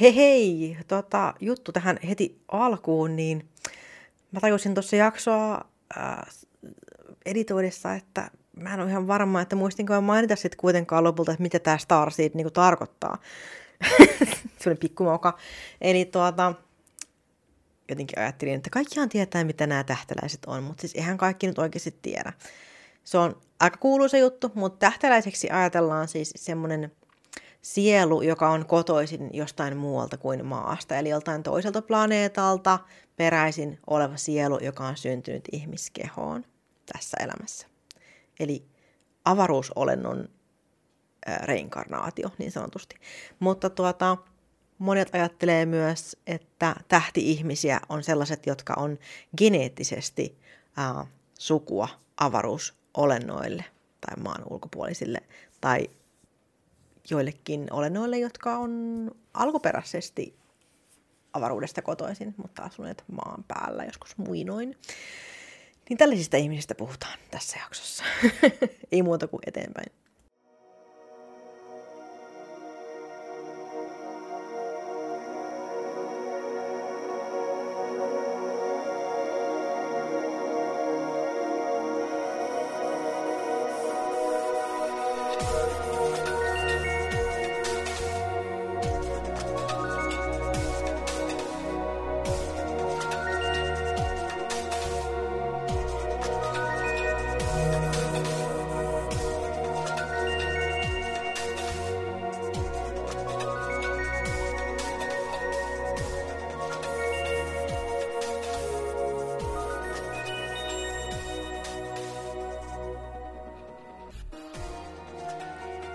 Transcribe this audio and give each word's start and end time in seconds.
Hei 0.00 0.16
hei, 0.16 0.76
tota, 0.88 1.34
juttu 1.40 1.72
tähän 1.72 1.98
heti 2.08 2.40
alkuun, 2.48 3.16
niin 3.16 3.48
mä 4.32 4.40
tajusin 4.40 4.74
tuossa 4.74 4.96
jaksoa 4.96 5.64
äh, 5.98 6.18
editoidessa, 7.26 7.94
että 7.94 8.30
mä 8.56 8.74
en 8.74 8.80
ole 8.80 8.90
ihan 8.90 9.06
varma, 9.06 9.40
että 9.40 9.56
muistinko 9.56 9.92
mä 9.92 10.00
mainita 10.00 10.36
sitten 10.36 10.58
kuitenkaan 10.60 11.04
lopulta, 11.04 11.32
että 11.32 11.42
mitä 11.42 11.58
tämä 11.58 11.78
Starseed 11.78 12.30
niinku 12.34 12.50
tarkoittaa. 12.50 13.18
Se 14.60 14.70
oli 14.70 14.76
pikkumoka. 14.76 15.38
Eli 15.80 16.04
tuota, 16.04 16.54
jotenkin 17.88 18.18
ajattelin, 18.18 18.54
että 18.54 18.70
kaikkihan 18.70 19.08
tietää, 19.08 19.44
mitä 19.44 19.66
nämä 19.66 19.84
tähtäläiset 19.84 20.40
on, 20.46 20.62
mutta 20.62 20.80
siis 20.80 20.94
eihän 20.94 21.18
kaikki 21.18 21.46
nyt 21.46 21.58
oikeasti 21.58 21.98
tiedä. 22.02 22.32
Se 23.04 23.18
on 23.18 23.40
aika 23.60 23.76
kuuluisa 23.76 24.18
juttu, 24.18 24.52
mutta 24.54 24.78
tähtäläiseksi 24.78 25.50
ajatellaan 25.50 26.08
siis 26.08 26.32
semmoinen 26.36 26.92
sielu, 27.74 28.22
joka 28.22 28.50
on 28.50 28.66
kotoisin 28.66 29.30
jostain 29.32 29.76
muualta 29.76 30.16
kuin 30.16 30.46
maasta, 30.46 30.96
eli 30.96 31.08
joltain 31.08 31.42
toiselta 31.42 31.82
planeetalta 31.82 32.78
peräisin 33.16 33.78
oleva 33.86 34.16
sielu, 34.16 34.58
joka 34.62 34.86
on 34.86 34.96
syntynyt 34.96 35.44
ihmiskehoon 35.52 36.44
tässä 36.92 37.16
elämässä. 37.20 37.66
Eli 38.40 38.64
avaruusolennon 39.24 40.28
reinkarnaatio 41.42 42.30
niin 42.38 42.52
sanotusti. 42.52 42.96
Mutta 43.40 43.70
tuota, 43.70 44.16
monet 44.78 45.14
ajattelee 45.14 45.66
myös, 45.66 46.16
että 46.26 46.76
tähti-ihmisiä 46.88 47.80
on 47.88 48.02
sellaiset, 48.02 48.46
jotka 48.46 48.74
on 48.76 48.98
geneettisesti 49.36 50.38
ää, 50.76 51.06
sukua 51.38 51.88
avaruusolennoille 52.16 53.64
tai 54.00 54.22
maan 54.22 54.44
ulkopuolisille 54.50 55.18
tai 55.60 55.88
joillekin 57.10 57.66
olennoille, 57.70 58.18
jotka 58.18 58.56
on 58.58 59.10
alkuperäisesti 59.34 60.34
avaruudesta 61.32 61.82
kotoisin, 61.82 62.34
mutta 62.36 62.62
asuneet 62.62 63.04
maan 63.12 63.44
päällä 63.48 63.84
joskus 63.84 64.18
muinoin. 64.18 64.76
Niin 65.88 65.98
tällaisista 65.98 66.36
ihmisistä 66.36 66.74
puhutaan 66.74 67.18
tässä 67.30 67.58
jaksossa. 67.60 68.04
Ei 68.92 69.02
muuta 69.02 69.28
kuin 69.28 69.40
eteenpäin. 69.46 69.92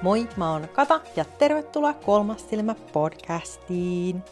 Moi, 0.04 0.30
mä 0.38 0.52
oon 0.52 0.68
Kata 0.73 1.02
ja 1.16 1.26
tervetuloa 1.26 1.94
Kolmas 1.94 2.50
silmä 2.50 2.76
podcastiin. 2.94 4.23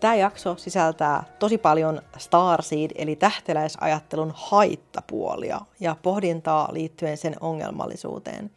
Tämä 0.00 0.14
jakso 0.14 0.56
sisältää 0.56 1.24
tosi 1.38 1.58
paljon 1.58 2.02
Starseed 2.18 2.90
eli 2.94 3.16
tähteläisajattelun 3.16 4.32
haittapuolia 4.34 5.60
ja 5.80 5.96
pohdintaa 6.02 6.68
liittyen 6.72 7.16
sen 7.16 7.36
ongelmallisuuteen. 7.40 8.50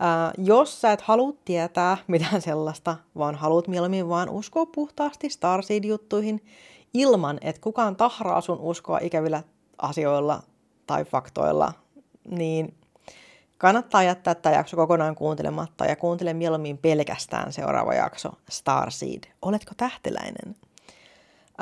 Ää, 0.00 0.32
jos 0.38 0.80
sä 0.80 0.92
et 0.92 1.00
halua 1.00 1.32
tietää 1.44 1.96
mitään 2.06 2.42
sellaista, 2.42 2.96
vaan 3.18 3.34
haluat 3.34 3.68
mieluummin 3.68 4.08
vaan 4.08 4.28
uskoa 4.28 4.66
puhtaasti 4.66 5.30
Starseed-juttuihin 5.30 6.44
ilman, 6.94 7.38
että 7.40 7.60
kukaan 7.60 7.96
tahraa 7.96 8.40
sun 8.40 8.58
uskoa 8.60 8.98
ikävillä 9.02 9.42
asioilla 9.78 10.42
tai 10.86 11.04
faktoilla, 11.04 11.72
niin 12.30 12.74
Kannattaa 13.58 14.02
jättää 14.02 14.34
tämä 14.34 14.56
jakso 14.56 14.76
kokonaan 14.76 15.14
kuuntelematta 15.14 15.84
ja 15.84 15.96
kuuntele 15.96 16.34
mieluummin 16.34 16.78
pelkästään 16.78 17.52
seuraava 17.52 17.94
jakso 17.94 18.32
Starseed. 18.50 19.24
Oletko 19.42 19.72
tähteläinen? 19.76 20.56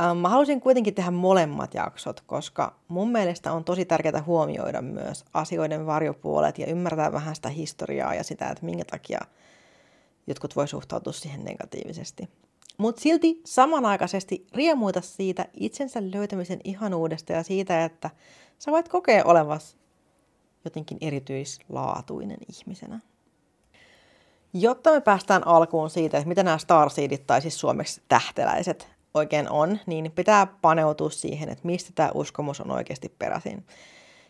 Ähm, 0.00 0.16
mä 0.16 0.28
halusin 0.28 0.60
kuitenkin 0.60 0.94
tehdä 0.94 1.10
molemmat 1.10 1.74
jaksot, 1.74 2.20
koska 2.20 2.74
mun 2.88 3.12
mielestä 3.12 3.52
on 3.52 3.64
tosi 3.64 3.84
tärkeää 3.84 4.22
huomioida 4.26 4.82
myös 4.82 5.24
asioiden 5.34 5.86
varjopuolet 5.86 6.58
ja 6.58 6.66
ymmärtää 6.66 7.12
vähän 7.12 7.34
sitä 7.34 7.48
historiaa 7.48 8.14
ja 8.14 8.24
sitä, 8.24 8.48
että 8.48 8.64
minkä 8.64 8.84
takia 8.84 9.20
jotkut 10.26 10.56
voi 10.56 10.68
suhtautua 10.68 11.12
siihen 11.12 11.44
negatiivisesti. 11.44 12.28
Mutta 12.78 13.00
silti 13.00 13.40
samanaikaisesti 13.44 14.46
riemuita 14.54 15.00
siitä 15.00 15.46
itsensä 15.54 16.00
löytämisen 16.14 16.60
ihanuudesta 16.64 17.32
ja 17.32 17.42
siitä, 17.42 17.84
että 17.84 18.10
sä 18.58 18.72
voit 18.72 18.88
kokea 18.88 19.24
olevas 19.24 19.76
jotenkin 20.64 20.98
erityislaatuinen 21.00 22.38
ihmisenä. 22.48 23.00
Jotta 24.54 24.92
me 24.92 25.00
päästään 25.00 25.46
alkuun 25.46 25.90
siitä, 25.90 26.18
että 26.18 26.28
mitä 26.28 26.42
nämä 26.42 26.58
starseedit 26.58 27.26
tai 27.26 27.42
siis 27.42 27.60
suomeksi 27.60 28.02
tähteläiset 28.08 28.88
oikein 29.14 29.50
on, 29.50 29.78
niin 29.86 30.12
pitää 30.12 30.46
paneutua 30.46 31.10
siihen, 31.10 31.48
että 31.48 31.66
mistä 31.66 31.90
tämä 31.94 32.10
uskomus 32.14 32.60
on 32.60 32.70
oikeasti 32.70 33.14
peräisin. 33.18 33.66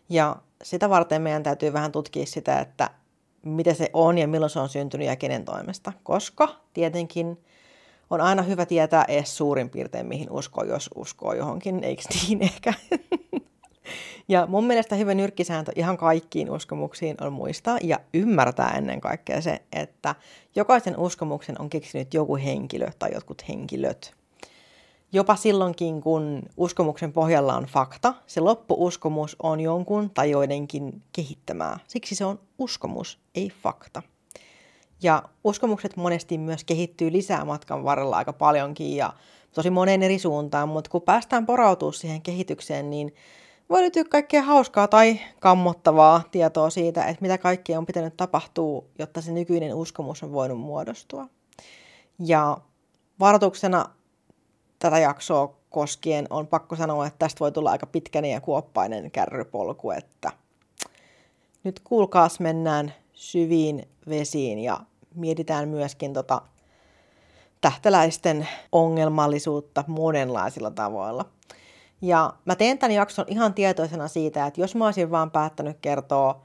Ja 0.09 0.37
sitä 0.62 0.91
varten 0.91 1.22
meidän 1.22 1.43
täytyy 1.43 1.72
vähän 1.72 1.93
tutkia 1.93 2.26
sitä, 2.26 2.60
että 2.60 2.91
mitä 3.44 3.75
se 3.75 3.91
on 3.93 4.19
ja 4.19 4.28
milloin 4.28 4.50
se 4.50 4.60
on 4.60 4.69
syntynyt 4.69 5.06
ja 5.06 5.16
kenen 5.16 5.44
toimesta. 5.44 5.93
Koska 6.03 6.49
tietenkin 6.75 7.44
on 8.10 8.20
aina 8.20 8.43
hyvä 8.43 8.66
tietää 8.66 9.04
edes 9.09 9.37
suurin 9.37 9.70
piirtein, 9.70 10.06
mihin 10.06 10.31
uskoo, 10.31 10.64
jos 10.64 10.91
uskoo 10.94 11.32
johonkin, 11.32 11.84
eikö 11.84 12.03
niin 12.28 12.43
ehkä? 12.43 12.75
Ja 14.28 14.47
mun 14.47 14.65
mielestä 14.65 14.97
hyvä 14.97 15.15
nyrkkisääntö 15.15 15.72
ihan 15.76 15.97
kaikkiin 15.97 16.50
uskomuksiin 16.50 17.16
on 17.20 17.32
muistaa 17.32 17.78
ja 17.82 17.98
ymmärtää 18.15 18.70
ennen 18.70 19.00
kaikkea 19.00 19.41
se, 19.41 19.62
että 19.72 20.15
jokaisen 20.54 20.98
uskomuksen 20.98 21.60
on 21.60 21.70
keksinyt 21.70 22.15
joku 22.15 22.37
henkilö 22.37 22.88
tai 22.98 23.10
jotkut 23.15 23.48
henkilöt. 23.48 24.15
Jopa 25.15 25.37
silloinkin, 25.37 26.00
kun 26.00 26.43
uskomuksen 26.56 27.12
pohjalla 27.12 27.56
on 27.56 27.65
fakta, 27.65 28.15
se 28.26 28.41
loppuuskomus 28.41 29.37
on 29.43 29.60
jonkun 29.60 30.10
tai 30.10 30.31
joidenkin 30.31 31.03
kehittämää. 31.12 31.78
Siksi 31.87 32.14
se 32.14 32.25
on 32.25 32.41
uskomus, 32.59 33.19
ei 33.34 33.53
fakta. 33.62 34.03
Ja 35.03 35.22
uskomukset 35.44 35.97
monesti 35.97 36.38
myös 36.38 36.64
kehittyy 36.64 37.12
lisää 37.12 37.44
matkan 37.44 37.84
varrella 37.84 38.16
aika 38.16 38.32
paljonkin 38.32 38.97
ja 38.97 39.12
tosi 39.54 39.70
moneen 39.70 40.03
eri 40.03 40.19
suuntaan, 40.19 40.69
mutta 40.69 40.91
kun 40.91 41.03
päästään 41.03 41.47
porautumaan 41.47 41.94
siihen 41.94 42.22
kehitykseen, 42.22 42.91
niin 42.91 43.14
voi 43.72 43.80
löytyä 43.80 44.04
kaikkea 44.04 44.42
hauskaa 44.42 44.88
tai 44.88 45.20
kammottavaa 45.40 46.22
tietoa 46.30 46.70
siitä, 46.70 47.04
että 47.04 47.22
mitä 47.22 47.38
kaikkea 47.38 47.78
on 47.78 47.86
pitänyt 47.86 48.16
tapahtua, 48.16 48.84
jotta 48.98 49.20
se 49.20 49.32
nykyinen 49.32 49.74
uskomus 49.74 50.22
on 50.22 50.32
voinut 50.32 50.60
muodostua. 50.60 51.26
Ja 52.18 52.58
varoituksena 53.20 53.84
tätä 54.78 54.98
jaksoa 54.98 55.54
koskien 55.70 56.26
on 56.30 56.46
pakko 56.46 56.76
sanoa, 56.76 57.06
että 57.06 57.18
tästä 57.18 57.40
voi 57.40 57.52
tulla 57.52 57.70
aika 57.70 57.86
pitkäinen 57.86 58.30
ja 58.30 58.40
kuoppainen 58.40 59.10
kärrypolku, 59.10 59.90
että 59.90 60.30
nyt 61.64 61.80
kuulkaas 61.84 62.40
mennään 62.40 62.94
syviin 63.12 63.88
vesiin 64.08 64.58
ja 64.58 64.80
mietitään 65.14 65.68
myöskin 65.68 66.12
tota 66.12 66.42
tähtäläisten 67.60 68.48
ongelmallisuutta 68.72 69.84
monenlaisilla 69.86 70.70
tavoilla. 70.70 71.25
Ja 72.02 72.32
mä 72.44 72.56
teen 72.56 72.78
tämän 72.78 72.94
jakson 72.94 73.25
ihan 73.28 73.54
tietoisena 73.54 74.08
siitä, 74.08 74.46
että 74.46 74.60
jos 74.60 74.75
mä 74.75 74.84
olisin 74.84 75.10
vaan 75.10 75.31
päättänyt 75.31 75.78
kertoa, 75.81 76.43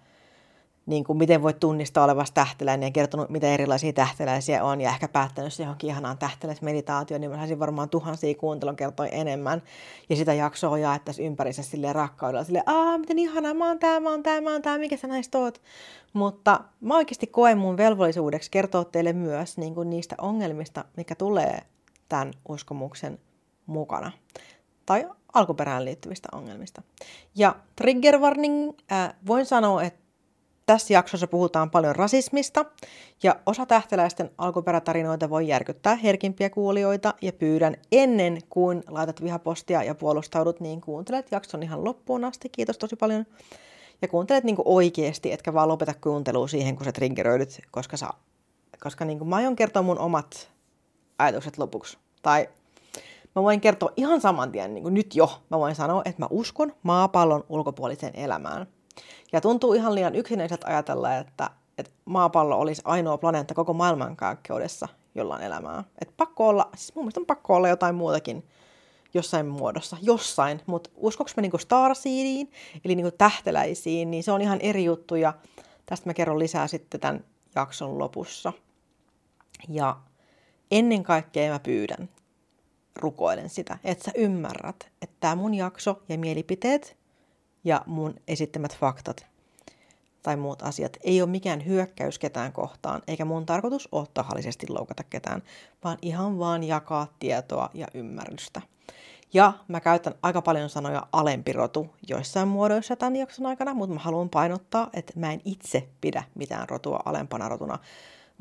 niin 0.85 1.03
kuin 1.03 1.17
miten 1.17 1.43
voit 1.43 1.59
tunnistaa 1.59 2.03
olevasta 2.03 2.33
tähteläinen 2.33 2.87
ja 2.87 2.91
kertonut, 2.91 3.29
mitä 3.29 3.47
erilaisia 3.47 3.93
tähteläisiä 3.93 4.63
on 4.63 4.81
ja 4.81 4.89
ehkä 4.89 5.07
päättänyt 5.07 5.53
se 5.53 5.63
johonkin 5.63 5.89
ihanaan 5.89 6.17
tähteläismeditaatioon, 6.17 7.21
niin 7.21 7.31
mä 7.31 7.37
saisin 7.37 7.59
varmaan 7.59 7.89
tuhansia 7.89 8.35
kuuntelun 8.35 8.75
kertoa 8.75 9.05
enemmän. 9.05 9.61
Ja 10.09 10.15
sitä 10.15 10.33
jaksoa 10.33 10.77
jaettaisiin 10.77 11.27
ympärissä 11.27 11.63
sille 11.63 11.93
rakkaudella, 11.93 12.43
sille 12.43 12.63
aa, 12.65 12.97
miten 12.97 13.19
ihanaa, 13.19 13.53
mä 13.53 13.67
oon 13.67 13.79
tää, 13.79 13.99
mä 13.99 14.09
oon 14.09 14.23
tää, 14.23 14.41
mä 14.41 14.51
oon 14.51 14.61
tää, 14.61 14.77
mikä 14.77 14.97
sä 14.97 15.07
näistä 15.07 15.37
oot. 15.37 15.61
Mutta 16.13 16.59
mä 16.81 16.95
oikeasti 16.95 17.27
koen 17.27 17.57
mun 17.57 17.77
velvollisuudeksi 17.77 18.51
kertoa 18.51 18.85
teille 18.85 19.13
myös 19.13 19.57
niin 19.57 19.75
kuin 19.75 19.89
niistä 19.89 20.15
ongelmista, 20.21 20.85
mikä 20.97 21.15
tulee 21.15 21.59
tämän 22.09 22.33
uskomuksen 22.49 23.19
mukana. 23.65 24.11
Tai 24.85 25.09
alkuperään 25.33 25.85
liittyvistä 25.85 26.29
ongelmista. 26.31 26.81
Ja 27.35 27.55
trigger 27.75 28.19
warning, 28.19 28.71
äh, 28.91 29.13
voin 29.27 29.45
sanoa, 29.45 29.83
että 29.83 30.07
tässä 30.67 30.93
jaksossa 30.93 31.27
puhutaan 31.27 31.69
paljon 31.69 31.95
rasismista, 31.95 32.65
ja 33.23 33.35
osa 33.45 33.65
tähteläisten 33.65 34.29
alkuperätarinoita 34.37 35.29
voi 35.29 35.47
järkyttää 35.47 35.95
herkimpiä 35.95 36.49
kuulijoita, 36.49 37.13
ja 37.21 37.33
pyydän 37.33 37.75
ennen 37.91 38.37
kuin 38.49 38.83
laitat 38.87 39.23
vihapostia 39.23 39.83
ja 39.83 39.95
puolustaudut, 39.95 40.59
niin 40.59 40.81
kuuntelet 40.81 41.31
jakson 41.31 41.63
ihan 41.63 41.83
loppuun 41.83 42.25
asti. 42.25 42.49
Kiitos 42.49 42.77
tosi 42.77 42.95
paljon. 42.95 43.25
Ja 44.01 44.07
kuuntelet 44.07 44.43
niin 44.43 44.57
oikeasti, 44.65 45.31
etkä 45.31 45.53
vaan 45.53 45.67
lopeta 45.67 45.93
kuuntelua 46.01 46.47
siihen, 46.47 46.75
kun 46.75 46.85
sä 46.85 46.91
triggeröidyt, 46.91 47.61
koska, 47.71 47.97
sä, 47.97 48.09
koska 48.79 49.05
niin 49.05 49.17
kuin 49.17 49.27
mä 49.27 49.35
aion 49.35 49.55
kertoa 49.55 49.81
mun 49.81 49.99
omat 49.99 50.49
ajatukset 51.19 51.57
lopuksi. 51.57 51.97
Tai 52.21 52.49
mä 53.37 53.43
voin 53.43 53.61
kertoa 53.61 53.91
ihan 53.97 54.21
saman 54.21 54.51
tien, 54.51 54.73
niin 54.73 54.83
kuin 54.83 54.93
nyt 54.93 55.15
jo, 55.15 55.41
mä 55.49 55.59
voin 55.59 55.75
sanoa, 55.75 56.01
että 56.05 56.21
mä 56.21 56.27
uskon 56.29 56.73
maapallon 56.83 57.43
ulkopuoliseen 57.49 58.15
elämään. 58.15 58.67
Ja 59.31 59.41
tuntuu 59.41 59.73
ihan 59.73 59.95
liian 59.95 60.15
yksinäiset 60.15 60.63
ajatella, 60.63 61.15
että, 61.15 61.49
että 61.77 61.91
maapallo 62.05 62.59
olisi 62.59 62.81
ainoa 62.85 63.17
planeetta 63.17 63.53
koko 63.53 63.73
maailmankaikkeudessa, 63.73 64.87
jolla 65.15 65.35
on 65.35 65.41
elämää. 65.41 65.83
Että 66.01 66.13
pakko 66.17 66.47
olla, 66.47 66.69
siis 66.75 66.95
mun 66.95 67.05
mielestä 67.05 67.19
on 67.19 67.25
pakko 67.25 67.55
olla 67.55 67.67
jotain 67.67 67.95
muutakin 67.95 68.43
jossain 69.13 69.45
muodossa, 69.45 69.97
jossain, 70.01 70.61
mutta 70.65 70.89
uskoks 70.95 71.35
mä 71.35 71.41
niinku 71.41 71.57
starseediin, 71.57 72.51
eli 72.85 72.95
niinku 72.95 73.15
tähteläisiin, 73.17 74.11
niin 74.11 74.23
se 74.23 74.31
on 74.31 74.41
ihan 74.41 74.59
eri 74.61 74.83
juttu 74.83 75.15
ja 75.15 75.33
tästä 75.85 76.09
mä 76.09 76.13
kerron 76.13 76.39
lisää 76.39 76.67
sitten 76.67 76.99
tämän 76.99 77.23
jakson 77.55 77.99
lopussa. 77.99 78.53
Ja 79.69 79.97
ennen 80.71 81.03
kaikkea 81.03 81.51
mä 81.51 81.59
pyydän, 81.59 82.09
rukoilen 82.97 83.49
sitä, 83.49 83.77
että 83.83 84.03
sä 84.03 84.11
ymmärrät, 84.15 84.91
että 85.01 85.15
tämä 85.19 85.35
mun 85.35 85.53
jakso 85.53 86.01
ja 86.09 86.17
mielipiteet 86.17 86.97
ja 87.63 87.81
mun 87.85 88.15
esittämät 88.27 88.77
faktat 88.77 89.25
tai 90.23 90.35
muut 90.35 90.61
asiat 90.61 90.97
ei 91.03 91.21
ole 91.21 91.29
mikään 91.29 91.65
hyökkäys 91.65 92.19
ketään 92.19 92.53
kohtaan, 92.53 93.01
eikä 93.07 93.25
mun 93.25 93.45
tarkoitus 93.45 93.89
ole 93.91 94.07
tahallisesti 94.13 94.65
loukata 94.69 95.03
ketään, 95.03 95.43
vaan 95.83 95.97
ihan 96.01 96.39
vaan 96.39 96.63
jakaa 96.63 97.07
tietoa 97.19 97.69
ja 97.73 97.87
ymmärrystä. 97.93 98.61
Ja 99.33 99.53
mä 99.67 99.79
käytän 99.79 100.15
aika 100.21 100.41
paljon 100.41 100.69
sanoja 100.69 101.07
alempi 101.11 101.53
rotu 101.53 101.89
joissain 102.07 102.47
muodoissa 102.47 102.95
tämän 102.95 103.15
jakson 103.15 103.45
aikana, 103.45 103.73
mutta 103.73 103.93
mä 103.93 103.99
haluan 103.99 104.29
painottaa, 104.29 104.89
että 104.93 105.13
mä 105.15 105.33
en 105.33 105.41
itse 105.45 105.87
pidä 106.01 106.23
mitään 106.35 106.69
rotua 106.69 106.99
alempana 107.05 107.49
rotuna, 107.49 107.79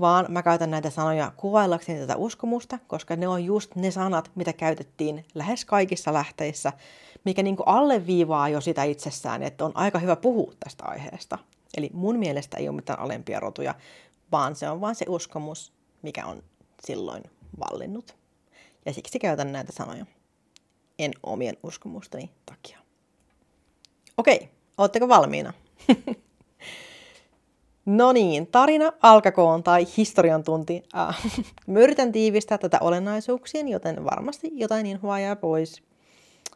vaan 0.00 0.26
mä 0.28 0.42
käytän 0.42 0.70
näitä 0.70 0.90
sanoja 0.90 1.32
kuvaillakseni 1.36 2.00
tätä 2.00 2.16
uskomusta, 2.16 2.78
koska 2.86 3.16
ne 3.16 3.28
on 3.28 3.44
just 3.44 3.74
ne 3.74 3.90
sanat, 3.90 4.30
mitä 4.34 4.52
käytettiin 4.52 5.24
lähes 5.34 5.64
kaikissa 5.64 6.12
lähteissä, 6.12 6.72
mikä 7.24 7.42
niin 7.42 7.56
kuin 7.56 7.68
alleviivaa 7.68 8.48
jo 8.48 8.60
sitä 8.60 8.84
itsessään, 8.84 9.42
että 9.42 9.64
on 9.64 9.72
aika 9.74 9.98
hyvä 9.98 10.16
puhua 10.16 10.52
tästä 10.60 10.84
aiheesta. 10.84 11.38
Eli 11.76 11.90
mun 11.92 12.18
mielestä 12.18 12.56
ei 12.56 12.68
ole 12.68 12.76
mitään 12.76 12.98
alempia 12.98 13.40
rotuja, 13.40 13.74
vaan 14.32 14.56
se 14.56 14.70
on 14.70 14.80
vaan 14.80 14.94
se 14.94 15.04
uskomus, 15.08 15.72
mikä 16.02 16.26
on 16.26 16.42
silloin 16.84 17.22
vallinnut. 17.58 18.16
Ja 18.86 18.92
siksi 18.92 19.18
käytän 19.18 19.52
näitä 19.52 19.72
sanoja. 19.72 20.06
En 20.98 21.12
omien 21.22 21.56
uskomusteni 21.62 22.30
takia. 22.46 22.78
Okei, 24.16 24.50
ootteko 24.78 25.08
valmiina? 25.08 25.52
No 27.86 28.12
niin, 28.12 28.46
tarina 28.46 28.92
alkakoon 29.02 29.62
tai 29.62 29.86
historian 29.96 30.42
tunti. 30.44 30.82
Äh, 30.96 31.18
mä 31.66 31.78
yritän 31.78 32.12
tiivistää 32.12 32.58
tätä 32.58 32.78
olennaisuuksiin, 32.80 33.68
joten 33.68 34.04
varmasti 34.04 34.50
jotain 34.52 34.86
inhoa 34.86 35.18
jää 35.18 35.36
pois. 35.36 35.82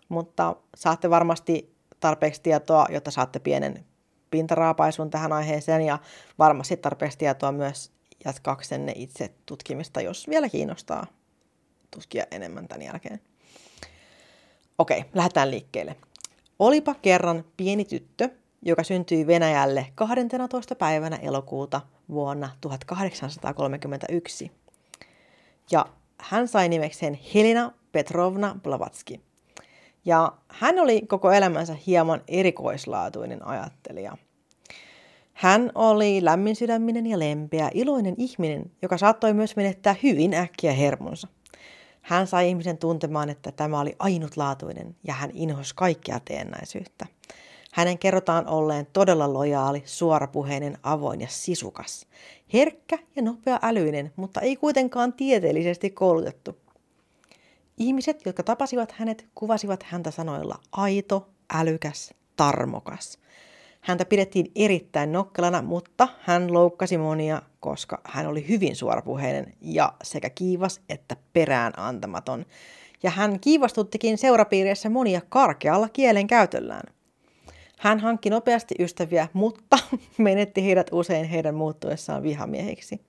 Mutta 0.09 0.57
saatte 0.77 1.11
varmasti 1.11 1.75
tarpeeksi 2.01 2.43
tietoa, 2.43 2.87
jotta 2.91 3.11
saatte 3.11 3.39
pienen 3.39 3.85
pintaraapaisun 4.31 5.11
tähän 5.11 5.33
aiheeseen 5.33 5.83
ja 5.83 5.99
varmasti 6.39 6.77
tarpeeksi 6.77 7.19
tietoa 7.19 7.53
myös 7.53 7.93
jatkaaksenne 8.25 8.93
itse 8.97 9.31
tutkimista, 9.47 10.01
jos 10.01 10.29
vielä 10.29 10.49
kiinnostaa 10.49 11.07
tutkia 11.91 12.25
enemmän 12.31 12.69
tämän 12.69 12.83
jälkeen. 12.83 13.21
Okei, 14.79 15.05
lähdetään 15.15 15.51
liikkeelle. 15.51 15.97
Olipa 16.59 16.95
kerran 16.95 17.45
pieni 17.57 17.85
tyttö, 17.85 18.29
joka 18.63 18.85
syntyi 18.85 19.27
Venäjälle 19.27 19.87
12. 19.95 20.75
päivänä 20.75 21.17
elokuuta 21.17 21.81
vuonna 22.09 22.51
1831. 22.61 24.51
Ja 25.71 25.87
hän 26.19 26.49
sai 26.49 26.69
nimekseen 26.69 27.19
Helena 27.35 27.73
Petrovna 27.93 28.57
Blavatski. 28.63 29.21
Ja 30.05 30.33
hän 30.49 30.79
oli 30.79 31.01
koko 31.01 31.31
elämänsä 31.31 31.77
hieman 31.87 32.23
erikoislaatuinen 32.29 33.47
ajattelija. 33.47 34.17
Hän 35.33 35.73
oli 35.75 36.25
lämmin 36.25 36.57
sydäminen 36.57 37.07
ja 37.07 37.19
lempeä, 37.19 37.71
iloinen 37.75 38.15
ihminen, 38.19 38.71
joka 38.83 38.99
saattoi 38.99 39.35
myös 39.35 39.57
menettää 39.57 39.95
hyvin 40.03 40.35
äkkiä 40.35 40.73
hermonsa. 40.73 41.29
Hän 42.03 42.27
sai 42.27 42.49
ihmisen 42.49 42.79
tuntemaan, 42.79 43.31
että 43.31 43.53
tämä 43.53 43.81
oli 43.81 43.97
ainutlaatuinen 43.99 44.97
ja 45.05 45.15
hän 45.15 45.31
inhosi 45.35 45.75
kaikkea 45.75 46.21
teennäisyyttä. 46.25 47.07
Hänen 47.73 47.99
kerrotaan 47.99 48.47
olleen 48.49 48.87
todella 48.93 49.33
lojaali, 49.33 49.83
suorapuheinen, 49.87 50.79
avoin 50.83 51.21
ja 51.21 51.27
sisukas. 51.31 52.07
Herkkä 52.53 52.99
ja 53.17 53.23
nopea 53.23 53.59
älyinen, 53.63 54.13
mutta 54.17 54.41
ei 54.41 54.57
kuitenkaan 54.57 55.13
tieteellisesti 55.13 55.91
koulutettu. 55.91 56.57
Ihmiset, 57.79 58.27
jotka 58.27 58.43
tapasivat 58.43 58.93
hänet, 58.93 59.27
kuvasivat 59.35 59.83
häntä 59.83 60.11
sanoilla 60.11 60.59
aito, 60.73 61.29
älykäs, 61.55 62.15
tarmokas. 62.37 63.19
Häntä 63.81 64.05
pidettiin 64.05 64.53
erittäin 64.55 65.13
nokkelana, 65.13 65.63
mutta 65.63 66.09
hän 66.21 66.53
loukkasi 66.53 66.99
monia, 66.99 67.43
koska 67.61 68.01
hän 68.05 68.27
oli 68.27 68.49
hyvin 68.49 68.77
suorapuheinen 68.77 69.53
ja 69.61 69.93
sekä 70.03 70.31
kiivas 70.31 70.81
että 70.89 71.17
perään 71.33 71.73
antamaton. 71.77 72.47
Ja 73.03 73.11
hän 73.11 73.41
kiivastuttikin 73.41 74.19
seurapiirissä 74.19 74.91
monia 74.91 75.21
karkealla 75.29 75.89
kielen 75.89 76.27
käytöllään. 76.27 76.95
Hän 77.81 78.01
hankki 78.01 78.31
nopeasti 78.31 78.75
ystäviä, 78.79 79.29
mutta 79.33 79.79
menetti 80.19 80.65
heidät 80.65 80.87
usein 80.93 81.25
heidän 81.25 81.55
muuttuessaan 81.55 82.23
vihamiehiksi. 82.23 83.01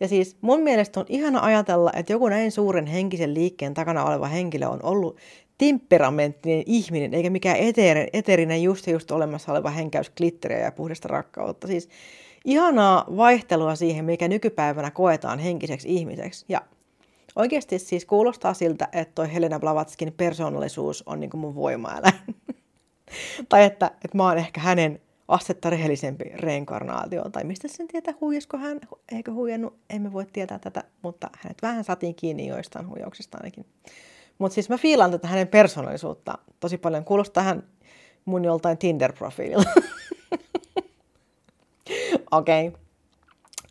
Ja 0.00 0.08
siis 0.08 0.36
mun 0.40 0.60
mielestä 0.60 1.00
on 1.00 1.06
ihana 1.08 1.40
ajatella, 1.40 1.90
että 1.96 2.12
joku 2.12 2.28
näin 2.28 2.52
suuren 2.52 2.86
henkisen 2.86 3.34
liikkeen 3.34 3.74
takana 3.74 4.04
oleva 4.04 4.26
henkilö 4.26 4.68
on 4.68 4.80
ollut 4.82 5.16
temperamenttinen 5.58 6.62
ihminen, 6.66 7.14
eikä 7.14 7.30
mikään 7.30 7.56
eteerinen, 7.56 8.08
eteerinen 8.12 8.62
just 8.62 8.86
just 8.86 9.10
olemassa 9.10 9.52
oleva 9.52 9.70
henkäys 9.70 10.10
glitteriä 10.10 10.58
ja 10.58 10.72
puhdasta 10.72 11.08
rakkautta. 11.08 11.66
Siis 11.66 11.88
ihanaa 12.44 13.04
vaihtelua 13.16 13.74
siihen, 13.74 14.04
mikä 14.04 14.28
nykypäivänä 14.28 14.90
koetaan 14.90 15.38
henkiseksi 15.38 15.88
ihmiseksi. 15.88 16.44
Ja 16.48 16.60
oikeasti 17.36 17.78
siis 17.78 18.04
kuulostaa 18.04 18.54
siltä, 18.54 18.88
että 18.92 19.14
toi 19.14 19.32
Helena 19.32 19.60
Blavatskin 19.60 20.14
persoonallisuus 20.16 21.02
on 21.06 21.20
niin 21.20 21.30
kuin 21.30 21.40
mun 21.40 21.54
voimaeläin. 21.54 22.14
tai 23.48 23.64
että, 23.64 23.90
että 24.04 24.16
mä 24.16 24.24
oon 24.24 24.38
ehkä 24.38 24.60
hänen 24.60 25.00
astetta 25.28 25.70
rehellisempi 25.70 26.24
reinkarnaatio, 26.24 27.22
tai 27.32 27.44
mistä 27.44 27.68
sen 27.68 27.88
tietää, 27.88 28.14
huijasko 28.20 28.56
hän, 28.56 28.80
eikö 29.12 29.32
huijannut, 29.32 29.76
emme 29.90 30.12
voi 30.12 30.26
tietää 30.32 30.58
tätä, 30.58 30.84
mutta 31.02 31.30
hänet 31.38 31.62
vähän 31.62 31.84
saatiin 31.84 32.14
kiinni 32.14 32.46
joistain 32.46 32.88
huijauksista 32.88 33.38
ainakin. 33.38 33.66
Mutta 34.38 34.54
siis 34.54 34.68
mä 34.68 34.78
fiilan 34.78 35.10
tätä 35.10 35.28
hänen 35.28 35.48
persoonallisuutta 35.48 36.38
tosi 36.60 36.78
paljon. 36.78 37.04
Kuulostaa 37.04 37.42
hän 37.42 37.62
mun 38.24 38.44
joltain 38.44 38.78
Tinder-profiililla. 38.78 39.70
Okei. 42.30 42.68
Okay. 42.68 42.80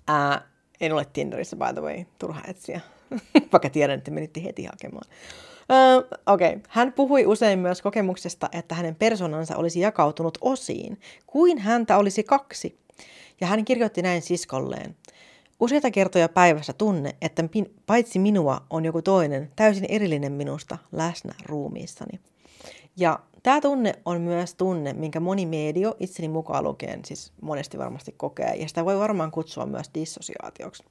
Uh, 0.09 0.41
en 0.81 0.93
ole 0.93 1.05
Tinderissä, 1.13 1.55
by 1.55 1.73
the 1.73 1.81
way. 1.81 2.05
Turha 2.19 2.41
etsiä. 2.47 2.81
Vaikka 3.51 3.69
tiedän, 3.69 3.97
että 3.97 4.11
menitte 4.11 4.43
heti 4.43 4.65
hakemaan. 4.65 5.09
Uh, 5.69 6.17
Okei, 6.25 6.49
okay. 6.49 6.61
hän 6.69 6.93
puhui 6.93 7.25
usein 7.25 7.59
myös 7.59 7.81
kokemuksesta, 7.81 8.49
että 8.51 8.75
hänen 8.75 8.95
persoonansa 8.95 9.57
olisi 9.57 9.79
jakautunut 9.79 10.37
osiin, 10.41 10.99
kuin 11.27 11.57
häntä 11.57 11.97
olisi 11.97 12.23
kaksi. 12.23 12.79
Ja 13.41 13.47
hän 13.47 13.65
kirjoitti 13.65 14.01
näin 14.01 14.21
siskolleen. 14.21 14.95
Useita 15.59 15.91
kertoja 15.91 16.29
päivässä 16.29 16.73
tunne, 16.73 17.15
että 17.21 17.43
paitsi 17.85 18.19
minua 18.19 18.61
on 18.69 18.85
joku 18.85 19.01
toinen, 19.01 19.51
täysin 19.55 19.85
erillinen 19.89 20.31
minusta, 20.31 20.77
läsnä 20.91 21.33
ruumiissani. 21.45 22.19
Ja 22.97 23.19
tämä 23.43 23.61
tunne 23.61 23.93
on 24.05 24.21
myös 24.21 24.55
tunne, 24.55 24.93
minkä 24.93 25.19
moni 25.19 25.45
medio, 25.45 25.95
itseni 25.99 26.27
mukaan 26.27 26.63
lukien, 26.63 27.05
siis 27.05 27.33
monesti 27.41 27.77
varmasti 27.77 28.13
kokee, 28.17 28.55
ja 28.55 28.67
sitä 28.67 28.85
voi 28.85 28.99
varmaan 28.99 29.31
kutsua 29.31 29.65
myös 29.65 29.89
dissosiaatioksi. 29.93 30.83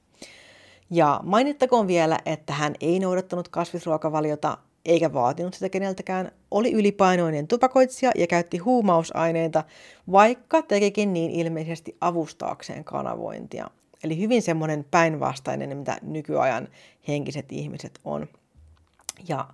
Ja 0.89 1.19
mainittakoon 1.23 1.87
vielä, 1.87 2.19
että 2.25 2.53
hän 2.53 2.75
ei 2.81 2.99
noudattanut 2.99 3.47
kasvisruokavaliota, 3.47 4.57
eikä 4.89 5.13
vaatinut 5.13 5.53
sitä 5.53 5.69
keneltäkään, 5.69 6.31
oli 6.51 6.71
ylipainoinen 6.71 7.47
tupakoitsija 7.47 8.11
ja 8.15 8.27
käytti 8.27 8.57
huumausaineita, 8.57 9.63
vaikka 10.11 10.61
tekikin 10.61 11.13
niin 11.13 11.31
ilmeisesti 11.31 11.97
avustaakseen 12.01 12.83
kanavointia. 12.83 13.69
Eli 14.03 14.19
hyvin 14.19 14.41
semmoinen 14.41 14.85
päinvastainen, 14.91 15.77
mitä 15.77 15.97
nykyajan 16.01 16.67
henkiset 17.07 17.51
ihmiset 17.51 17.99
on. 18.03 18.27
Ja 19.27 19.47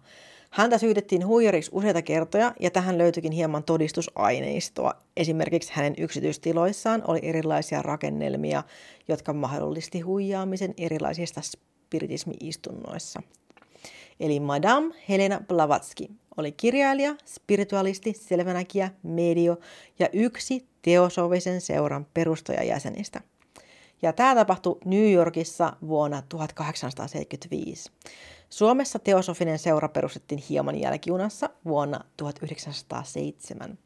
Häntä 0.55 0.77
syytettiin 0.77 1.27
huijariksi 1.27 1.71
useita 1.73 2.01
kertoja 2.01 2.53
ja 2.59 2.71
tähän 2.71 2.97
löytyikin 2.97 3.31
hieman 3.31 3.63
todistusaineistoa. 3.63 4.93
Esimerkiksi 5.17 5.71
hänen 5.73 5.93
yksityistiloissaan 5.97 7.03
oli 7.07 7.19
erilaisia 7.23 7.81
rakennelmia, 7.81 8.63
jotka 9.07 9.33
mahdollisti 9.33 9.99
huijaamisen 10.01 10.73
erilaisista 10.77 11.41
spiritismi-istunnoissa. 11.41 13.21
Eli 14.19 14.39
Madame 14.39 14.95
Helena 15.09 15.41
Blavatsky 15.47 16.07
oli 16.37 16.51
kirjailija, 16.51 17.15
spiritualisti, 17.25 18.13
selvänäkijä, 18.13 18.91
medio 19.03 19.57
ja 19.99 20.09
yksi 20.13 20.67
teosofisen 20.81 21.61
seuran 21.61 22.07
perustajajäsenistä. 22.13 23.21
Ja 24.01 24.13
tämä 24.13 24.35
tapahtui 24.35 24.77
New 24.85 25.11
Yorkissa 25.11 25.73
vuonna 25.87 26.23
1875. 26.29 27.91
Suomessa 28.49 28.99
teosofinen 28.99 29.59
seura 29.59 29.89
perustettiin 29.89 30.43
hieman 30.49 30.79
jälkijunassa 30.79 31.49
vuonna 31.65 31.99
1907. 32.17 33.77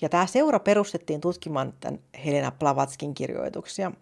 Ja 0.00 0.08
tämä 0.08 0.26
seura 0.26 0.60
perustettiin 0.60 1.20
tutkimaan 1.20 1.74
tämän 1.80 2.00
Helena 2.24 2.50
Blavatskin 2.50 3.14
kirjoituksia. 3.14 3.92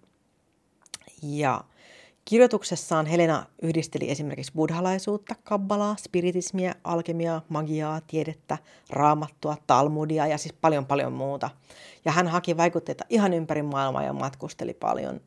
Ja 1.22 1.64
kirjoituksessaan 2.26 3.06
Helena 3.06 3.46
yhdisteli 3.62 4.10
esimerkiksi 4.10 4.52
buddhalaisuutta, 4.52 5.34
kabbalaa, 5.44 5.96
spiritismiä, 5.98 6.74
alkemiaa, 6.84 7.42
magiaa, 7.48 8.00
tiedettä, 8.06 8.58
raamattua, 8.90 9.56
talmudia 9.66 10.26
ja 10.26 10.38
siis 10.38 10.54
paljon 10.60 10.86
paljon 10.86 11.12
muuta. 11.12 11.50
Ja 12.04 12.12
hän 12.12 12.28
haki 12.28 12.56
vaikutteita 12.56 13.04
ihan 13.08 13.32
ympäri 13.32 13.62
maailmaa 13.62 14.02
ja 14.02 14.12
matkusteli 14.12 14.74
paljon 14.74 15.20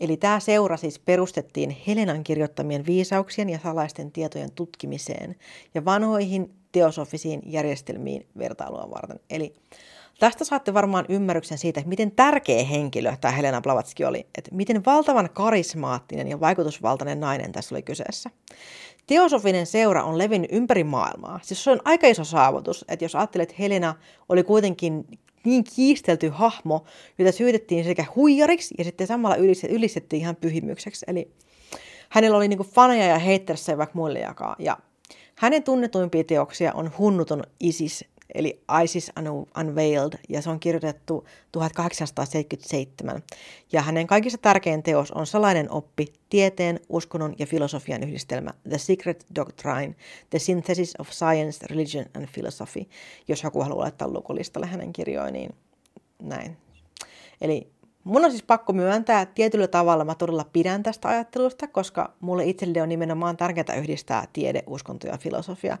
Eli 0.00 0.16
tämä 0.16 0.40
seura 0.40 0.76
siis 0.76 0.98
perustettiin 0.98 1.76
Helenan 1.86 2.24
kirjoittamien 2.24 2.86
viisauksien 2.86 3.48
ja 3.48 3.58
salaisten 3.62 4.12
tietojen 4.12 4.52
tutkimiseen 4.52 5.36
ja 5.74 5.84
vanhoihin 5.84 6.54
teosofisiin 6.72 7.42
järjestelmiin 7.46 8.26
vertailua 8.38 8.90
varten. 8.90 9.20
Eli 9.30 9.52
tästä 10.18 10.44
saatte 10.44 10.74
varmaan 10.74 11.04
ymmärryksen 11.08 11.58
siitä, 11.58 11.80
että 11.80 11.88
miten 11.88 12.10
tärkeä 12.10 12.64
henkilö 12.64 13.16
tämä 13.20 13.32
Helena 13.32 13.60
Blavatsky 13.60 14.04
oli, 14.04 14.26
että 14.38 14.54
miten 14.54 14.84
valtavan 14.84 15.30
karismaattinen 15.30 16.28
ja 16.28 16.40
vaikutusvaltainen 16.40 17.20
nainen 17.20 17.52
tässä 17.52 17.74
oli 17.74 17.82
kyseessä. 17.82 18.30
Teosofinen 19.06 19.66
seura 19.66 20.04
on 20.04 20.18
levinnyt 20.18 20.52
ympäri 20.52 20.84
maailmaa. 20.84 21.40
Siis 21.42 21.64
se 21.64 21.70
on 21.70 21.80
aika 21.84 22.06
iso 22.06 22.24
saavutus, 22.24 22.84
että 22.88 23.04
jos 23.04 23.14
ajattelet, 23.14 23.50
että 23.50 23.62
Helena 23.62 23.94
oli 24.28 24.42
kuitenkin 24.42 25.04
niin 25.44 25.64
kiistelty 25.64 26.28
hahmo, 26.28 26.84
jota 27.18 27.32
syytettiin 27.32 27.84
sekä 27.84 28.04
huijariksi 28.16 28.74
ja 28.78 28.84
sitten 28.84 29.06
samalla 29.06 29.36
ylistettiin 29.68 30.22
ihan 30.22 30.36
pyhimykseksi. 30.36 31.06
Eli 31.08 31.30
hänellä 32.08 32.36
oli 32.36 32.48
niinku 32.48 32.64
faneja 32.64 33.06
ja 33.06 33.18
heitterissä 33.18 33.78
vaikka 33.78 33.98
muille 33.98 34.18
jakaa. 34.18 34.56
Ja 34.58 34.76
hänen 35.34 35.62
tunnetuimpia 35.62 36.24
teoksia 36.24 36.72
on 36.72 36.90
Hunnuton 36.98 37.42
Isis 37.60 38.04
eli 38.34 38.60
Isis 38.84 39.12
Unveiled, 39.60 40.18
ja 40.28 40.42
se 40.42 40.50
on 40.50 40.60
kirjoitettu 40.60 41.26
1877. 41.52 43.22
Ja 43.72 43.82
hänen 43.82 44.06
kaikista 44.06 44.38
tärkein 44.38 44.82
teos 44.82 45.10
on 45.10 45.26
salainen 45.26 45.70
oppi, 45.70 46.06
tieteen, 46.30 46.80
uskonnon 46.88 47.34
ja 47.38 47.46
filosofian 47.46 48.02
yhdistelmä 48.02 48.50
The 48.68 48.78
Secret 48.78 49.26
Doctrine, 49.34 49.94
The 50.30 50.38
Synthesis 50.38 50.94
of 50.98 51.10
Science, 51.10 51.66
Religion 51.66 52.06
and 52.16 52.26
Philosophy, 52.32 52.84
jos 53.28 53.42
joku 53.42 53.62
haluaa 53.62 53.84
laittaa 53.84 54.08
lukulistalle 54.08 54.66
hänen 54.66 54.92
kirjoja, 54.92 55.30
niin 55.30 55.54
näin. 56.22 56.56
Eli 57.40 57.70
Mun 58.08 58.24
on 58.24 58.30
siis 58.30 58.42
pakko 58.42 58.72
myöntää, 58.72 59.20
että 59.20 59.34
tietyllä 59.34 59.68
tavalla 59.68 60.04
mä 60.04 60.14
todella 60.14 60.44
pidän 60.52 60.82
tästä 60.82 61.08
ajattelusta, 61.08 61.66
koska 61.68 62.14
mulle 62.20 62.44
itselle 62.44 62.82
on 62.82 62.88
nimenomaan 62.88 63.36
tärkeää 63.36 63.78
yhdistää 63.78 64.28
tiede, 64.32 64.62
uskonto 64.66 65.06
ja 65.06 65.18
filosofia. 65.18 65.78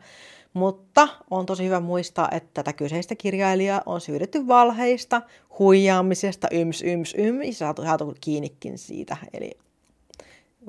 Mutta 0.52 1.08
on 1.30 1.46
tosi 1.46 1.64
hyvä 1.64 1.80
muistaa, 1.80 2.28
että 2.32 2.50
tätä 2.54 2.72
kyseistä 2.72 3.14
kirjailijaa 3.14 3.82
on 3.86 4.00
syydetty 4.00 4.46
valheista, 4.46 5.22
huijaamisesta, 5.58 6.48
yms, 6.50 6.82
yms, 6.82 7.14
yms, 7.18 7.46
ja 7.46 7.52
saatu, 7.52 7.82
saatu 7.82 8.14
kiinnikin 8.20 8.78
siitä. 8.78 9.16
Eli 9.32 9.50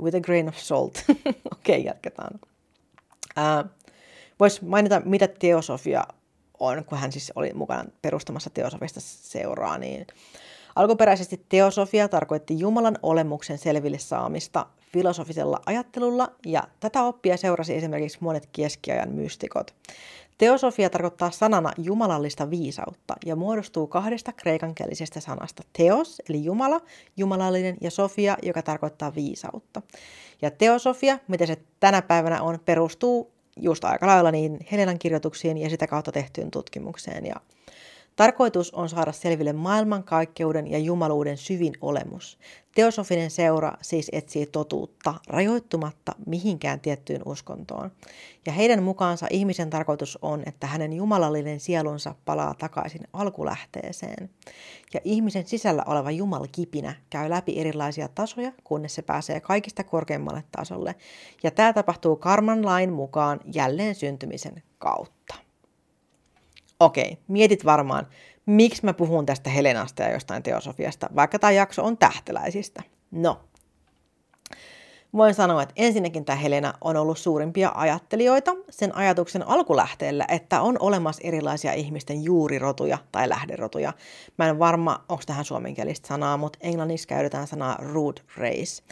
with 0.01 0.17
a 0.17 0.21
grain 0.21 0.50
of 0.50 0.57
salt. 0.57 1.03
Okei, 1.07 1.36
okay, 1.51 1.79
jatketaan. 1.79 2.39
Uh, 3.38 3.69
Voisi 4.39 4.65
mainita, 4.65 5.01
mitä 5.05 5.27
teosofia 5.27 6.03
on, 6.59 6.86
kun 6.86 6.98
hän 6.98 7.12
siis 7.12 7.31
oli 7.36 7.53
mukana 7.53 7.89
perustamassa 8.01 8.50
teosofista 8.50 9.00
seuraa, 9.00 9.77
niin 9.77 10.07
Alkuperäisesti 10.79 11.45
teosofia 11.50 12.09
tarkoitti 12.09 12.59
Jumalan 12.59 12.98
olemuksen 13.03 13.57
selville 13.57 14.00
saamista 14.00 14.65
filosofisella 14.93 15.62
ajattelulla, 15.65 16.31
ja 16.45 16.63
tätä 16.79 17.03
oppia 17.03 17.38
seurasi 17.38 17.75
esimerkiksi 17.75 18.17
monet 18.21 18.50
keskiajan 18.51 19.12
mystikot. 19.12 19.74
Teosofia 20.38 20.89
tarkoittaa 20.89 21.31
sanana 21.31 21.71
jumalallista 21.77 22.50
viisautta 22.50 23.15
ja 23.25 23.36
muodostuu 23.36 23.88
kahdesta 23.88 24.33
kreikankielisestä 24.33 25.19
sanasta. 25.19 25.63
Teos, 25.74 26.21
eli 26.29 26.43
Jumala, 26.43 26.81
jumalallinen, 27.17 27.77
ja 27.81 27.91
sofia, 27.91 28.38
joka 28.43 28.62
tarkoittaa 28.62 29.15
viisautta. 29.15 29.81
Ja 30.41 30.51
teosofia, 30.51 31.19
mitä 31.27 31.45
se 31.45 31.57
tänä 31.79 32.01
päivänä 32.01 32.41
on, 32.41 32.59
perustuu 32.65 33.31
just 33.57 33.86
aika 33.86 34.07
lailla 34.07 34.31
niin 34.31 34.59
Helenan 34.71 35.00
kirjoituksiin 35.00 35.57
ja 35.57 35.69
sitä 35.69 35.88
kautta 35.88 36.12
tehtyyn 36.12 36.51
tutkimukseen. 36.51 37.25
Ja 37.25 37.36
Tarkoitus 38.19 38.73
on 38.73 38.89
saada 38.89 39.11
selville 39.11 39.53
maailmankaikkeuden 39.53 40.71
ja 40.71 40.77
jumaluuden 40.77 41.38
syvin 41.38 41.73
olemus. 41.81 42.39
Teosofinen 42.75 43.31
seura 43.31 43.71
siis 43.81 44.09
etsii 44.11 44.45
totuutta 44.45 45.13
rajoittumatta 45.27 46.11
mihinkään 46.25 46.79
tiettyyn 46.79 47.21
uskontoon. 47.25 47.91
Ja 48.45 48.51
heidän 48.51 48.83
mukaansa 48.83 49.27
ihmisen 49.29 49.69
tarkoitus 49.69 50.19
on, 50.21 50.43
että 50.45 50.67
hänen 50.67 50.93
jumalallinen 50.93 51.59
sielunsa 51.59 52.15
palaa 52.25 52.53
takaisin 52.53 53.07
alkulähteeseen. 53.13 54.29
Ja 54.93 54.99
ihmisen 55.03 55.47
sisällä 55.47 55.83
oleva 55.88 56.11
jumalkipinä 56.11 56.95
käy 57.09 57.29
läpi 57.29 57.59
erilaisia 57.59 58.07
tasoja, 58.07 58.51
kunnes 58.63 58.95
se 58.95 59.01
pääsee 59.01 59.39
kaikista 59.39 59.83
korkeimmalle 59.83 60.43
tasolle. 60.51 60.95
Ja 61.43 61.51
tämä 61.51 61.73
tapahtuu 61.73 62.15
karman 62.15 62.65
lain 62.65 62.93
mukaan 62.93 63.39
jälleen 63.53 63.95
syntymisen 63.95 64.63
kautta. 64.77 65.49
Okei, 66.79 67.17
mietit 67.27 67.65
varmaan, 67.65 68.07
miksi 68.45 68.86
mä 68.86 68.93
puhun 68.93 69.25
tästä 69.25 69.50
Helenasta 69.50 70.03
ja 70.03 70.12
jostain 70.12 70.43
teosofiasta, 70.43 71.09
vaikka 71.15 71.39
tämä 71.39 71.51
jakso 71.51 71.83
on 71.83 71.98
tähteläisistä. 71.98 72.83
No, 73.12 73.41
voin 75.13 75.33
sanoa, 75.33 75.63
että 75.63 75.74
ensinnäkin 75.77 76.25
tämä 76.25 76.36
Helena 76.36 76.74
on 76.81 76.98
ollut 76.98 77.17
suurimpia 77.17 77.71
ajattelijoita 77.75 78.55
sen 78.69 78.95
ajatuksen 78.95 79.48
alkulähteellä, 79.48 80.25
että 80.27 80.62
on 80.62 80.77
olemassa 80.79 81.21
erilaisia 81.24 81.74
ihmisten 81.74 82.24
juurirotuja 82.24 82.98
tai 83.12 83.29
lähderotuja. 83.29 83.93
Mä 84.38 84.50
en 84.50 84.59
varma, 84.59 85.05
onko 85.09 85.24
tähän 85.25 85.45
suomenkielistä 85.45 86.07
sanaa, 86.07 86.38
mutta 86.38 86.59
englannissa 86.62 87.07
käytetään 87.07 87.48
sanaa 87.48 87.77
root 87.93 88.24
race. 88.38 88.83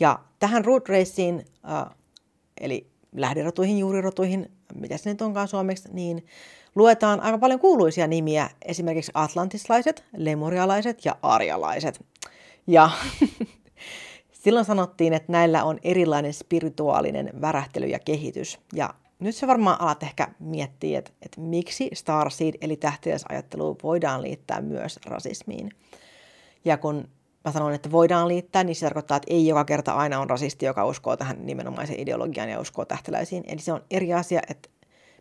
Ja 0.00 0.18
tähän 0.38 0.64
root 0.64 0.88
raceen, 0.88 1.44
äh, 1.70 1.96
eli 2.60 2.90
lähderotuihin, 3.12 3.78
juurirotuihin, 3.78 4.59
mitä 4.74 4.96
se 4.96 5.10
nyt 5.10 5.22
onkaan 5.22 5.48
suomeksi, 5.48 5.88
niin 5.92 6.26
luetaan 6.74 7.20
aika 7.20 7.38
paljon 7.38 7.60
kuuluisia 7.60 8.06
nimiä, 8.06 8.50
esimerkiksi 8.62 9.12
atlantislaiset, 9.14 10.04
lemurialaiset 10.16 11.04
ja 11.04 11.16
arjalaiset. 11.22 12.04
Ja 12.66 12.90
silloin 14.44 14.64
sanottiin, 14.64 15.12
että 15.12 15.32
näillä 15.32 15.64
on 15.64 15.78
erilainen 15.82 16.32
spirituaalinen 16.32 17.30
värähtely 17.40 17.86
ja 17.86 17.98
kehitys. 17.98 18.58
Ja 18.74 18.94
nyt 19.18 19.36
se 19.36 19.46
varmaan 19.46 19.80
alat 19.80 20.02
ehkä 20.02 20.28
miettiä, 20.38 20.98
että, 20.98 21.10
että 21.22 21.40
miksi 21.40 21.90
Starseed 21.92 22.54
eli 22.60 22.76
tähtiäisajattelu 22.76 23.78
voidaan 23.82 24.22
liittää 24.22 24.60
myös 24.60 24.98
rasismiin. 25.06 25.70
Ja 26.64 26.76
kun 26.76 27.08
mä 27.44 27.52
sanon, 27.52 27.72
että 27.72 27.90
voidaan 27.90 28.28
liittää, 28.28 28.64
niin 28.64 28.76
se 28.76 28.86
tarkoittaa, 28.86 29.16
että 29.16 29.34
ei 29.34 29.46
joka 29.46 29.64
kerta 29.64 29.92
aina 29.92 30.20
on 30.20 30.30
rasisti, 30.30 30.66
joka 30.66 30.86
uskoo 30.86 31.16
tähän 31.16 31.46
nimenomaiseen 31.46 32.00
ideologiaan 32.00 32.50
ja 32.50 32.60
uskoo 32.60 32.84
tähteläisiin. 32.84 33.44
Eli 33.46 33.60
se 33.60 33.72
on 33.72 33.84
eri 33.90 34.12
asia, 34.14 34.40
että 34.48 34.68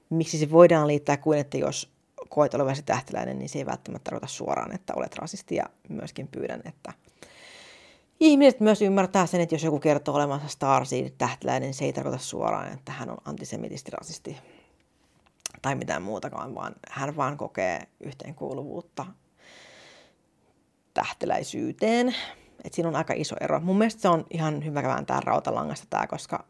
miksi 0.10 0.38
se 0.38 0.52
voidaan 0.52 0.88
liittää 0.88 1.18
kuin, 1.18 1.40
että 1.40 1.58
jos 1.58 1.92
koet 2.30 2.54
olevasi 2.54 2.84
tähteläinen, 2.84 3.40
niin 3.40 3.50
se 3.50 3.60
ei 3.60 3.66
välttämättä 3.66 4.04
tarkoita 4.04 4.28
suoraan, 4.28 4.76
että 4.76 4.94
olet 4.96 5.16
rasisti. 5.16 5.56
Ja 5.56 5.66
myöskin 5.90 6.28
pyydän, 6.28 6.62
että 6.66 6.94
ihmiset 8.20 8.60
myös 8.60 8.82
ymmärtää 8.82 9.26
sen, 9.26 9.42
että 9.42 9.56
jos 9.56 9.64
joku 9.64 9.80
kertoo 9.80 10.40
Starseed 10.48 11.10
tähteläinen, 11.18 11.68
niin 11.68 11.74
se 11.74 11.86
ei 11.86 11.94
tarkoita 11.94 12.18
suoraan, 12.18 12.74
että 12.74 12.92
hän 12.92 13.10
on 13.10 13.18
antisemitisti 13.26 13.92
rasisti 13.92 14.38
tai 15.62 15.76
mitään 15.76 16.02
muutakaan, 16.02 16.56
vaan 16.56 16.76
hän 16.90 17.18
vaan 17.18 17.38
kokee 17.38 17.88
yhteenkuuluvuutta 18.00 19.06
tähteläisyyteen. 21.04 22.16
Et 22.64 22.74
siinä 22.74 22.90
on 22.90 22.96
aika 22.96 23.14
iso 23.14 23.36
ero. 23.42 23.60
Mun 23.60 23.78
mielestä 23.78 24.02
se 24.02 24.10
on 24.10 24.26
ihan 24.30 24.66
hyvä 24.66 24.84
vääntää 24.84 25.22
rautalangasta 25.24 25.88
tämä, 25.90 26.08
koska 26.08 26.46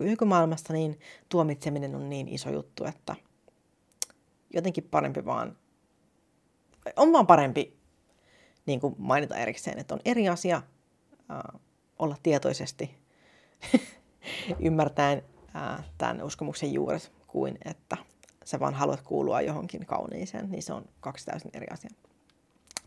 nykymaailmassa 0.00 0.72
niin 0.72 0.98
tuomitseminen 1.28 1.94
on 1.94 2.10
niin 2.10 2.28
iso 2.28 2.50
juttu, 2.50 2.84
että 2.84 3.16
jotenkin 4.54 4.84
parempi 4.90 5.24
vaan, 5.24 5.56
on 6.96 7.12
vaan 7.12 7.26
parempi 7.26 7.76
niin 8.66 8.80
kuin 8.80 8.94
mainita 8.98 9.36
erikseen, 9.36 9.78
että 9.78 9.94
on 9.94 10.00
eri 10.04 10.28
asia 10.28 10.56
äh, 11.30 11.60
olla 11.98 12.16
tietoisesti 12.22 12.98
ymmärtäen 14.66 15.22
äh, 15.56 15.84
tämän 15.98 16.22
uskomuksen 16.22 16.72
juuret 16.72 17.12
kuin 17.26 17.58
että 17.64 17.96
sä 18.44 18.60
vaan 18.60 18.74
haluat 18.74 19.02
kuulua 19.02 19.40
johonkin 19.40 19.86
kauniiseen, 19.86 20.50
niin 20.50 20.62
se 20.62 20.72
on 20.72 20.84
kaksi 21.00 21.26
täysin 21.26 21.50
eri 21.54 21.66
asiaa. 21.70 22.13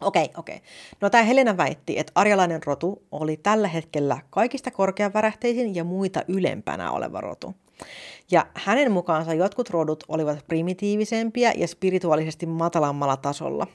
Okei, 0.01 0.29
okei. 0.37 0.61
No 1.01 1.09
tämä 1.09 1.23
Helena 1.23 1.57
väitti, 1.57 1.99
että 1.99 2.11
arjalainen 2.15 2.63
rotu 2.63 3.03
oli 3.11 3.37
tällä 3.37 3.67
hetkellä 3.67 4.17
kaikista 4.29 4.71
korkeavärähteisin 4.71 5.75
ja 5.75 5.83
muita 5.83 6.21
ylempänä 6.27 6.91
oleva 6.91 7.21
rotu. 7.21 7.55
Ja 8.31 8.45
hänen 8.53 8.91
mukaansa 8.91 9.33
jotkut 9.33 9.69
rodut 9.69 10.03
olivat 10.07 10.47
primitiivisempia 10.47 11.51
ja 11.55 11.67
spirituaalisesti 11.67 12.45
matalammalla 12.45 13.17
tasolla. 13.17 13.67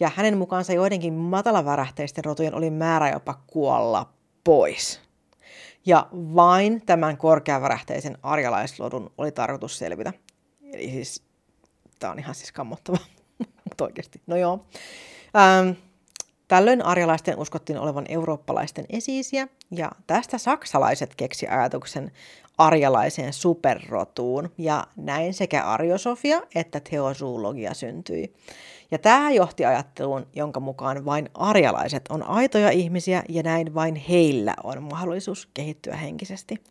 Ja 0.00 0.10
hänen 0.16 0.38
mukaansa 0.38 0.72
joidenkin 0.72 1.14
matalavärähteisten 1.14 2.24
rotujen 2.24 2.54
oli 2.54 2.70
määrä 2.70 3.10
jopa 3.10 3.40
kuolla 3.46 4.12
pois. 4.44 5.00
Ja 5.86 6.08
vain 6.12 6.82
tämän 6.86 7.16
korkeavärähteisen 7.16 8.18
arjalaislodun 8.22 9.10
oli 9.18 9.32
tarkoitus 9.32 9.78
selvitä. 9.78 10.12
Eli 10.72 10.90
siis, 10.90 11.22
tämä 11.98 12.10
on 12.12 12.18
ihan 12.18 12.34
siis 12.34 12.52
kammottava, 12.52 12.98
mutta 13.64 13.84
oikeasti. 13.84 14.20
No 14.26 14.36
joo. 14.36 14.66
Ähm, 15.36 15.70
tällöin 16.48 16.84
arjalaisten 16.84 17.38
uskottiin 17.38 17.78
olevan 17.78 18.04
eurooppalaisten 18.08 18.84
esiisiä, 18.88 19.48
ja 19.70 19.92
tästä 20.06 20.38
saksalaiset 20.38 21.14
keksi 21.14 21.48
ajatuksen 21.48 22.12
arjalaiseen 22.58 23.32
superrotuun, 23.32 24.50
ja 24.58 24.86
näin 24.96 25.34
sekä 25.34 25.64
arjosofia 25.64 26.42
että 26.54 26.80
teosuulogia 26.80 27.74
syntyi. 27.74 28.34
Ja 28.90 28.98
tämä 28.98 29.30
johti 29.30 29.64
ajatteluun, 29.64 30.26
jonka 30.36 30.60
mukaan 30.60 31.04
vain 31.04 31.28
arjalaiset 31.34 32.04
on 32.08 32.22
aitoja 32.22 32.70
ihmisiä, 32.70 33.22
ja 33.28 33.42
näin 33.42 33.74
vain 33.74 33.94
heillä 33.94 34.54
on 34.64 34.82
mahdollisuus 34.82 35.48
kehittyä 35.54 35.96
henkisesti. 35.96 36.62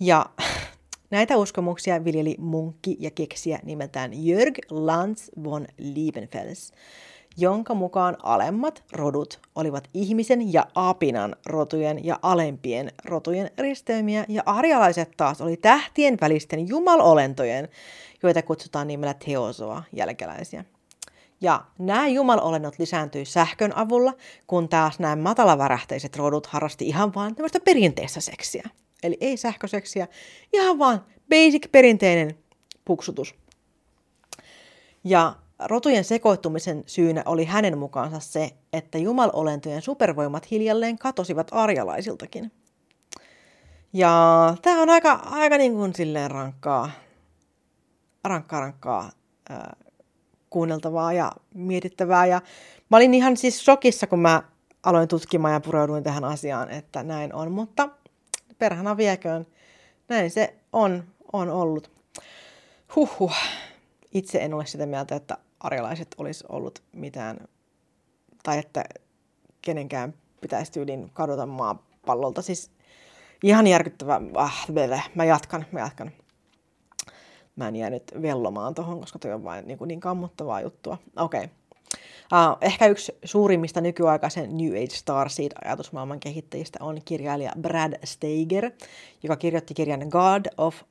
Ja 0.00 0.26
näitä 1.10 1.36
uskomuksia 1.36 2.04
viljeli 2.04 2.34
munkki 2.38 2.96
ja 3.00 3.10
keksiä 3.10 3.58
nimeltään 3.62 4.26
Jörg 4.26 4.58
Lanz 4.70 5.28
von 5.44 5.66
Liebenfels– 5.78 6.72
jonka 7.36 7.74
mukaan 7.74 8.16
alemmat 8.22 8.84
rodut 8.92 9.40
olivat 9.54 9.90
ihmisen 9.94 10.52
ja 10.52 10.66
apinan 10.74 11.36
rotujen 11.46 12.04
ja 12.04 12.18
alempien 12.22 12.92
rotujen 13.04 13.50
risteymiä, 13.58 14.24
ja 14.28 14.42
arjalaiset 14.46 15.10
taas 15.16 15.40
oli 15.40 15.56
tähtien 15.56 16.18
välisten 16.20 16.68
jumalolentojen, 16.68 17.68
joita 18.22 18.42
kutsutaan 18.42 18.86
nimellä 18.86 19.14
teosoa 19.14 19.82
jälkeläisiä. 19.92 20.64
Ja 21.40 21.64
nämä 21.78 22.08
jumalolennot 22.08 22.78
lisääntyi 22.78 23.24
sähkön 23.24 23.76
avulla, 23.76 24.12
kun 24.46 24.68
taas 24.68 24.98
nämä 24.98 25.16
matalavärähteiset 25.16 26.16
rodut 26.16 26.46
harrasti 26.46 26.88
ihan 26.88 27.14
vaan 27.14 27.34
tämmöistä 27.34 27.60
perinteistä 27.60 28.20
seksiä. 28.20 28.68
Eli 29.02 29.16
ei 29.20 29.36
sähköseksiä, 29.36 30.08
ihan 30.52 30.78
vaan 30.78 31.04
basic 31.28 31.72
perinteinen 31.72 32.38
puksutus. 32.84 33.34
Ja 35.04 35.34
Rotujen 35.64 36.04
sekoittumisen 36.04 36.82
syynä 36.86 37.22
oli 37.26 37.44
hänen 37.44 37.78
mukaansa 37.78 38.20
se, 38.20 38.50
että 38.72 38.98
jumalolentojen 38.98 39.82
supervoimat 39.82 40.50
hiljalleen 40.50 40.98
katosivat 40.98 41.48
arjalaisiltakin. 41.50 42.52
Ja 43.92 44.54
tämä 44.62 44.82
on 44.82 44.90
aika, 44.90 45.12
aika 45.12 45.58
niin 45.58 45.72
kuin 45.74 45.94
silleen 45.94 46.30
rankkaa, 46.30 46.90
rankkaa, 48.24 48.60
rankkaa 48.60 49.10
ää, 49.48 49.76
kuunneltavaa 50.50 51.12
ja 51.12 51.32
mietittävää. 51.54 52.26
Ja 52.26 52.40
mä 52.90 52.96
olin 52.96 53.14
ihan 53.14 53.36
siis 53.36 53.64
shokissa, 53.64 54.06
kun 54.06 54.18
mä 54.20 54.42
aloin 54.82 55.08
tutkimaan 55.08 55.54
ja 55.54 55.60
pureuduin 55.60 56.04
tähän 56.04 56.24
asiaan, 56.24 56.70
että 56.70 57.02
näin 57.02 57.34
on. 57.34 57.52
Mutta 57.52 57.88
perhana 58.58 58.96
vieköön, 58.96 59.46
näin 60.08 60.30
se 60.30 60.54
on, 60.72 61.04
on 61.32 61.50
ollut. 61.50 61.90
Huhhuh. 62.96 63.34
Itse 64.14 64.38
en 64.38 64.54
ole 64.54 64.66
sitä 64.66 64.86
mieltä, 64.86 65.16
että 65.16 65.38
arjalaiset 65.60 66.14
olisi 66.18 66.44
ollut 66.48 66.82
mitään, 66.92 67.48
tai 68.42 68.58
että 68.58 68.84
kenenkään 69.62 70.14
pitäisi 70.40 70.72
tyylin 70.72 71.10
kadota 71.12 71.46
maapallolta. 71.46 72.42
Siis 72.42 72.70
ihan 73.42 73.66
järkyttävä. 73.66 74.20
Ah, 74.34 74.66
bele. 74.72 75.02
Mä 75.14 75.24
jatkan, 75.24 75.66
mä 75.72 75.80
jatkan. 75.80 76.10
Mä 77.56 77.68
en 77.68 77.76
jää 77.76 77.90
nyt 77.90 78.12
vellomaan 78.22 78.74
tuohon, 78.74 79.00
koska 79.00 79.18
toi 79.18 79.32
on 79.32 79.44
vain 79.44 79.66
niin, 79.66 79.78
niin 79.86 80.00
kammottavaa 80.00 80.60
juttua. 80.60 80.98
Okei. 81.16 81.44
Okay. 81.44 81.56
Uh, 82.32 82.56
ehkä 82.60 82.86
yksi 82.86 83.18
suurimmista 83.24 83.80
nykyaikaisen 83.80 84.56
New 84.56 84.72
Age 84.72 84.94
Starseed-ajatusmaailman 84.94 86.20
kehittäjistä 86.20 86.78
on 86.82 87.00
kirjailija 87.04 87.52
Brad 87.60 87.92
Steiger, 88.04 88.70
joka 89.22 89.36
kirjoitti 89.36 89.74
kirjan 89.74 90.08
God 90.08 90.44
of 90.56 90.82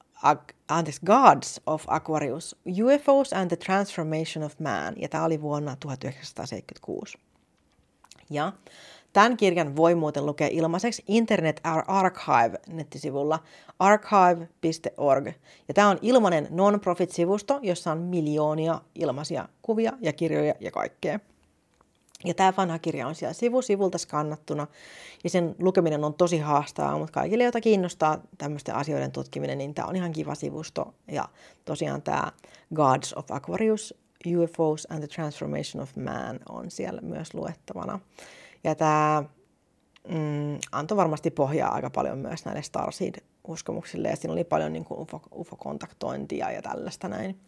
anteeksi, 0.67 1.01
Gods 1.06 1.62
of 1.65 1.84
Aquarius, 1.88 2.56
UFOs 2.84 3.34
and 3.34 3.47
the 3.47 3.58
Transformation 3.58 4.45
of 4.45 4.60
Man, 4.60 4.93
ja 4.97 5.10
tämä 5.10 5.25
oli 5.25 5.41
vuonna 5.41 5.75
1976. 5.80 7.17
Ja 8.30 8.54
tämän 9.13 9.38
kirjan 9.38 9.75
voi 9.75 9.95
muuten 9.95 10.25
lukea 10.25 10.47
ilmaiseksi 10.51 11.04
Internet 11.08 11.62
Archive-nettisivulla 11.88 13.39
archive.org. 13.80 15.28
Ja 15.67 15.73
tämä 15.73 15.89
on 15.89 15.99
ilmainen 16.01 16.47
non-profit-sivusto, 16.49 17.60
jossa 17.62 17.91
on 17.91 17.97
miljoonia 17.97 18.82
ilmaisia 18.95 19.49
kuvia 19.62 19.93
ja 20.01 20.13
kirjoja 20.13 20.54
ja 20.60 20.71
kaikkea. 20.71 21.19
Ja 22.26 22.34
tämä 22.34 22.54
vanha 22.58 22.80
kirja 22.80 23.08
on 23.08 23.16
siellä 23.16 23.34
sivu 23.34 23.62
sivulta 23.62 23.98
skannattuna 23.98 24.68
ja 25.24 25.30
sen 25.30 25.56
lukeminen 25.60 26.04
on 26.04 26.14
tosi 26.14 26.38
haastavaa, 26.38 26.98
mutta 26.98 27.14
kaikille, 27.14 27.44
joita 27.44 27.62
kiinnostaa 27.62 28.22
tämmöisten 28.38 28.76
asioiden 28.76 29.12
tutkiminen, 29.12 29.58
niin 29.58 29.74
tämä 29.74 29.88
on 29.88 29.96
ihan 29.96 30.12
kiva 30.12 30.36
sivusto. 30.36 30.94
Ja 31.12 31.30
tosiaan 31.66 32.02
tämä 32.02 32.32
Gods 32.76 33.14
of 33.14 33.32
Aquarius, 33.32 33.94
UFOs 34.38 34.88
and 34.90 35.00
the 35.00 35.08
Transformation 35.08 35.84
of 35.84 35.96
Man 35.96 36.40
on 36.50 36.72
siellä 36.72 37.02
myös 37.02 37.34
luettavana. 37.34 38.00
Ja 38.64 38.76
tämä 38.76 39.24
mm, 40.08 40.60
antoi 40.72 40.98
varmasti 40.98 41.32
pohjaa 41.32 41.74
aika 41.74 41.90
paljon 41.90 42.18
myös 42.18 42.46
näille 42.46 42.62
Starseed-uskomuksille 42.62 44.10
ja 44.10 44.16
siinä 44.16 44.34
oli 44.34 44.44
paljon 44.44 44.74
niin 44.74 44.86
kuin 44.86 45.00
UFO, 45.00 45.22
UFO-kontaktointia 45.36 46.52
ja 46.52 46.62
tällaista 46.62 47.08
näin. 47.08 47.40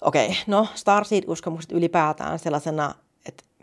Okei, 0.00 0.36
no 0.46 0.66
Starseed-uskomukset 0.74 1.72
ylipäätään 1.72 2.38
sellaisena 2.38 2.94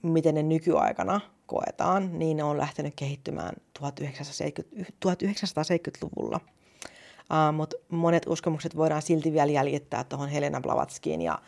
miten 0.03 0.35
ne 0.35 0.43
nykyaikana 0.43 1.21
koetaan, 1.45 2.19
niin 2.19 2.38
ne 2.38 2.43
on 2.43 2.57
lähtenyt 2.57 2.93
kehittymään 2.95 3.53
1970, 3.79 4.93
1970-luvulla. 5.05 6.39
Uh, 6.39 7.55
Mutta 7.55 7.75
monet 7.89 8.27
uskomukset 8.27 8.75
voidaan 8.75 9.01
silti 9.01 9.33
vielä 9.33 9.51
jäljittää 9.51 10.03
tuohon 10.03 10.29
Helena 10.29 10.62
Blavatskiin 10.62 11.21
ja 11.21 11.39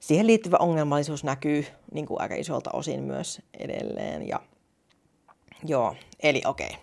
siihen 0.00 0.26
liittyvä 0.26 0.56
ongelmallisuus 0.56 1.24
näkyy 1.24 1.66
niin 1.92 2.06
kuin 2.06 2.20
aika 2.20 2.34
isolta 2.34 2.70
osin 2.72 3.02
myös 3.02 3.42
edelleen. 3.58 4.28
Ja, 4.28 4.40
joo, 5.64 5.96
eli 6.22 6.42
okei. 6.46 6.66
Okay. 6.66 6.80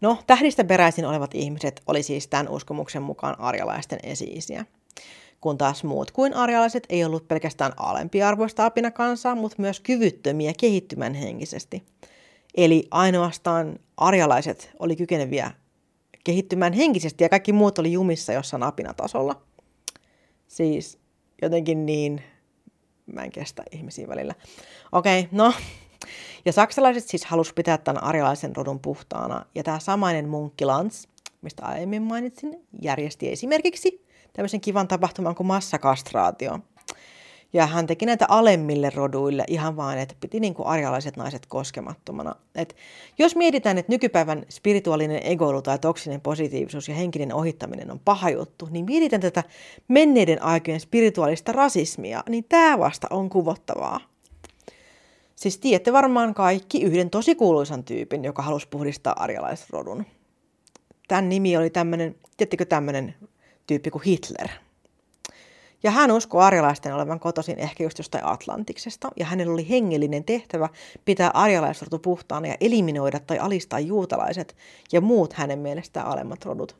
No, 0.00 0.18
tähdistä 0.26 0.64
peräisin 0.64 1.06
olevat 1.06 1.34
ihmiset 1.34 1.82
oli 1.86 2.02
siis 2.02 2.28
tämän 2.28 2.48
uskomuksen 2.48 3.02
mukaan 3.02 3.40
arjalaisten 3.40 3.98
esiisiä 4.02 4.64
kun 5.40 5.58
taas 5.58 5.84
muut 5.84 6.10
kuin 6.10 6.34
arjalaiset 6.34 6.86
ei 6.88 7.04
ollut 7.04 7.28
pelkästään 7.28 7.72
alempiarvoista 7.76 8.66
apinakansaa, 8.66 9.34
mutta 9.34 9.56
myös 9.58 9.80
kyvyttömiä 9.80 10.52
kehittymään 10.60 11.14
henkisesti. 11.14 11.82
Eli 12.56 12.88
ainoastaan 12.90 13.78
arjalaiset 13.96 14.70
oli 14.78 14.96
kykeneviä 14.96 15.50
kehittymään 16.24 16.72
henkisesti 16.72 17.24
ja 17.24 17.28
kaikki 17.28 17.52
muut 17.52 17.78
oli 17.78 17.92
jumissa 17.92 18.32
jossain 18.32 18.62
apinatasolla. 18.62 19.42
Siis 20.48 20.98
jotenkin 21.42 21.86
niin, 21.86 22.22
mä 23.12 23.24
en 23.24 23.32
kestä 23.32 23.62
ihmisiä 23.70 24.08
välillä. 24.08 24.34
Okei, 24.92 25.20
okay, 25.20 25.30
no. 25.32 25.52
Ja 26.44 26.52
saksalaiset 26.52 27.08
siis 27.08 27.24
halusivat 27.24 27.54
pitää 27.54 27.78
tämän 27.78 28.02
arjalaisen 28.02 28.56
rodun 28.56 28.80
puhtaana. 28.80 29.46
Ja 29.54 29.62
tämä 29.62 29.78
samainen 29.78 30.28
munkki 30.28 30.64
mistä 31.42 31.64
aiemmin 31.64 32.02
mainitsin, 32.02 32.66
järjesti 32.82 33.32
esimerkiksi 33.32 34.09
tämmöisen 34.32 34.60
kivan 34.60 34.88
tapahtuman 34.88 35.34
kuin 35.34 35.46
massakastraatio. 35.46 36.58
Ja 37.52 37.66
hän 37.66 37.86
teki 37.86 38.06
näitä 38.06 38.26
alemmille 38.28 38.90
roduille 38.94 39.44
ihan 39.46 39.76
vaan, 39.76 39.98
että 39.98 40.14
piti 40.20 40.40
niin 40.40 40.54
kuin 40.54 40.66
arjalaiset 40.66 41.16
naiset 41.16 41.46
koskemattomana. 41.46 42.34
Et 42.54 42.76
jos 43.18 43.36
mietitään, 43.36 43.78
että 43.78 43.92
nykypäivän 43.92 44.46
spirituaalinen 44.48 45.26
egoilu 45.26 45.62
tai 45.62 45.78
toksinen 45.78 46.20
positiivisuus 46.20 46.88
ja 46.88 46.94
henkinen 46.94 47.34
ohittaminen 47.34 47.90
on 47.90 48.00
paha 48.04 48.30
juttu, 48.30 48.68
niin 48.70 48.84
mietitään 48.84 49.22
tätä 49.22 49.44
menneiden 49.88 50.42
aikojen 50.42 50.80
spirituaalista 50.80 51.52
rasismia, 51.52 52.24
niin 52.28 52.44
tämä 52.48 52.78
vasta 52.78 53.06
on 53.10 53.30
kuvottavaa. 53.30 54.00
Siis 55.36 55.58
tiedätte 55.58 55.92
varmaan 55.92 56.34
kaikki 56.34 56.82
yhden 56.82 57.10
tosi 57.10 57.34
kuuluisan 57.34 57.84
tyypin, 57.84 58.24
joka 58.24 58.42
halusi 58.42 58.68
puhdistaa 58.68 59.22
arjalaisrodun. 59.22 60.04
Tämän 61.08 61.28
nimi 61.28 61.56
oli 61.56 61.70
tämmöinen, 61.70 62.16
tiedättekö 62.36 62.64
tämmöinen 62.64 63.14
tyyppi 63.70 63.90
kuin 63.90 64.04
Hitler. 64.04 64.48
Ja 65.82 65.90
hän 65.90 66.10
uskoi 66.10 66.42
arjalaisten 66.42 66.94
olevan 66.94 67.20
kotoisin 67.20 67.58
ehkä 67.58 67.84
just 67.84 67.98
jostain 67.98 68.26
Atlantiksesta, 68.26 69.08
ja 69.16 69.26
hänellä 69.26 69.52
oli 69.52 69.68
hengellinen 69.68 70.24
tehtävä 70.24 70.68
pitää 71.04 71.30
arjalaisrotu 71.34 71.98
puhtaana 71.98 72.46
ja 72.46 72.56
eliminoida 72.60 73.20
tai 73.20 73.38
alistaa 73.38 73.80
juutalaiset 73.80 74.56
ja 74.92 75.00
muut 75.00 75.32
hänen 75.32 75.58
mielestään 75.58 76.06
alemmat 76.06 76.44
rodut. 76.44 76.76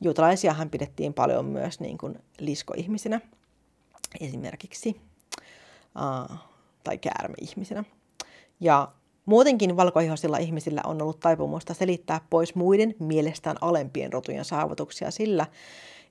juutalaisiahan 0.00 0.70
pidettiin 0.70 1.14
paljon 1.14 1.44
myös 1.44 1.80
niin 1.80 1.98
kuin 1.98 2.18
liskoihmisinä 2.38 3.20
esimerkiksi, 4.20 5.00
uh, 6.30 6.36
tai 6.84 6.98
käärmeihmisinä. 6.98 7.84
Ja 8.60 8.88
muutenkin 9.26 9.76
valkoihoisilla 9.76 10.38
ihmisillä 10.38 10.80
on 10.84 11.02
ollut 11.02 11.20
taipumusta 11.20 11.74
selittää 11.74 12.20
pois 12.30 12.54
muiden 12.54 12.94
mielestään 12.98 13.56
alempien 13.60 14.12
rotujen 14.12 14.44
saavutuksia 14.44 15.10
sillä, 15.10 15.46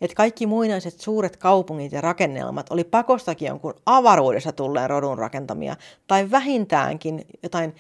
että 0.04 0.16
kaikki 0.16 0.48
muinaiset 0.48 1.00
suuret 1.00 1.38
kaupungit 1.38 1.92
ja 1.92 2.02
rakennelmat 2.02 2.72
oli 2.72 2.84
pakostakin 2.84 3.48
jonkun 3.48 3.74
avaruudessa 3.86 4.52
tulleen 4.52 4.90
rodun 4.90 5.18
rakentamia, 5.18 5.76
tai 6.08 6.32
vähintäänkin 6.32 7.26
jotain 7.44 7.76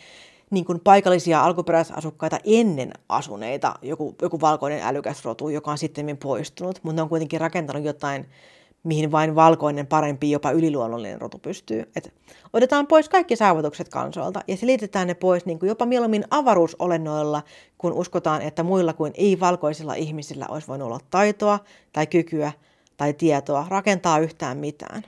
niin 0.50 0.66
kuin 0.66 0.80
paikallisia 0.80 1.44
alkuperäisasukkaita 1.44 2.40
ennen 2.46 2.92
asuneita, 3.10 3.76
joku, 3.82 4.16
joku 4.22 4.42
valkoinen 4.42 4.82
älykäs 4.84 5.26
rotu, 5.26 5.50
joka 5.50 5.72
on 5.72 5.78
sitten 5.78 6.18
poistunut, 6.18 6.80
mutta 6.84 6.96
ne 6.96 7.02
on 7.02 7.10
kuitenkin 7.10 7.42
rakentanut 7.42 7.84
jotain, 7.84 8.26
mihin 8.84 9.12
vain 9.12 9.36
valkoinen, 9.36 9.88
parempi, 9.88 10.32
jopa 10.32 10.52
yliluonnollinen 10.52 11.22
rotu 11.22 11.40
pystyy. 11.40 11.92
Et 11.96 12.14
otetaan 12.54 12.88
pois 12.88 13.10
kaikki 13.10 13.36
saavutukset 13.36 13.90
kansoilta 13.90 14.42
ja 14.48 14.58
selitetään 14.58 15.08
ne 15.08 15.14
pois 15.14 15.46
niin 15.46 15.60
kuin 15.60 15.68
jopa 15.68 15.86
mieluummin 15.86 16.24
avaruusolennoilla, 16.30 17.44
kun 17.78 17.94
uskotaan, 17.94 18.42
että 18.42 18.64
muilla 18.64 18.94
kuin 18.94 19.14
ei-valkoisilla 19.16 19.94
ihmisillä 19.94 20.46
olisi 20.50 20.68
voinut 20.68 20.86
olla 20.86 21.00
taitoa 21.10 21.60
tai 21.94 22.08
kykyä 22.08 22.52
tai 22.98 23.14
tietoa 23.14 23.66
rakentaa 23.70 24.20
yhtään 24.20 24.58
mitään. 24.58 25.04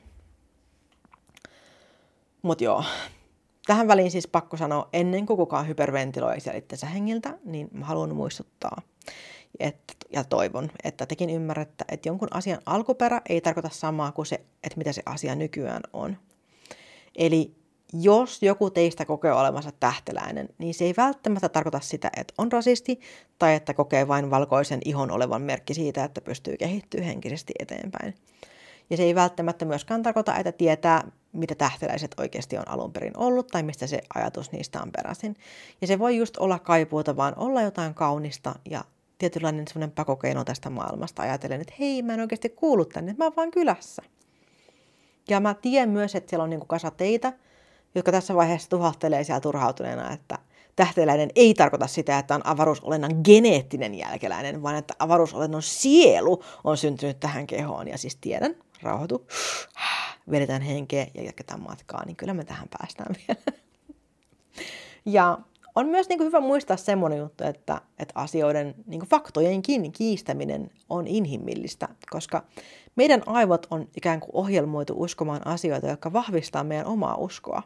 Mutta 2.41 2.63
joo, 2.63 2.83
Tähän 3.65 3.87
väliin 3.87 4.11
siis 4.11 4.27
pakko 4.27 4.57
sanoa, 4.57 4.89
ennen 4.93 5.25
kuin 5.25 5.37
kukaan 5.37 5.67
hyperventiloi 5.67 6.39
siellä 6.39 6.89
hengiltä, 6.93 7.37
niin 7.45 7.69
mä 7.71 7.85
haluan 7.85 8.15
muistuttaa, 8.15 8.81
että, 9.59 9.93
ja 10.13 10.23
toivon, 10.23 10.71
että 10.83 11.05
tekin 11.05 11.29
ymmärrätte, 11.29 11.85
että 11.91 12.09
jonkun 12.09 12.27
asian 12.31 12.59
alkuperä 12.65 13.21
ei 13.29 13.41
tarkoita 13.41 13.69
samaa 13.71 14.11
kuin 14.11 14.25
se, 14.25 14.35
että 14.63 14.77
mitä 14.77 14.93
se 14.93 15.01
asia 15.05 15.35
nykyään 15.35 15.81
on. 15.93 16.17
Eli 17.15 17.55
jos 17.93 18.43
joku 18.43 18.69
teistä 18.69 19.05
kokee 19.05 19.33
olevansa 19.33 19.71
tähteläinen, 19.79 20.49
niin 20.57 20.73
se 20.73 20.85
ei 20.85 20.93
välttämättä 20.97 21.49
tarkoita 21.49 21.79
sitä, 21.79 22.11
että 22.17 22.33
on 22.37 22.51
rasisti 22.51 22.99
tai 23.39 23.55
että 23.55 23.73
kokee 23.73 24.07
vain 24.07 24.29
valkoisen 24.29 24.79
ihon 24.85 25.11
olevan 25.11 25.41
merkki 25.41 25.73
siitä, 25.73 26.03
että 26.03 26.21
pystyy 26.21 26.57
kehittyä 26.57 27.01
henkisesti 27.01 27.53
eteenpäin. 27.59 28.15
Ja 28.89 28.97
se 28.97 29.03
ei 29.03 29.15
välttämättä 29.15 29.65
myöskään 29.65 30.03
tarkoita, 30.03 30.35
että 30.35 30.51
tietää, 30.51 31.11
mitä 31.31 31.55
tähteläiset 31.55 32.15
oikeasti 32.19 32.57
on 32.57 32.67
alun 32.67 32.93
perin 32.93 33.17
ollut 33.17 33.47
tai 33.47 33.63
mistä 33.63 33.87
se 33.87 34.01
ajatus 34.15 34.51
niistä 34.51 34.81
on 34.81 34.91
peräisin. 34.91 35.35
Ja 35.81 35.87
se 35.87 35.99
voi 35.99 36.17
just 36.17 36.37
olla 36.37 36.59
kaipuuta, 36.59 37.15
vaan 37.15 37.33
olla 37.37 37.61
jotain 37.61 37.93
kaunista 37.93 38.55
ja 38.69 38.83
tietynlainen 39.17 39.67
semmoinen 39.67 39.91
pakokeino 39.91 40.43
tästä 40.43 40.69
maailmasta. 40.69 41.21
Ajatellen, 41.21 41.61
että 41.61 41.73
hei, 41.79 42.01
mä 42.01 42.13
en 42.13 42.19
oikeasti 42.19 42.49
kuulu 42.49 42.85
tänne, 42.85 43.15
mä 43.17 43.23
oon 43.23 43.33
vaan 43.35 43.51
kylässä. 43.51 44.01
Ja 45.29 45.39
mä 45.39 45.53
tiedän 45.53 45.89
myös, 45.89 46.15
että 46.15 46.29
siellä 46.29 46.43
on 46.43 46.49
niin 46.49 46.67
kasa 46.67 46.91
teitä, 46.91 47.33
jotka 47.95 48.11
tässä 48.11 48.35
vaiheessa 48.35 48.69
tuhahtelee 48.69 49.23
siellä 49.23 49.41
turhautuneena, 49.41 50.13
että 50.13 50.39
tähteläinen 50.75 51.29
ei 51.35 51.53
tarkoita 51.53 51.87
sitä, 51.87 52.19
että 52.19 52.35
on 52.35 52.47
avaruusolennon 52.47 53.21
geneettinen 53.23 53.95
jälkeläinen, 53.95 54.63
vaan 54.63 54.75
että 54.75 54.93
avaruusolennon 54.99 55.61
sielu 55.61 56.43
on 56.63 56.77
syntynyt 56.77 57.19
tähän 57.19 57.47
kehoon. 57.47 57.87
Ja 57.87 57.97
siis 57.97 58.15
tiedän, 58.15 58.55
rauhoitu, 58.81 59.27
vedetään 60.31 60.61
henkeä 60.61 61.07
ja 61.13 61.23
jatketaan 61.23 61.61
matkaa, 61.61 62.05
niin 62.05 62.15
kyllä 62.15 62.33
me 62.33 62.43
tähän 62.43 62.67
päästään 62.79 63.15
vielä. 63.27 63.41
Ja 65.07 65.37
on 65.75 65.87
myös 65.87 66.09
niin 66.09 66.17
kuin 66.17 66.27
hyvä 66.27 66.39
muistaa 66.39 66.77
semmoinen 66.77 67.19
juttu, 67.19 67.43
että, 67.43 67.81
että 67.99 68.13
asioiden 68.15 68.75
niin 68.87 68.99
kuin 68.99 69.09
faktojenkin 69.09 69.91
kiistäminen 69.91 70.71
on 70.89 71.07
inhimillistä, 71.07 71.87
koska 72.09 72.43
meidän 72.95 73.23
aivot 73.25 73.67
on 73.69 73.87
ikään 73.97 74.19
kuin 74.19 74.31
ohjelmoitu 74.33 74.93
uskomaan 74.97 75.47
asioita, 75.47 75.87
jotka 75.87 76.13
vahvistaa 76.13 76.63
meidän 76.63 76.85
omaa 76.85 77.15
uskoa. 77.15 77.63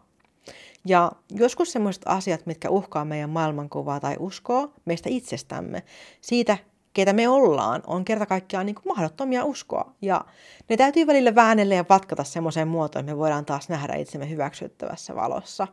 Ja 0.85 1.11
joskus 1.31 1.71
sellaiset 1.71 2.03
asiat, 2.05 2.45
mitkä 2.45 2.69
uhkaa 2.69 3.05
meidän 3.05 3.29
maailmankuvaa 3.29 3.99
tai 3.99 4.15
uskoa 4.19 4.71
meistä 4.85 5.09
itsestämme, 5.09 5.83
siitä 6.21 6.57
keitä 6.93 7.13
me 7.13 7.29
ollaan, 7.29 7.83
on 7.87 8.05
kerta 8.05 8.25
kaikkiaan 8.25 8.65
niin 8.65 8.75
mahdottomia 8.85 9.45
uskoa. 9.45 9.93
Ja 10.01 10.25
ne 10.69 10.77
täytyy 10.77 11.07
välillä 11.07 11.35
väännellä 11.35 11.75
ja 11.75 11.85
vatkata 11.89 12.23
semmoiseen 12.23 12.67
muotoon, 12.67 13.03
että 13.03 13.13
me 13.13 13.17
voidaan 13.17 13.45
taas 13.45 13.69
nähdä 13.69 13.95
itsemme 13.95 14.29
hyväksyttävässä 14.29 15.15
valossa. 15.15 15.67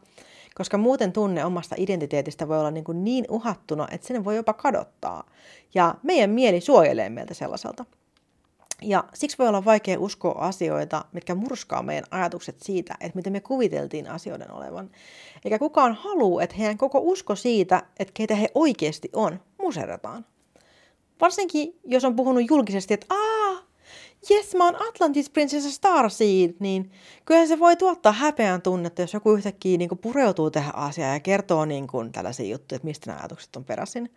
Koska 0.56 0.78
muuten 0.78 1.12
tunne 1.12 1.44
omasta 1.44 1.74
identiteetistä 1.78 2.48
voi 2.48 2.58
olla 2.58 2.70
niin, 2.70 2.84
kuin 2.84 3.04
niin 3.04 3.24
uhattuna, 3.28 3.88
että 3.90 4.06
sen 4.06 4.24
voi 4.24 4.36
jopa 4.36 4.52
kadottaa. 4.52 5.24
Ja 5.74 5.94
meidän 6.02 6.30
mieli 6.30 6.60
suojelee 6.60 7.10
meiltä 7.10 7.34
sellaiselta. 7.34 7.84
Ja 8.82 9.04
siksi 9.14 9.38
voi 9.38 9.48
olla 9.48 9.64
vaikea 9.64 10.00
uskoa 10.00 10.34
asioita, 10.38 11.04
mitkä 11.12 11.34
murskaa 11.34 11.82
meidän 11.82 12.04
ajatukset 12.10 12.56
siitä, 12.62 12.94
että 13.00 13.16
miten 13.16 13.32
me 13.32 13.40
kuviteltiin 13.40 14.10
asioiden 14.10 14.50
olevan. 14.50 14.90
Eikä 15.44 15.58
kukaan 15.58 15.94
halua, 15.94 16.42
että 16.42 16.56
heidän 16.56 16.78
koko 16.78 16.98
usko 17.02 17.34
siitä, 17.34 17.82
että 17.98 18.12
keitä 18.14 18.34
he 18.34 18.48
oikeasti 18.54 19.10
on, 19.12 19.40
muserrataan. 19.62 20.24
Varsinkin, 21.20 21.78
jos 21.84 22.04
on 22.04 22.16
puhunut 22.16 22.50
julkisesti, 22.50 22.94
että 22.94 23.06
aah, 23.10 23.45
jes, 24.30 24.54
mä 24.54 24.64
oon 24.64 24.88
Atlantis 24.88 25.30
Princess 25.30 25.74
Starseed, 25.74 26.54
niin 26.60 26.90
kyllähän 27.24 27.48
se 27.48 27.58
voi 27.58 27.76
tuottaa 27.76 28.12
häpeän 28.12 28.62
tunnetta, 28.62 29.02
jos 29.02 29.14
joku 29.14 29.32
yhtäkkiä 29.32 29.78
niin 29.78 29.88
kuin 29.88 29.98
pureutuu 29.98 30.50
tähän 30.50 30.74
asiaan 30.74 31.12
ja 31.12 31.20
kertoo 31.20 31.64
niin 31.64 31.86
kuin 31.86 32.12
tällaisia 32.12 32.46
juttuja, 32.46 32.76
että 32.76 32.86
mistä 32.86 33.10
nämä 33.10 33.20
ajatukset 33.20 33.56
on 33.56 33.64
peräisin. 33.64 34.12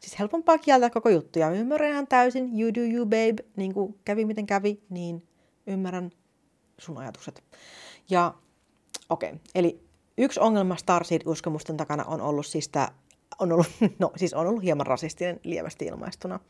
Siis 0.00 0.18
helpompaa 0.18 0.58
kieltää 0.58 0.90
koko 0.90 1.08
juttu 1.08 1.38
ja 1.38 1.50
ymmärrän 1.50 1.90
ihan 1.90 2.06
täysin, 2.06 2.60
you 2.60 2.74
do 2.74 2.80
you 2.80 3.04
babe, 3.04 3.44
niin 3.56 3.74
kuin 3.74 3.98
kävi 4.04 4.24
miten 4.24 4.46
kävi, 4.46 4.80
niin 4.90 5.28
ymmärrän 5.66 6.10
sun 6.78 6.98
ajatukset. 6.98 7.44
Ja 8.10 8.34
okei, 9.08 9.28
okay, 9.28 9.40
eli 9.54 9.80
yksi 10.18 10.40
ongelma 10.40 10.76
Starseed-uskomusten 10.76 11.76
takana 11.76 12.04
on 12.04 12.20
ollut 12.20 12.46
siis 12.46 12.68
tämä 12.68 12.88
on 13.38 13.52
ollut, 13.52 13.66
no 13.98 14.12
siis 14.16 14.34
on 14.34 14.46
ollut 14.46 14.62
hieman 14.62 14.86
rasistinen 14.86 15.40
lievästi 15.44 15.84
ilmaistuna. 15.84 16.40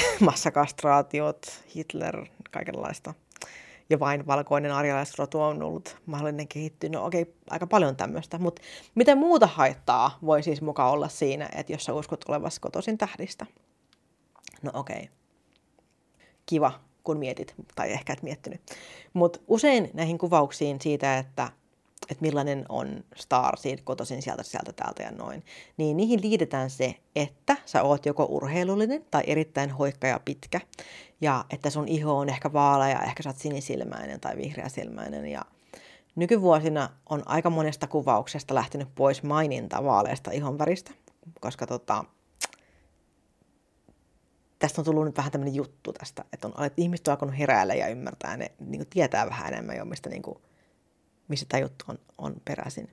Massakastraatiot, 0.20 1.64
Hitler, 1.74 2.26
kaikenlaista. 2.50 3.14
Ja 3.90 4.00
vain 4.00 4.26
valkoinen 4.26 4.72
arjalaisrotu 4.72 5.40
on 5.40 5.62
ollut 5.62 5.96
mahdollinen 6.06 6.48
kehittyä. 6.48 6.90
No 6.90 7.04
okei, 7.04 7.22
okay, 7.22 7.34
aika 7.50 7.66
paljon 7.66 7.96
tämmöistä. 7.96 8.38
Mutta 8.38 8.62
miten 8.94 9.18
muuta 9.18 9.46
haittaa 9.46 10.18
voi 10.26 10.42
siis 10.42 10.62
mukaan 10.62 10.92
olla 10.92 11.08
siinä, 11.08 11.48
että 11.56 11.72
jos 11.72 11.84
sä 11.84 11.92
uskot 11.92 12.24
olevasi 12.28 12.60
kotoisin 12.60 12.98
tähdistä? 12.98 13.46
No 14.62 14.70
okei. 14.74 14.96
Okay. 14.96 15.08
Kiva, 16.46 16.80
kun 17.04 17.18
mietit, 17.18 17.54
tai 17.74 17.92
ehkä 17.92 18.12
et 18.12 18.22
miettinyt. 18.22 18.60
Mutta 19.12 19.40
usein 19.48 19.90
näihin 19.94 20.18
kuvauksiin 20.18 20.80
siitä, 20.80 21.18
että 21.18 21.48
että 22.10 22.22
millainen 22.22 22.64
on 22.68 23.04
Starseed 23.16 23.78
kotoisin 23.84 24.22
sieltä, 24.22 24.42
sieltä, 24.42 24.72
täältä 24.72 25.02
ja 25.02 25.10
noin, 25.10 25.44
niin 25.76 25.96
niihin 25.96 26.22
liitetään 26.22 26.70
se, 26.70 26.94
että 27.16 27.56
sä 27.66 27.82
oot 27.82 28.06
joko 28.06 28.26
urheilullinen 28.30 29.04
tai 29.10 29.22
erittäin 29.26 29.70
hoikka 29.70 30.06
ja 30.06 30.20
pitkä, 30.24 30.60
ja 31.20 31.44
että 31.50 31.70
sun 31.70 31.88
iho 31.88 32.18
on 32.18 32.28
ehkä 32.28 32.52
vaalea, 32.52 33.02
ehkä 33.02 33.22
sä 33.22 33.28
oot 33.28 33.38
sinisilmäinen 33.38 34.20
tai 34.20 34.36
vihreäsilmäinen, 34.36 35.26
ja 35.26 35.42
nykyvuosina 36.16 36.90
on 37.10 37.22
aika 37.26 37.50
monesta 37.50 37.86
kuvauksesta 37.86 38.54
lähtenyt 38.54 38.88
pois 38.94 39.22
maininta 39.22 39.84
vaaleasta 39.84 40.30
ihonväristä, 40.30 40.90
koska 41.40 41.66
tota, 41.66 42.04
tästä 44.58 44.80
on 44.80 44.84
tullut 44.84 45.04
nyt 45.04 45.16
vähän 45.16 45.32
tämmöinen 45.32 45.54
juttu 45.54 45.92
tästä, 45.92 46.24
että, 46.32 46.48
on, 46.48 46.64
että 46.64 46.82
ihmiset 46.82 47.08
on 47.08 47.12
alkanut 47.12 47.38
heräillä 47.38 47.74
ja 47.74 47.88
ymmärtää, 47.88 48.36
ne 48.36 48.52
niin 48.58 48.86
tietää 48.90 49.26
vähän 49.26 49.52
enemmän 49.52 49.76
jo, 49.76 49.84
mistä 49.84 50.10
niin 50.10 50.22
kuin, 50.22 50.38
missä 51.28 51.46
tämä 51.48 51.60
juttu 51.60 51.84
on, 51.88 51.98
on 52.18 52.34
peräisin. 52.44 52.88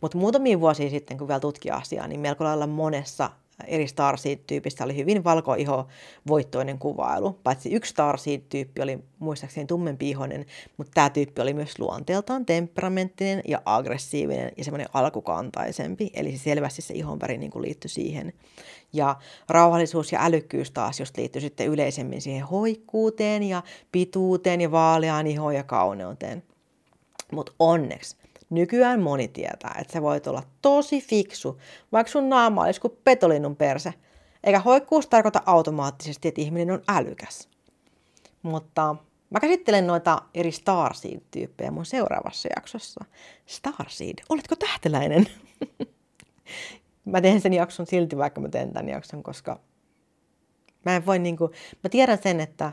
Mutta 0.00 0.18
muutamia 0.18 0.60
vuosia 0.60 0.90
sitten, 0.90 1.18
kun 1.18 1.28
vielä 1.28 1.40
tutkia 1.40 1.74
asiaa, 1.74 2.08
niin 2.08 2.20
melko 2.20 2.44
lailla 2.44 2.66
monessa 2.66 3.30
eri 3.66 3.86
Starseed-tyypistä 3.86 4.84
oli 4.84 4.96
hyvin 4.96 5.24
valkoiho 5.24 5.86
voittoinen 6.28 6.78
kuvailu. 6.78 7.38
Paitsi 7.44 7.72
yksi 7.72 7.90
Starseed-tyyppi 7.90 8.82
oli 8.82 8.98
muistaakseni 9.18 9.66
tummempi 9.66 10.10
ihoinen, 10.10 10.46
mutta 10.76 10.90
tämä 10.94 11.10
tyyppi 11.10 11.42
oli 11.42 11.54
myös 11.54 11.78
luonteeltaan 11.78 12.46
temperamenttinen 12.46 13.42
ja 13.48 13.62
aggressiivinen 13.64 14.52
ja 14.56 14.64
semmoinen 14.64 14.88
alkukantaisempi. 14.94 16.10
Eli 16.14 16.32
se 16.32 16.38
selvästi 16.38 16.82
se 16.82 16.94
ihonväri 16.94 17.38
niin 17.38 17.52
liittyi 17.60 17.88
siihen. 17.88 18.32
Ja 18.92 19.16
rauhallisuus 19.48 20.12
ja 20.12 20.24
älykkyys 20.24 20.70
taas 20.70 21.00
just 21.00 21.16
liittyi 21.16 21.42
sitten 21.42 21.66
yleisemmin 21.66 22.20
siihen 22.20 22.46
hoikkuuteen 22.46 23.42
ja 23.42 23.62
pituuteen 23.92 24.60
ja 24.60 24.70
vaaleaan 24.70 25.26
ihoon 25.26 25.54
ja 25.54 25.64
kauneuteen. 25.64 26.42
Mutta 27.32 27.52
onneksi 27.58 28.16
nykyään 28.50 29.00
moni 29.00 29.28
tietää, 29.28 29.76
että 29.80 29.92
sä 29.92 30.02
voit 30.02 30.26
olla 30.26 30.42
tosi 30.62 31.00
fiksu, 31.00 31.60
vaikka 31.92 32.10
sun 32.10 32.28
naama 32.28 32.62
olisi 32.62 32.80
kuin 32.80 32.98
petolinnun 33.04 33.56
perse. 33.56 33.94
Eikä 34.44 34.60
hoikkuus 34.60 35.06
tarkoita 35.06 35.42
automaattisesti, 35.46 36.28
että 36.28 36.40
ihminen 36.40 36.70
on 36.70 36.82
älykäs. 36.88 37.48
Mutta 38.42 38.96
mä 39.30 39.40
käsittelen 39.40 39.86
noita 39.86 40.22
eri 40.34 40.52
Starseed-tyyppejä 40.52 41.70
mun 41.70 41.86
seuraavassa 41.86 42.48
jaksossa. 42.56 43.04
Starseed, 43.46 44.18
oletko 44.28 44.56
tähteläinen? 44.56 45.26
mä 47.04 47.20
teen 47.20 47.40
sen 47.40 47.52
jakson 47.52 47.86
silti, 47.86 48.16
vaikka 48.16 48.40
mä 48.40 48.48
teen 48.48 48.72
tämän 48.72 48.88
jakson, 48.88 49.22
koska 49.22 49.60
Mä 50.84 50.96
en 50.96 51.06
voi 51.06 51.18
niinku, 51.18 51.50
mä 51.84 51.90
tiedän 51.90 52.18
sen, 52.22 52.40
että, 52.40 52.72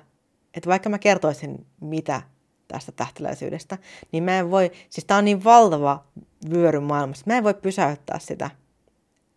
että 0.53 0.69
vaikka 0.69 0.89
mä 0.89 0.99
kertoisin 0.99 1.65
mitä 1.81 2.21
tästä 2.67 2.91
tähtiläisyydestä, 2.91 3.77
niin 4.11 4.23
mä 4.23 4.39
en 4.39 4.51
voi, 4.51 4.71
siis 4.89 5.05
tää 5.05 5.17
on 5.17 5.25
niin 5.25 5.43
valtava 5.43 6.03
vyöry 6.49 6.79
maailmassa, 6.79 7.23
mä 7.27 7.37
en 7.37 7.43
voi 7.43 7.53
pysäyttää 7.53 8.19
sitä, 8.19 8.49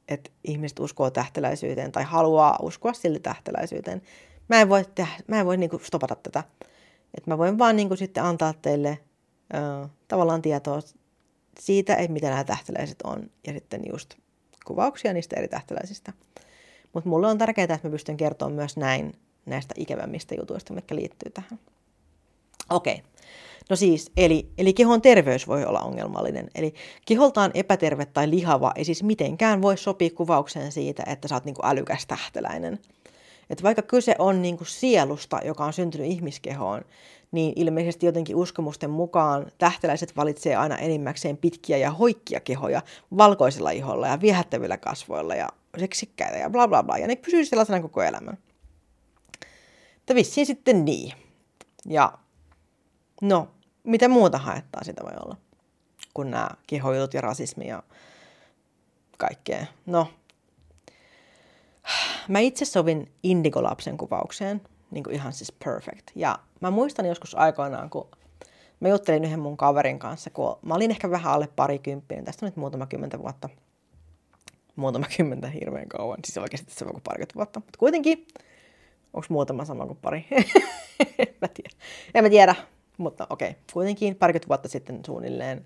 että 0.08 0.30
ihmiset 0.44 0.78
uskoo 0.78 1.10
tähtiläisyyteen 1.10 1.92
tai 1.92 2.04
haluaa 2.04 2.58
uskoa 2.62 2.92
sille 2.92 3.18
tähtiläisyyteen. 3.18 4.02
Mä 4.48 4.60
en 4.60 4.68
voi, 4.68 4.84
tehdä, 4.94 5.12
mä 5.26 5.40
en 5.40 5.46
voi 5.46 5.56
niinku 5.56 5.80
stopata 5.82 6.16
tätä. 6.16 6.44
Et 7.14 7.26
mä 7.26 7.38
voin 7.38 7.58
vaan 7.58 7.76
niinku 7.76 7.96
sitten 7.96 8.22
antaa 8.24 8.52
teille 8.52 8.98
ö, 9.54 9.88
tavallaan 10.08 10.42
tietoa 10.42 10.80
siitä, 11.60 11.94
että 11.94 12.12
mitä 12.12 12.30
nämä 12.30 12.44
tähtiläiset 12.44 13.02
on, 13.02 13.30
ja 13.46 13.52
sitten 13.52 13.82
just 13.90 14.14
kuvauksia 14.64 15.12
niistä 15.12 15.36
eri 15.36 15.48
tähtiläisistä. 15.48 16.12
Mutta 16.92 17.08
mulle 17.10 17.26
on 17.26 17.38
tärkeää, 17.38 17.74
että 17.74 17.88
mä 17.88 17.90
pystyn 17.90 18.16
kertomaan 18.16 18.54
myös 18.56 18.76
näin 18.76 19.12
näistä 19.46 19.74
ikävämmistä 19.78 20.34
jutuista, 20.34 20.74
mitkä 20.74 20.94
liittyy 20.94 21.30
tähän. 21.30 21.58
Okei. 22.70 22.94
Okay. 22.94 23.04
No 23.70 23.76
siis, 23.76 24.12
eli, 24.16 24.48
eli 24.58 24.72
kehon 24.72 25.02
terveys 25.02 25.48
voi 25.48 25.64
olla 25.64 25.80
ongelmallinen. 25.80 26.50
Eli 26.54 26.74
keholtaan 27.06 27.50
epäterve 27.54 28.06
tai 28.06 28.30
lihava 28.30 28.72
ei 28.76 28.84
siis 28.84 29.02
mitenkään 29.02 29.62
voi 29.62 29.76
sopia 29.76 30.10
kuvaukseen 30.10 30.72
siitä, 30.72 31.02
että 31.06 31.28
sä 31.28 31.34
oot 31.34 31.44
niinku 31.44 31.62
älykäs 31.64 32.06
tähteläinen. 32.06 32.78
Että 33.50 33.64
vaikka 33.64 33.82
kyse 33.82 34.14
on 34.18 34.42
niinku 34.42 34.64
sielusta, 34.64 35.40
joka 35.44 35.64
on 35.64 35.72
syntynyt 35.72 36.06
ihmiskehoon, 36.06 36.82
niin 37.32 37.52
ilmeisesti 37.56 38.06
jotenkin 38.06 38.36
uskomusten 38.36 38.90
mukaan 38.90 39.46
tähteläiset 39.58 40.16
valitsee 40.16 40.56
aina 40.56 40.76
enimmäkseen 40.76 41.36
pitkiä 41.36 41.76
ja 41.76 41.90
hoikkia 41.90 42.40
kehoja 42.40 42.82
valkoisella 43.16 43.70
iholla 43.70 44.06
ja 44.06 44.20
viehättävillä 44.20 44.76
kasvoilla 44.76 45.34
ja 45.34 45.48
seksikkäitä 45.78 46.36
ja 46.36 46.50
bla 46.50 46.68
bla 46.68 46.82
bla. 46.82 46.98
Ja 46.98 47.06
ne 47.06 47.16
pysyy 47.16 47.44
sellaisena 47.44 47.80
koko 47.80 48.02
elämän. 48.02 48.38
Että 49.96 50.14
vissiin 50.14 50.46
sitten 50.46 50.84
niin. 50.84 51.12
Ja 51.86 52.18
no, 53.20 53.48
mitä 53.84 54.08
muuta 54.08 54.38
haettaa 54.38 54.84
sitä 54.84 55.02
voi 55.04 55.12
olla 55.24 55.36
kuin 56.14 56.30
nämä 56.30 56.48
kehojutut 56.66 57.14
ja 57.14 57.20
rasismi 57.20 57.68
ja 57.68 57.82
kaikkea. 59.18 59.66
No, 59.86 60.08
mä 62.28 62.38
itse 62.38 62.64
sovin 62.64 63.12
Indigo-lapsen 63.22 63.96
kuvaukseen, 63.96 64.60
niin 64.90 65.04
kuin 65.04 65.14
ihan 65.14 65.32
siis 65.32 65.52
perfect. 65.64 66.10
Ja 66.14 66.38
mä 66.60 66.70
muistan 66.70 67.06
joskus 67.06 67.34
aikoinaan, 67.34 67.90
kun 67.90 68.08
mä 68.80 68.88
juttelin 68.88 69.24
yhden 69.24 69.40
mun 69.40 69.56
kaverin 69.56 69.98
kanssa, 69.98 70.30
kun 70.30 70.58
mä 70.62 70.74
olin 70.74 70.90
ehkä 70.90 71.10
vähän 71.10 71.32
alle 71.32 71.48
parikymppinen, 71.56 72.24
tästä 72.24 72.46
on 72.46 72.48
nyt 72.48 72.56
muutama 72.56 72.86
kymmentä 72.86 73.18
vuotta. 73.18 73.48
Muutama 74.76 75.06
kymmentä 75.16 75.48
hirveän 75.48 75.88
kauan, 75.88 76.18
siis 76.24 76.38
oikeasti 76.38 76.84
on 76.84 76.90
kuin 76.90 77.02
parikymmentä 77.02 77.34
vuotta. 77.34 77.60
Mutta 77.60 77.78
kuitenkin, 77.78 78.26
onko 79.12 79.26
muutama 79.28 79.64
sama 79.64 79.86
kuin 79.86 79.98
pari? 80.02 80.26
en 81.18 81.34
mä 81.40 81.48
tiedä. 81.48 81.70
En 82.14 82.24
mä 82.24 82.30
tiedä, 82.30 82.54
mutta 82.98 83.26
okei, 83.30 83.50
okay. 83.50 83.62
kuitenkin 83.72 84.16
parikymmentä 84.16 84.48
vuotta 84.48 84.68
sitten 84.68 85.00
suunnilleen. 85.06 85.64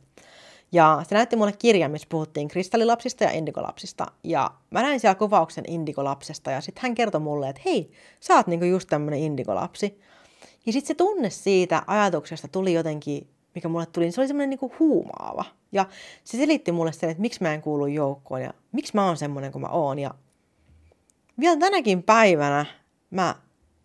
Ja 0.73 1.03
se 1.09 1.15
näytti 1.15 1.37
mulle 1.37 1.53
kirjan, 1.53 1.91
missä 1.91 2.07
puhuttiin 2.11 2.49
kristallilapsista 2.49 3.25
ja 3.25 3.31
indikolapsista. 3.31 4.07
Ja 4.25 4.51
mä 4.71 4.83
näin 4.83 5.01
siellä 5.01 5.15
kuvauksen 5.15 5.65
indikolapsesta 5.69 6.51
ja 6.51 6.61
sitten 6.61 6.83
hän 6.83 6.95
kertoi 6.95 7.21
mulle, 7.21 7.49
että 7.49 7.63
hei, 7.65 7.91
sä 8.21 8.35
oot 8.35 8.47
niinku 8.47 8.65
just 8.65 8.89
tämmönen 8.89 9.21
indikolapsi. 9.21 10.01
Ja 10.67 10.73
sitten 10.73 10.89
se 10.89 10.95
tunne 10.95 11.31
siitä 11.31 11.83
ajatuksesta 11.87 12.49
tuli 12.49 12.73
jotenkin, 12.73 13.27
mikä 13.55 13.69
mulle 13.69 13.87
tuli, 13.87 14.05
niin 14.05 14.13
se 14.13 14.21
oli 14.21 14.29
semmoinen 14.29 14.51
niinku 14.51 14.73
huumaava. 14.79 15.45
Ja 15.73 15.87
se 16.25 16.37
selitti 16.37 16.73
mulle 16.73 16.93
sen, 16.93 17.11
että 17.11 17.21
miksi 17.21 17.43
mä 17.43 17.55
en 17.55 17.63
kuulu 17.63 17.87
joukkoon 17.87 18.43
ja 18.43 18.55
miksi 18.73 18.95
mä 18.95 19.07
oon 19.07 19.17
semmoinen 19.17 19.53
kuin 19.53 19.63
mä 19.63 19.69
oon. 19.69 19.99
Ja 19.99 20.15
vielä 21.41 21.57
tänäkin 21.57 22.03
päivänä 22.03 22.67
mä 23.11 23.35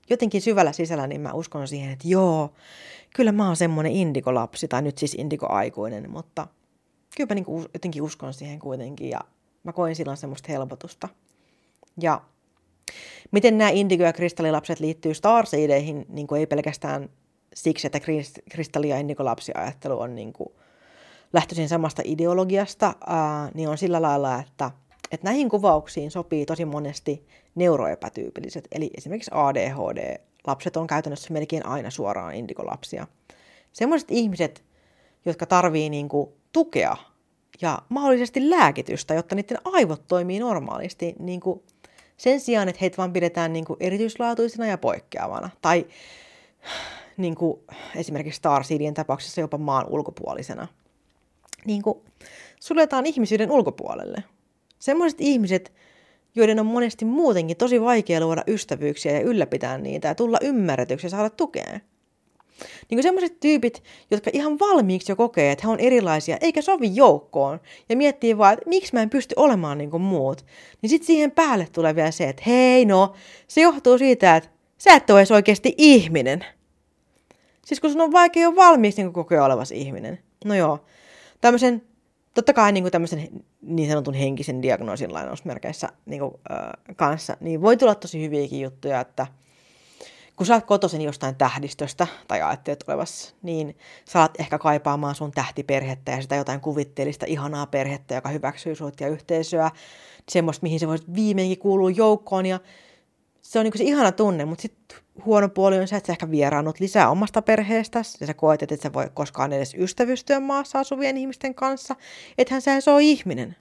jotenkin 0.10 0.42
syvällä 0.42 0.72
sisällä, 0.72 1.08
niin 1.08 1.22
mä 1.22 1.34
uskon 1.34 1.68
siihen, 1.68 1.92
että 1.92 2.08
joo, 2.08 2.54
kyllä 3.15 3.32
mä 3.32 3.48
oon 3.48 3.56
semmoinen 3.56 3.91
indikolapsi, 3.91 4.67
tai 4.67 4.82
nyt 4.82 4.98
siis 4.98 5.13
indikoaikuinen, 5.13 6.12
mutta 6.12 6.48
kyllä 7.17 7.28
mä 7.30 7.36
niin 7.36 7.67
jotenkin 7.74 8.02
uskon 8.02 8.34
siihen 8.34 8.60
kuitenkin, 8.60 9.10
ja 9.10 9.20
mä 9.63 9.74
koin 9.74 9.96
silloin 9.96 10.17
semmoista 10.17 10.52
helpotusta. 10.52 11.10
Ja 12.02 12.22
miten 13.32 13.58
nämä 13.58 13.70
indigo- 13.70 14.04
ja 14.04 14.13
kristallilapset 14.13 14.80
liittyy 14.80 15.13
starseideihin, 15.13 16.06
niin 16.10 16.28
kuin 16.28 16.39
ei 16.39 16.48
pelkästään 16.48 17.10
siksi, 17.54 17.88
että 17.88 18.00
kristalli- 18.50 18.89
ja 18.89 18.98
indikolapsiajattelu 18.98 20.00
on 20.00 20.15
niin 20.15 20.34
kuin 20.34 20.50
lähtöisin 21.34 21.70
samasta 21.70 22.02
ideologiasta, 22.06 22.96
ää, 23.08 23.52
niin 23.54 23.70
on 23.70 23.78
sillä 23.78 24.02
lailla, 24.02 24.39
että, 24.39 24.72
että 25.12 25.28
näihin 25.28 25.50
kuvauksiin 25.50 26.12
sopii 26.12 26.46
tosi 26.46 26.65
monesti 26.65 27.28
neuroepätyypilliset, 27.56 28.67
eli 28.72 28.89
esimerkiksi 28.98 29.32
ADHD, 29.34 30.22
lapset 30.48 30.78
on 30.78 30.88
käytännössä 30.88 31.34
melkein 31.34 31.66
aina 31.66 31.90
suoraan 31.90 32.36
indikolapsia. 32.36 33.08
Semmoiset 33.74 34.12
ihmiset, 34.12 34.64
jotka 35.26 35.46
tarvii 35.46 35.90
niin 35.90 36.10
kuin 36.10 36.30
tukea 36.52 36.98
ja 37.62 37.80
mahdollisesti 37.90 38.50
lääkitystä, 38.50 39.14
jotta 39.14 39.36
niiden 39.36 39.58
aivot 39.64 40.08
toimii 40.08 40.40
normaalisti 40.40 41.16
niin 41.20 41.40
kuin 41.40 41.64
sen 42.18 42.40
sijaan, 42.40 42.70
että 42.70 42.80
heitä 42.82 42.98
vaan 42.98 43.14
pidetään 43.14 43.54
niin 43.54 43.66
kuin 43.66 43.78
erityislaatuisena 43.80 44.68
ja 44.68 44.78
poikkeavana. 44.78 45.50
Tai 45.62 45.86
niin 47.18 47.36
kuin 47.36 47.60
esimerkiksi 47.96 48.38
Starseedien 48.38 48.94
tapauksessa 48.94 49.42
jopa 49.42 49.58
maan 49.58 49.86
ulkopuolisena. 49.90 50.68
Niin 51.66 51.82
kuin 51.82 52.00
suljetaan 52.60 53.06
ihmisyyden 53.06 53.52
ulkopuolelle. 53.52 54.24
Semmoiset 54.80 55.22
ihmiset, 55.22 55.74
joiden 56.41 56.60
on 56.60 56.65
monesti 56.65 57.06
muutenkin 57.06 57.58
tosi 57.58 57.82
vaikea 57.82 58.19
luoda 58.19 58.43
ystävyyksiä 58.47 59.12
ja 59.12 59.21
ylläpitää 59.21 59.78
niitä 59.78 60.08
ja 60.08 60.15
tulla 60.15 60.38
ymmärretyksi 60.41 61.06
ja 61.06 61.10
saada 61.10 61.30
tukea. 61.30 61.80
Niin 62.89 63.04
sellaiset 63.04 63.39
tyypit, 63.39 63.84
jotka 64.12 64.30
ihan 64.34 64.60
valmiiksi 64.60 65.12
jo 65.12 65.15
kokee, 65.15 65.52
että 65.52 65.67
he 65.67 65.71
on 65.71 65.80
erilaisia, 65.80 66.38
eikä 66.41 66.62
sovi 66.62 66.95
joukkoon, 66.95 67.60
ja 67.89 67.97
miettii 67.97 68.38
vaan, 68.38 68.54
että 68.54 68.69
miksi 68.69 68.93
mä 68.93 69.02
en 69.02 69.10
pysty 69.10 69.36
olemaan 69.38 69.78
niin 69.78 69.91
kuin 69.91 70.04
muut, 70.04 70.45
niin 70.82 70.89
sitten 70.89 71.08
siihen 71.08 71.32
päälle 71.32 71.67
tulee 71.71 71.95
vielä 71.95 72.12
se, 72.12 72.30
että 72.30 72.43
hei 72.45 72.86
no, 72.86 73.13
se 73.47 73.62
johtuu 73.62 73.97
siitä, 73.97 74.36
että 74.36 74.50
sä 74.78 74.93
et 74.93 75.10
ole 75.10 75.19
edes 75.19 75.32
oikeasti 75.32 75.76
ihminen. 75.78 76.45
Siis 77.65 77.80
kun 77.80 77.91
sun 77.91 78.02
on 78.02 78.12
vaikea 78.12 78.43
jo 78.43 78.56
valmiiksi 78.56 79.04
niin 79.04 79.13
kokea 79.13 79.45
olevasi 79.45 79.82
ihminen. 79.82 80.19
No 80.45 80.56
joo, 80.56 80.80
tämmöisen 81.41 81.82
totta 82.38 82.54
kai 82.54 82.71
niin 82.71 82.84
kuin 82.84 82.91
tämmöisen 82.91 83.30
niin 83.62 83.89
sanotun 83.89 84.13
henkisen 84.13 84.62
diagnoosin 84.62 85.13
lainausmerkeissä 85.13 85.89
niin 86.06 86.19
kuin, 86.19 86.34
äh, 86.52 86.95
kanssa, 86.95 87.38
niin 87.39 87.62
voi 87.62 87.78
tulla 87.78 87.95
tosi 87.95 88.21
hyviäkin 88.21 88.62
juttuja, 88.62 89.00
että 89.02 89.28
kun 90.36 90.45
sä 90.45 90.54
oot 90.54 90.65
kotoisin 90.65 91.02
jostain 91.02 91.36
tähdistöstä 91.36 92.08
tai 92.28 92.41
ajattelet 92.41 92.84
olevassa, 92.88 93.36
niin 93.41 93.78
saat 94.06 94.39
ehkä 94.39 94.58
kaipaamaan 94.58 95.15
sun 95.15 95.32
tähtiperhettä 95.32 96.12
ja 96.12 96.21
sitä 96.21 96.36
jotain 96.36 96.62
kuvitteellista 96.62 97.26
ihanaa 97.26 97.65
perhettä, 97.65 98.15
joka 98.15 98.30
hyväksyy 98.30 98.76
sut 98.76 99.02
ja 99.02 99.08
yhteisöä, 99.08 99.71
semmoista, 100.30 100.63
mihin 100.63 100.80
se 100.80 100.88
voisi 100.88 101.06
viimeinkin 101.15 101.60
kuulua 101.60 101.91
joukkoon 101.91 102.45
ja 102.45 102.60
se 103.41 103.60
on 103.60 103.63
niin 103.65 103.78
se 103.78 103.84
ihana 103.84 104.12
tunne, 104.12 104.45
mutta 104.45 104.62
sitten 104.62 104.97
huono 105.25 105.49
puoli 105.49 105.80
on 105.80 105.88
se, 105.88 105.95
että 105.95 106.08
sä 106.08 106.13
ehkä 106.13 106.32
vieraannut 106.32 106.80
lisää 106.80 107.10
omasta 107.10 107.41
perheestäsi 107.41 108.17
ja 108.21 108.27
sä 108.27 108.34
koet, 108.34 108.63
että 108.63 108.75
et 108.75 108.82
sä 108.82 108.93
voi 108.93 109.10
koskaan 109.13 109.53
edes 109.53 109.75
ystävystyä 109.80 110.39
maassa 110.39 110.80
asuvien 110.80 111.17
ihmisten 111.17 111.56
kanssa, 111.56 111.95
ethän 112.38 112.62
sä 112.62 112.82
se 112.82 112.91
ole 112.91 113.03
ihminen. 113.03 113.56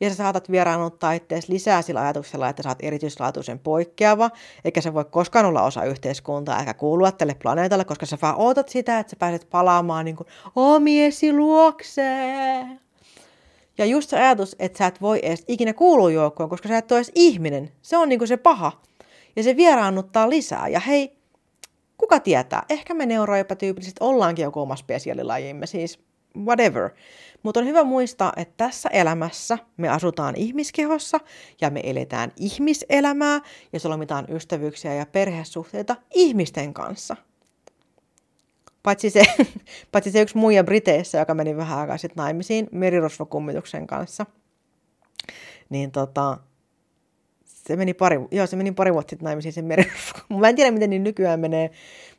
Ja 0.00 0.10
sä 0.10 0.16
saatat 0.16 0.50
vieraannuttaa 0.50 1.12
itseäsi 1.12 1.52
lisää 1.52 1.82
sillä 1.82 2.00
ajatuksella, 2.00 2.48
että 2.48 2.62
sä 2.62 2.68
oot 2.68 2.78
erityislaatuisen 2.82 3.58
poikkeava, 3.58 4.30
eikä 4.64 4.80
sä 4.80 4.94
voi 4.94 5.04
koskaan 5.04 5.46
olla 5.46 5.62
osa 5.62 5.84
yhteiskuntaa 5.84 6.60
eikä 6.60 6.74
kuulua 6.74 7.12
tälle 7.12 7.34
planeetalle, 7.42 7.84
koska 7.84 8.06
sä 8.06 8.18
vaan 8.22 8.34
ootat 8.38 8.68
sitä, 8.68 8.98
että 8.98 9.10
sä 9.10 9.16
pääset 9.16 9.50
palaamaan 9.50 10.04
niin 10.04 10.16
kuin 10.16 10.26
omiesi 10.56 11.32
luokseen. 11.32 12.80
Ja 13.78 13.84
just 13.84 14.10
se 14.10 14.16
ajatus, 14.16 14.56
että 14.58 14.78
sä 14.78 14.86
et 14.86 15.00
voi 15.00 15.20
edes 15.22 15.44
ikinä 15.48 15.72
kuulua 15.72 16.10
joukkoon, 16.10 16.50
koska 16.50 16.68
sä 16.68 16.78
et 16.78 16.92
ole 16.92 16.98
edes 16.98 17.12
ihminen, 17.14 17.72
se 17.82 17.96
on 17.96 18.08
niin 18.08 18.18
kuin 18.18 18.28
se 18.28 18.36
paha. 18.36 18.72
Ja 19.36 19.42
se 19.42 19.56
vieraannuttaa 19.56 20.30
lisää. 20.30 20.68
Ja 20.68 20.80
hei, 20.80 21.18
kuka 21.98 22.20
tietää, 22.20 22.62
ehkä 22.68 22.94
me 22.94 23.06
neuroepätyypilliset 23.06 23.96
ollaankin 24.00 24.42
joku 24.42 24.60
oma 24.60 24.76
spesiaalilajimme, 24.76 25.66
siis 25.66 25.98
whatever. 26.36 26.90
Mutta 27.42 27.60
on 27.60 27.66
hyvä 27.66 27.84
muistaa, 27.84 28.32
että 28.36 28.54
tässä 28.56 28.88
elämässä 28.88 29.58
me 29.76 29.88
asutaan 29.88 30.36
ihmiskehossa 30.36 31.20
ja 31.60 31.70
me 31.70 31.80
eletään 31.84 32.32
ihmiselämää 32.36 33.40
ja 33.72 33.80
solmitaan 33.80 34.26
ystävyyksiä 34.28 34.94
ja 34.94 35.06
perhesuhteita 35.06 35.96
ihmisten 36.14 36.74
kanssa. 36.74 37.16
Paitsi 38.82 39.10
se, 39.10 39.22
paitsi 39.92 40.10
se 40.10 40.20
yksi 40.20 40.36
muija 40.36 40.64
Briteissä, 40.64 41.18
joka 41.18 41.34
meni 41.34 41.56
vähän 41.56 41.78
aikaa 41.78 41.98
sitten 41.98 42.22
naimisiin 42.22 42.68
merirosvokummituksen 42.72 43.86
kanssa. 43.86 44.26
Niin 45.68 45.90
tota, 45.90 46.38
se 47.66 47.76
meni 47.76 47.94
pari, 47.94 48.16
joo, 48.30 48.46
se 48.46 48.56
meni 48.56 48.72
pari 48.72 48.92
vuotta 48.92 49.10
sitten 49.10 49.24
naimisiin 49.24 49.52
sen 49.52 49.64
merirosvo. 49.64 50.18
Mä 50.40 50.48
en 50.48 50.56
tiedä, 50.56 50.70
miten 50.70 50.90
niin 50.90 51.04
nykyään 51.04 51.40
menee, 51.40 51.70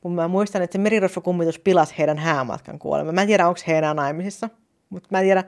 mutta 0.04 0.16
mä 0.16 0.28
muistan, 0.28 0.62
että 0.62 0.74
se 0.74 0.80
merirosvokummitus 0.80 1.60
pilasi 1.60 1.96
heidän 1.98 2.18
häämatkan 2.18 2.80
kuolema. 2.80 3.12
Mä 3.12 3.22
en 3.22 3.28
tiedä, 3.28 3.48
onko 3.48 3.60
he 3.68 3.78
enää 3.78 3.94
naimisissa, 3.94 4.50
mutta 4.90 5.10
mä 5.12 5.20
en 5.20 5.26
tiedä, 5.26 5.44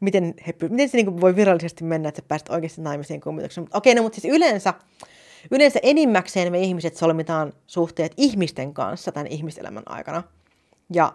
miten, 0.00 0.34
he, 0.46 0.54
miten 0.68 0.88
se 0.88 0.96
niin 0.96 1.20
voi 1.20 1.36
virallisesti 1.36 1.84
mennä, 1.84 2.08
että 2.08 2.22
sä 2.22 2.28
pääset 2.28 2.48
oikeasti 2.48 2.80
naimisiin 2.80 3.20
kummitukseen. 3.20 3.66
Okei, 3.74 3.94
no, 3.94 4.02
mutta 4.02 4.20
siis 4.20 4.34
yleensä 4.34 4.74
Yleensä 5.50 5.80
enimmäkseen 5.82 6.52
me 6.52 6.60
ihmiset 6.60 6.96
solmitaan 6.96 7.52
suhteet 7.66 8.12
ihmisten 8.16 8.74
kanssa 8.74 9.12
tämän 9.12 9.26
ihmiselämän 9.26 9.82
aikana. 9.86 10.22
Ja 10.92 11.12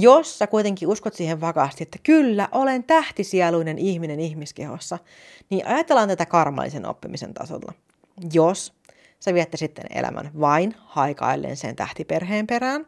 jos 0.00 0.38
sä 0.38 0.46
kuitenkin 0.46 0.88
uskot 0.88 1.14
siihen 1.14 1.40
vakaasti, 1.40 1.82
että 1.82 1.98
kyllä, 2.02 2.48
olen 2.52 2.84
tähtisieluinen 2.84 3.78
ihminen 3.78 4.20
ihmiskehossa, 4.20 4.98
niin 5.50 5.66
ajatellaan 5.66 6.08
tätä 6.08 6.26
karmallisen 6.26 6.86
oppimisen 6.86 7.34
tasolla. 7.34 7.72
Jos 8.32 8.72
sä 9.20 9.34
viettäisit 9.34 9.70
sitten 9.70 9.98
elämän 9.98 10.30
vain 10.40 10.74
haikaillen 10.78 11.56
sen 11.56 11.76
tähtiperheen 11.76 12.46
perään, 12.46 12.86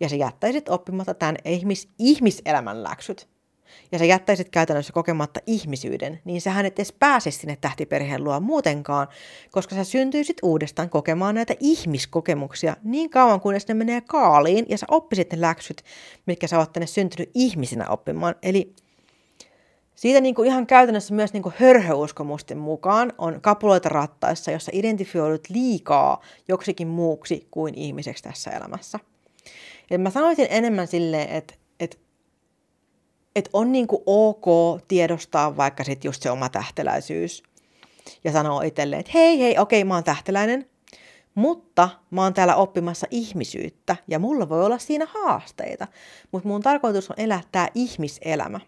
ja 0.00 0.08
sä 0.08 0.16
jättäisit 0.16 0.68
oppimatta 0.68 1.14
tämän 1.14 1.36
ihmis- 1.44 1.88
ihmiselämän 1.98 2.82
läksyt, 2.82 3.28
ja 3.92 3.98
sä 3.98 4.04
jättäisit 4.04 4.48
käytännössä 4.48 4.92
kokematta 4.92 5.40
ihmisyyden, 5.46 6.20
niin 6.24 6.40
sähän 6.40 6.66
et 6.66 6.78
edes 6.78 6.92
pääse 6.92 7.30
sinne 7.30 7.58
tähtiperheen 7.60 8.24
luo 8.24 8.40
muutenkaan, 8.40 9.08
koska 9.50 9.74
sä 9.74 9.84
syntyisit 9.84 10.36
uudestaan 10.42 10.90
kokemaan 10.90 11.34
näitä 11.34 11.54
ihmiskokemuksia 11.60 12.76
niin 12.84 13.10
kauan, 13.10 13.40
kunnes 13.40 13.68
ne 13.68 13.74
menee 13.74 14.00
kaaliin 14.00 14.66
ja 14.68 14.78
sä 14.78 14.86
oppisit 14.90 15.32
ne 15.32 15.40
läksyt, 15.40 15.82
mitkä 16.26 16.46
sä 16.46 16.58
oot 16.58 16.72
tänne 16.72 16.86
syntynyt 16.86 17.30
ihmisenä 17.34 17.88
oppimaan. 17.88 18.34
Eli 18.42 18.74
siitä 19.94 20.20
niin 20.20 20.34
kuin 20.34 20.48
ihan 20.48 20.66
käytännössä 20.66 21.14
myös 21.14 21.32
niin 21.32 21.42
kuin 21.42 21.54
hörhöuskomusten 21.58 22.58
mukaan 22.58 23.12
on 23.18 23.40
kapuloita 23.40 23.88
rattaissa, 23.88 24.50
jossa 24.50 24.72
identifioidut 24.74 25.48
liikaa 25.48 26.22
joksikin 26.48 26.88
muuksi 26.88 27.48
kuin 27.50 27.74
ihmiseksi 27.74 28.22
tässä 28.22 28.50
elämässä. 28.50 28.98
Ja 29.90 29.98
mä 29.98 30.10
sanoisin 30.10 30.46
enemmän 30.50 30.86
silleen, 30.86 31.28
että, 31.28 31.54
että 31.80 31.96
että 33.38 33.50
on 33.52 33.72
niinku 33.72 34.02
ok 34.06 34.46
tiedostaa 34.88 35.56
vaikka 35.56 35.84
sit 35.84 36.04
just 36.04 36.22
se 36.22 36.30
oma 36.30 36.48
tähteläisyys 36.48 37.42
ja 38.24 38.32
sanoo 38.32 38.60
itselleen, 38.60 39.00
että 39.00 39.12
hei 39.14 39.40
hei, 39.40 39.58
okei 39.58 39.84
mä 39.84 39.94
oon 39.94 40.04
tähteläinen, 40.04 40.70
mutta 41.34 41.88
mä 42.10 42.22
oon 42.22 42.34
täällä 42.34 42.56
oppimassa 42.56 43.06
ihmisyyttä 43.10 43.96
ja 44.08 44.18
mulla 44.18 44.48
voi 44.48 44.64
olla 44.64 44.78
siinä 44.78 45.06
haasteita, 45.08 45.86
mutta 46.32 46.48
mun 46.48 46.62
tarkoitus 46.62 47.10
on 47.10 47.20
elää 47.20 47.40
tää 47.52 47.68
ihmiselämä. 47.74 48.60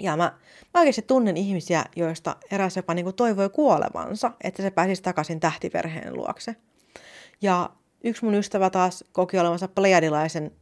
Ja 0.00 0.16
mä, 0.16 0.32
mä 0.74 0.80
oikeasti 0.80 1.02
tunnen 1.02 1.36
ihmisiä, 1.36 1.84
joista 1.96 2.36
eräs 2.50 2.76
jopa 2.76 2.94
niin 2.94 3.14
toivoi 3.14 3.50
kuolevansa, 3.50 4.32
että 4.44 4.62
se 4.62 4.70
pääsisi 4.70 5.02
takaisin 5.02 5.40
tähtiperheen 5.40 6.16
luokse. 6.16 6.56
Ja 7.42 7.70
yksi 8.04 8.24
mun 8.24 8.34
ystävä 8.34 8.70
taas 8.70 9.04
koki 9.12 9.38
olevansa 9.38 9.68
plejadilaisen 9.68 10.52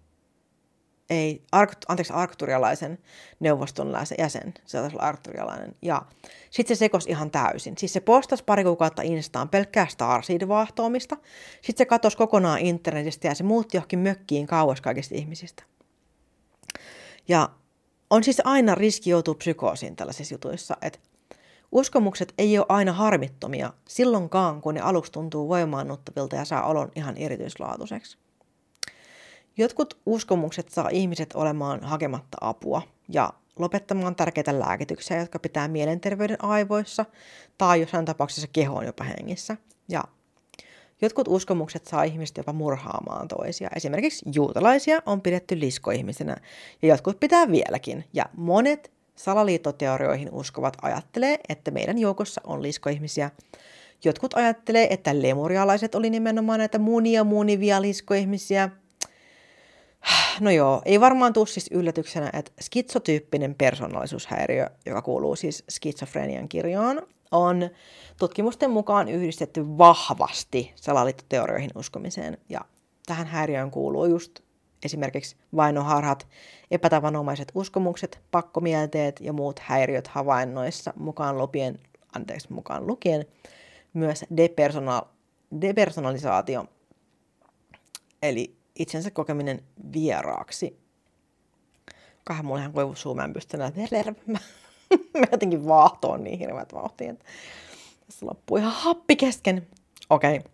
ei, 1.10 1.42
ark, 1.52 1.72
anteeksi, 1.88 2.12
arkturialaisen 2.12 2.98
neuvoston 3.40 3.94
jäsen, 4.18 4.54
se 4.66 4.78
taisi 4.78 4.96
olla 4.96 5.06
arkturialainen. 5.06 5.74
Ja 5.82 6.02
sitten 6.50 6.76
se 6.76 6.78
sekosi 6.78 7.10
ihan 7.10 7.30
täysin. 7.30 7.78
Siis 7.78 7.92
se 7.92 8.00
postasi 8.00 8.44
pari 8.44 8.64
kuukautta 8.64 9.02
Instaan 9.02 9.48
pelkkää 9.48 9.86
Starseed-vaahtoamista. 9.86 11.16
Sitten 11.62 11.78
se 11.78 11.84
katosi 11.84 12.16
kokonaan 12.16 12.58
internetistä 12.58 13.28
ja 13.28 13.34
se 13.34 13.44
muutti 13.44 13.76
johonkin 13.76 13.98
mökkiin 13.98 14.46
kauas 14.46 14.80
kaikista 14.80 15.14
ihmisistä. 15.14 15.62
Ja 17.28 17.48
on 18.10 18.24
siis 18.24 18.42
aina 18.44 18.74
riski 18.74 19.10
joutua 19.10 19.34
psykoosiin 19.34 19.96
tällaisissa 19.96 20.34
jutuissa, 20.34 20.76
että 20.82 20.98
uskomukset 21.72 22.34
ei 22.38 22.58
ole 22.58 22.66
aina 22.68 22.92
harmittomia 22.92 23.72
silloinkaan, 23.88 24.60
kun 24.60 24.74
ne 24.74 24.80
aluksi 24.80 25.12
tuntuu 25.12 25.48
voimaannuttavilta 25.48 26.36
ja 26.36 26.44
saa 26.44 26.66
olon 26.66 26.92
ihan 26.96 27.16
erityislaatuiseksi. 27.16 28.18
Jotkut 29.56 29.98
uskomukset 30.06 30.68
saa 30.68 30.88
ihmiset 30.88 31.32
olemaan 31.34 31.82
hakematta 31.82 32.38
apua 32.40 32.82
ja 33.08 33.32
lopettamaan 33.58 34.16
tärkeitä 34.16 34.58
lääkityksiä, 34.58 35.18
jotka 35.18 35.38
pitää 35.38 35.68
mielenterveyden 35.68 36.44
aivoissa 36.44 37.04
tai 37.58 37.80
jossain 37.80 38.04
tapauksessa 38.04 38.48
kehoon 38.52 38.86
jopa 38.86 39.04
hengissä. 39.04 39.56
Ja 39.88 40.04
jotkut 41.02 41.28
uskomukset 41.28 41.86
saa 41.86 42.02
ihmiset 42.02 42.36
jopa 42.36 42.52
murhaamaan 42.52 43.28
toisia. 43.28 43.70
Esimerkiksi 43.76 44.26
juutalaisia 44.34 45.02
on 45.06 45.20
pidetty 45.20 45.60
liskoihmisenä 45.60 46.36
ja 46.82 46.88
jotkut 46.88 47.20
pitää 47.20 47.50
vieläkin. 47.50 48.04
Ja 48.12 48.26
monet 48.36 48.90
salaliittoteorioihin 49.16 50.28
uskovat 50.32 50.76
ajattelee, 50.82 51.38
että 51.48 51.70
meidän 51.70 51.98
joukossa 51.98 52.40
on 52.44 52.62
liskoihmisiä. 52.62 53.30
Jotkut 54.04 54.34
ajattelee, 54.34 54.92
että 54.92 55.22
lemurialaiset 55.22 55.94
oli 55.94 56.10
nimenomaan 56.10 56.58
näitä 56.58 56.78
munia 56.78 57.24
munivia 57.24 57.82
liskoihmisiä– 57.82 58.70
No 60.40 60.50
joo, 60.50 60.82
ei 60.84 61.00
varmaan 61.00 61.32
tule 61.32 61.46
siis 61.46 61.68
yllätyksenä, 61.72 62.30
että 62.32 62.52
skitsotyyppinen 62.60 63.54
persoonallisuushäiriö, 63.54 64.66
joka 64.86 65.02
kuuluu 65.02 65.36
siis 65.36 65.64
skitsofrenian 65.70 66.48
kirjoon, 66.48 67.02
on 67.30 67.70
tutkimusten 68.18 68.70
mukaan 68.70 69.08
yhdistetty 69.08 69.78
vahvasti 69.78 70.72
salaliittoteorioihin 70.76 71.70
uskomiseen. 71.74 72.38
Ja 72.48 72.60
tähän 73.06 73.26
häiriöön 73.26 73.70
kuuluu 73.70 74.04
just 74.04 74.40
esimerkiksi 74.84 75.36
vainoharhat, 75.56 76.28
epätavanomaiset 76.70 77.52
uskomukset, 77.54 78.20
pakkomielteet 78.30 79.20
ja 79.20 79.32
muut 79.32 79.58
häiriöt 79.58 80.06
havainnoissa 80.06 80.92
mukaan 80.96 81.38
lupien, 81.38 81.78
anteeksi, 82.16 82.52
mukaan 82.52 82.86
lukien 82.86 83.26
myös 83.94 84.24
depersonal, 84.36 85.02
depersonalisaatio, 85.60 86.64
eli 88.22 88.59
itsensä 88.78 89.10
kokeminen 89.10 89.62
vieraaksi. 89.92 90.80
Kahden 92.24 92.46
mulla 92.46 92.60
ihan 92.60 92.72
koivu 92.72 92.94
suu, 92.94 93.14
mä 93.14 93.24
en 93.24 93.32
pysty 93.32 93.56
näitä 93.56 93.80
mä, 94.26 94.38
jotenkin 95.32 95.66
vaahtoon 95.66 96.24
niin 96.24 96.38
hirveät 96.38 96.74
vauhtia, 96.74 97.10
että 97.10 97.24
tässä 98.06 98.26
loppuu 98.26 98.56
ihan 98.56 98.72
happi 98.72 99.16
kesken. 99.16 99.66
Okei. 100.10 100.36
Okay. 100.36 100.50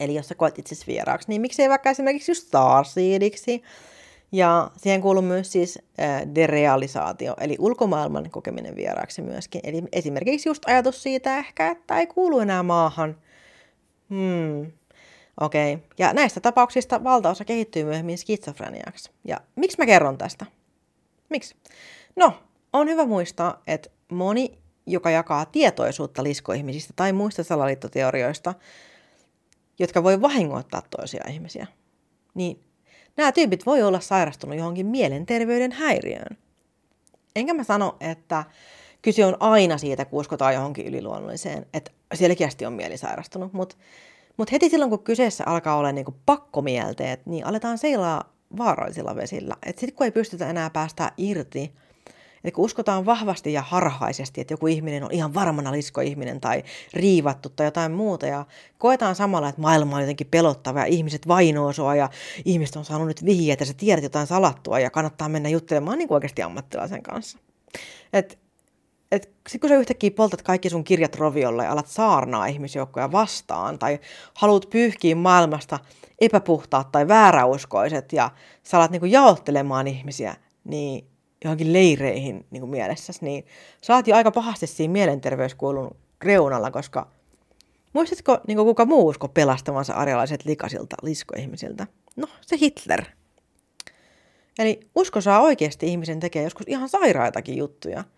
Eli 0.00 0.14
jos 0.14 0.28
sä 0.28 0.34
koet 0.34 0.58
itsesi 0.58 0.86
vieraaksi, 0.86 1.28
niin 1.28 1.40
miksei 1.40 1.68
vaikka 1.68 1.90
esimerkiksi 1.90 2.30
just 2.30 2.46
Starseediksi. 2.46 3.62
Ja 4.32 4.70
siihen 4.76 5.00
kuuluu 5.00 5.22
myös 5.22 5.52
siis 5.52 5.78
äh, 6.00 6.22
derealisaatio, 6.34 7.34
eli 7.40 7.56
ulkomaailman 7.58 8.30
kokeminen 8.30 8.76
vieraaksi 8.76 9.22
myöskin. 9.22 9.60
Eli 9.64 9.82
esimerkiksi 9.92 10.48
just 10.48 10.62
ajatus 10.66 11.02
siitä 11.02 11.38
ehkä, 11.38 11.70
että 11.70 11.98
ei 11.98 12.06
kuulu 12.06 12.40
enää 12.40 12.62
maahan. 12.62 13.16
Hmm, 14.10 14.72
Okei. 15.40 15.74
Okay. 15.74 15.86
Ja 15.98 16.12
näistä 16.12 16.40
tapauksista 16.40 17.04
valtaosa 17.04 17.44
kehittyy 17.44 17.84
myöhemmin 17.84 18.18
skitsofreniaksi. 18.18 19.10
Ja 19.24 19.40
miksi 19.56 19.78
mä 19.78 19.86
kerron 19.86 20.18
tästä? 20.18 20.46
Miksi? 21.28 21.56
No, 22.16 22.32
on 22.72 22.88
hyvä 22.88 23.04
muistaa, 23.04 23.62
että 23.66 23.90
moni, 24.12 24.58
joka 24.86 25.10
jakaa 25.10 25.44
tietoisuutta 25.44 26.22
liskoihmisistä 26.22 26.92
tai 26.96 27.12
muista 27.12 27.44
salaliittoteorioista, 27.44 28.54
jotka 29.78 30.02
voi 30.02 30.20
vahingoittaa 30.20 30.82
toisia 30.96 31.24
ihmisiä, 31.28 31.66
niin 32.34 32.64
nämä 33.16 33.32
tyypit 33.32 33.66
voi 33.66 33.82
olla 33.82 34.00
sairastunut 34.00 34.56
johonkin 34.56 34.86
mielenterveyden 34.86 35.72
häiriöön. 35.72 36.38
Enkä 37.36 37.54
mä 37.54 37.64
sano, 37.64 37.96
että 38.00 38.44
kyse 39.02 39.24
on 39.24 39.36
aina 39.40 39.78
siitä, 39.78 40.04
kun 40.04 40.20
uskotaan 40.20 40.54
johonkin 40.54 40.86
yliluonnolliseen, 40.86 41.66
että 41.74 41.90
selkeästi 42.14 42.66
on 42.66 42.72
mieli 42.72 42.96
sairastunut, 42.96 43.52
mutta 43.52 43.76
mutta 44.40 44.52
heti 44.52 44.70
silloin, 44.70 44.90
kun 44.90 45.04
kyseessä 45.04 45.44
alkaa 45.46 45.76
olla 45.76 45.92
niinku 45.92 46.14
pakkomielteet, 46.26 47.26
niin 47.26 47.46
aletaan 47.46 47.78
seilaa 47.78 48.32
vaarallisilla 48.58 49.16
vesillä. 49.16 49.56
Sitten 49.66 49.92
kun 49.92 50.04
ei 50.04 50.10
pystytä 50.10 50.50
enää 50.50 50.70
päästä 50.70 51.12
irti, 51.16 51.72
että 52.44 52.54
kun 52.54 52.64
uskotaan 52.64 53.06
vahvasti 53.06 53.52
ja 53.52 53.62
harhaisesti, 53.62 54.40
että 54.40 54.54
joku 54.54 54.66
ihminen 54.66 55.04
on 55.04 55.12
ihan 55.12 55.34
varmana 55.34 55.72
liskoihminen 55.72 56.40
tai 56.40 56.62
riivattu 56.94 57.48
tai 57.48 57.66
jotain 57.66 57.92
muuta 57.92 58.26
ja 58.26 58.46
koetaan 58.78 59.14
samalla, 59.14 59.48
että 59.48 59.60
maailma 59.60 59.96
on 59.96 60.02
jotenkin 60.02 60.26
pelottava 60.30 60.78
ja 60.78 60.84
ihmiset 60.84 61.28
vainoo 61.28 61.72
sua 61.72 61.94
ja 61.94 62.08
ihmiset 62.44 62.76
on 62.76 62.84
saanut 62.84 63.08
nyt 63.08 63.24
vihjeä, 63.24 63.52
että 63.52 63.64
sä 63.64 63.74
tiedät 63.74 64.04
jotain 64.04 64.26
salattua 64.26 64.80
ja 64.80 64.90
kannattaa 64.90 65.28
mennä 65.28 65.48
juttelemaan 65.48 65.98
niin 65.98 66.08
kuin 66.08 66.16
oikeasti 66.16 66.42
ammattilaisen 66.42 67.02
kanssa. 67.02 67.38
Et 68.12 68.38
että 69.12 69.28
sitten 69.48 69.60
kun 69.60 69.68
sä 69.68 69.76
yhtäkkiä 69.76 70.10
poltat 70.10 70.42
kaikki 70.42 70.70
sun 70.70 70.84
kirjat 70.84 71.16
roviolle 71.16 71.64
ja 71.64 71.72
alat 71.72 71.86
saarnaa 71.86 72.46
ihmisjoukkoja 72.46 73.12
vastaan 73.12 73.78
tai 73.78 73.98
haluat 74.34 74.70
pyyhkiä 74.70 75.14
maailmasta 75.14 75.78
epäpuhtaat 76.20 76.92
tai 76.92 77.08
vääräuskoiset 77.08 78.12
ja 78.12 78.30
sä 78.62 78.76
alat 78.76 78.90
niinku 78.90 79.06
jaottelemaan 79.06 79.86
ihmisiä 79.86 80.36
niin 80.64 81.06
johonkin 81.44 81.72
leireihin 81.72 82.46
niinku 82.50 82.66
mielessäsi, 82.66 83.24
niin 83.24 83.46
sä 83.82 83.94
oot 83.94 84.06
jo 84.06 84.16
aika 84.16 84.30
pahasti 84.30 84.66
siinä 84.66 84.92
mielenterveyskuulun 84.92 85.96
reunalla, 86.22 86.70
koska 86.70 87.10
muistatko 87.92 88.38
niinku 88.46 88.64
kuka 88.64 88.84
muu 88.84 89.06
usko 89.06 89.28
pelastavansa 89.28 89.94
arjalaiset 89.94 90.44
likasilta 90.44 90.96
liskoihmisiltä? 91.02 91.86
No, 92.16 92.26
se 92.40 92.56
Hitler. 92.60 93.04
Eli 94.58 94.80
usko 94.94 95.20
saa 95.20 95.40
oikeasti 95.40 95.86
ihmisen 95.86 96.20
tekee 96.20 96.42
joskus 96.42 96.66
ihan 96.68 96.88
sairaitakin 96.88 97.56
juttuja– 97.56 98.04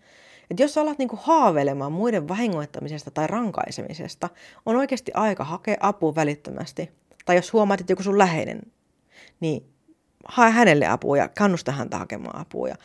että 0.51 0.63
jos 0.63 0.77
alat 0.77 0.97
niinku 0.97 1.19
haaveilemaan 1.21 1.91
muiden 1.91 2.27
vahingoittamisesta 2.27 3.11
tai 3.11 3.27
rankaisemisesta, 3.27 4.29
on 4.65 4.75
oikeasti 4.75 5.11
aika 5.15 5.43
hakea 5.43 5.77
apua 5.79 6.15
välittömästi. 6.15 6.91
Tai 7.25 7.35
jos 7.35 7.53
huomaat, 7.53 7.81
että 7.81 7.91
joku 7.91 8.03
sun 8.03 8.17
läheinen, 8.17 8.61
niin 9.39 9.65
hae 10.25 10.51
hänelle 10.51 10.87
apua 10.87 11.17
ja 11.17 11.29
kannusta 11.37 11.71
häntä 11.71 11.97
hakemaan 11.97 12.39
apua. 12.39 12.67
Ja 12.67 12.75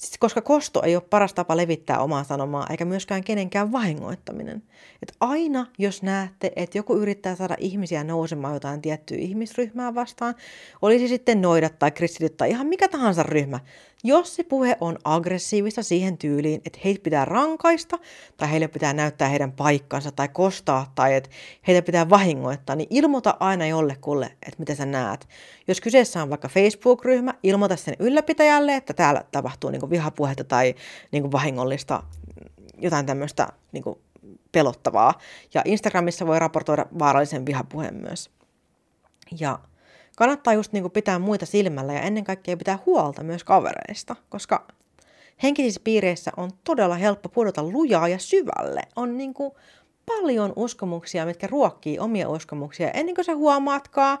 Siis 0.00 0.18
koska 0.18 0.40
kosto 0.40 0.82
ei 0.82 0.96
ole 0.96 1.02
paras 1.10 1.34
tapa 1.34 1.56
levittää 1.56 1.98
omaa 1.98 2.24
sanomaa, 2.24 2.66
eikä 2.70 2.84
myöskään 2.84 3.24
kenenkään 3.24 3.72
vahingoittaminen. 3.72 4.62
Et 5.02 5.12
aina, 5.20 5.66
jos 5.78 6.02
näette, 6.02 6.52
että 6.56 6.78
joku 6.78 6.96
yrittää 6.96 7.36
saada 7.36 7.56
ihmisiä 7.58 8.04
nousemaan 8.04 8.54
jotain 8.54 8.82
tiettyä 8.82 9.16
ihmisryhmää 9.16 9.94
vastaan, 9.94 10.34
olisi 10.82 11.08
sitten 11.08 11.42
noidat 11.42 11.78
tai 11.78 11.90
kristityt 11.90 12.36
tai 12.36 12.50
ihan 12.50 12.66
mikä 12.66 12.88
tahansa 12.88 13.22
ryhmä, 13.22 13.60
jos 14.04 14.36
se 14.36 14.42
puhe 14.42 14.76
on 14.80 14.98
aggressiivista 15.04 15.82
siihen 15.82 16.18
tyyliin, 16.18 16.62
että 16.64 16.78
heitä 16.84 17.02
pitää 17.02 17.24
rankaista, 17.24 17.98
tai 18.36 18.50
heille 18.50 18.68
pitää 18.68 18.92
näyttää 18.92 19.28
heidän 19.28 19.52
paikkansa, 19.52 20.12
tai 20.12 20.28
kostaa, 20.28 20.92
tai 20.94 21.14
että 21.14 21.30
heitä 21.66 21.82
pitää 21.82 22.10
vahingoittaa, 22.10 22.76
niin 22.76 22.86
ilmoita 22.90 23.36
aina 23.40 23.66
jollekulle, 23.66 24.26
että 24.26 24.56
mitä 24.58 24.74
sä 24.74 24.86
näet. 24.86 25.28
Jos 25.68 25.80
kyseessä 25.80 26.22
on 26.22 26.30
vaikka 26.30 26.48
Facebook-ryhmä, 26.48 27.34
ilmoita 27.42 27.76
sen 27.76 27.96
ylläpitäjälle, 27.98 28.76
että 28.76 28.94
täällä 28.94 29.24
tapahtuu 29.32 29.70
niin 29.70 29.90
vihapuhetta 29.90 30.44
tai 30.44 30.74
niin 31.12 31.32
vahingollista 31.32 32.02
jotain 32.78 33.06
tämmöistä 33.06 33.48
niin 33.72 33.84
pelottavaa. 34.52 35.14
Ja 35.54 35.62
Instagramissa 35.64 36.26
voi 36.26 36.38
raportoida 36.38 36.86
vaarallisen 36.98 37.46
vihapuheen 37.46 37.94
myös. 37.94 38.30
Ja 39.40 39.58
kannattaa 40.20 40.54
just 40.54 40.72
niin 40.72 40.82
kuin 40.82 40.92
pitää 40.92 41.18
muita 41.18 41.46
silmällä 41.46 41.92
ja 41.92 42.00
ennen 42.00 42.24
kaikkea 42.24 42.56
pitää 42.56 42.78
huolta 42.86 43.22
myös 43.22 43.44
kavereista, 43.44 44.16
koska 44.28 44.66
henkisissä 45.42 45.80
piireissä 45.84 46.30
on 46.36 46.50
todella 46.64 46.94
helppo 46.94 47.28
pudota 47.28 47.62
lujaa 47.62 48.08
ja 48.08 48.18
syvälle. 48.18 48.82
On 48.96 49.16
niin 49.16 49.34
kuin 49.34 49.52
paljon 50.10 50.52
uskomuksia, 50.56 51.26
mitkä 51.26 51.46
ruokkii 51.46 51.98
omia 51.98 52.28
uskomuksia. 52.28 52.90
Ennen 52.90 53.14
kuin 53.14 53.24
sä 53.24 53.34
huomaatkaan, 53.34 54.18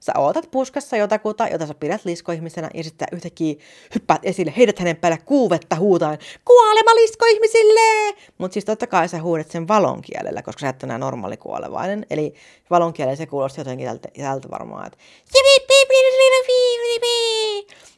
sä 0.00 0.12
ootat 0.18 0.50
puskassa 0.50 0.96
jotakuta, 0.96 1.48
jota 1.48 1.66
sä 1.66 1.74
pidät 1.74 2.04
liskoihmisenä, 2.04 2.70
ja 2.74 2.84
sitten 2.84 3.08
yhtäkkiä 3.12 3.54
hyppäät 3.94 4.20
esille, 4.22 4.52
heidät 4.56 4.78
hänen 4.78 4.96
päälle 4.96 5.18
kuuvetta 5.24 5.76
huutaen, 5.76 6.18
kuolema 6.44 6.94
liskoihmisille! 6.94 8.16
Mutta 8.38 8.52
siis 8.52 8.64
totta 8.64 8.86
kai 8.86 9.08
sä 9.08 9.22
huudat 9.22 9.50
sen 9.50 9.68
valon 9.68 10.02
kielellä, 10.02 10.42
koska 10.42 10.60
sä 10.60 10.68
et 10.68 10.82
enää 10.82 10.98
normaali 10.98 11.36
kuolevainen. 11.36 12.06
Eli 12.10 12.34
valon 12.70 12.92
kielellä 12.92 13.16
se 13.16 13.26
kuulosti 13.26 13.60
jotenkin 13.60 13.86
tältä, 13.86 14.08
tältä 14.18 14.50
varmaan, 14.50 14.86
että 14.86 14.98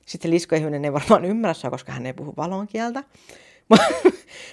sitten 0.07 0.30
liskoihminen 0.30 0.84
ei 0.84 0.92
varmaan 0.92 1.24
ymmärrä 1.24 1.55
sua, 1.55 1.70
koska 1.70 1.92
hän 1.92 2.07
ei 2.07 2.12
puhu 2.12 2.34
valon 2.36 2.66
kieltä. 2.66 3.05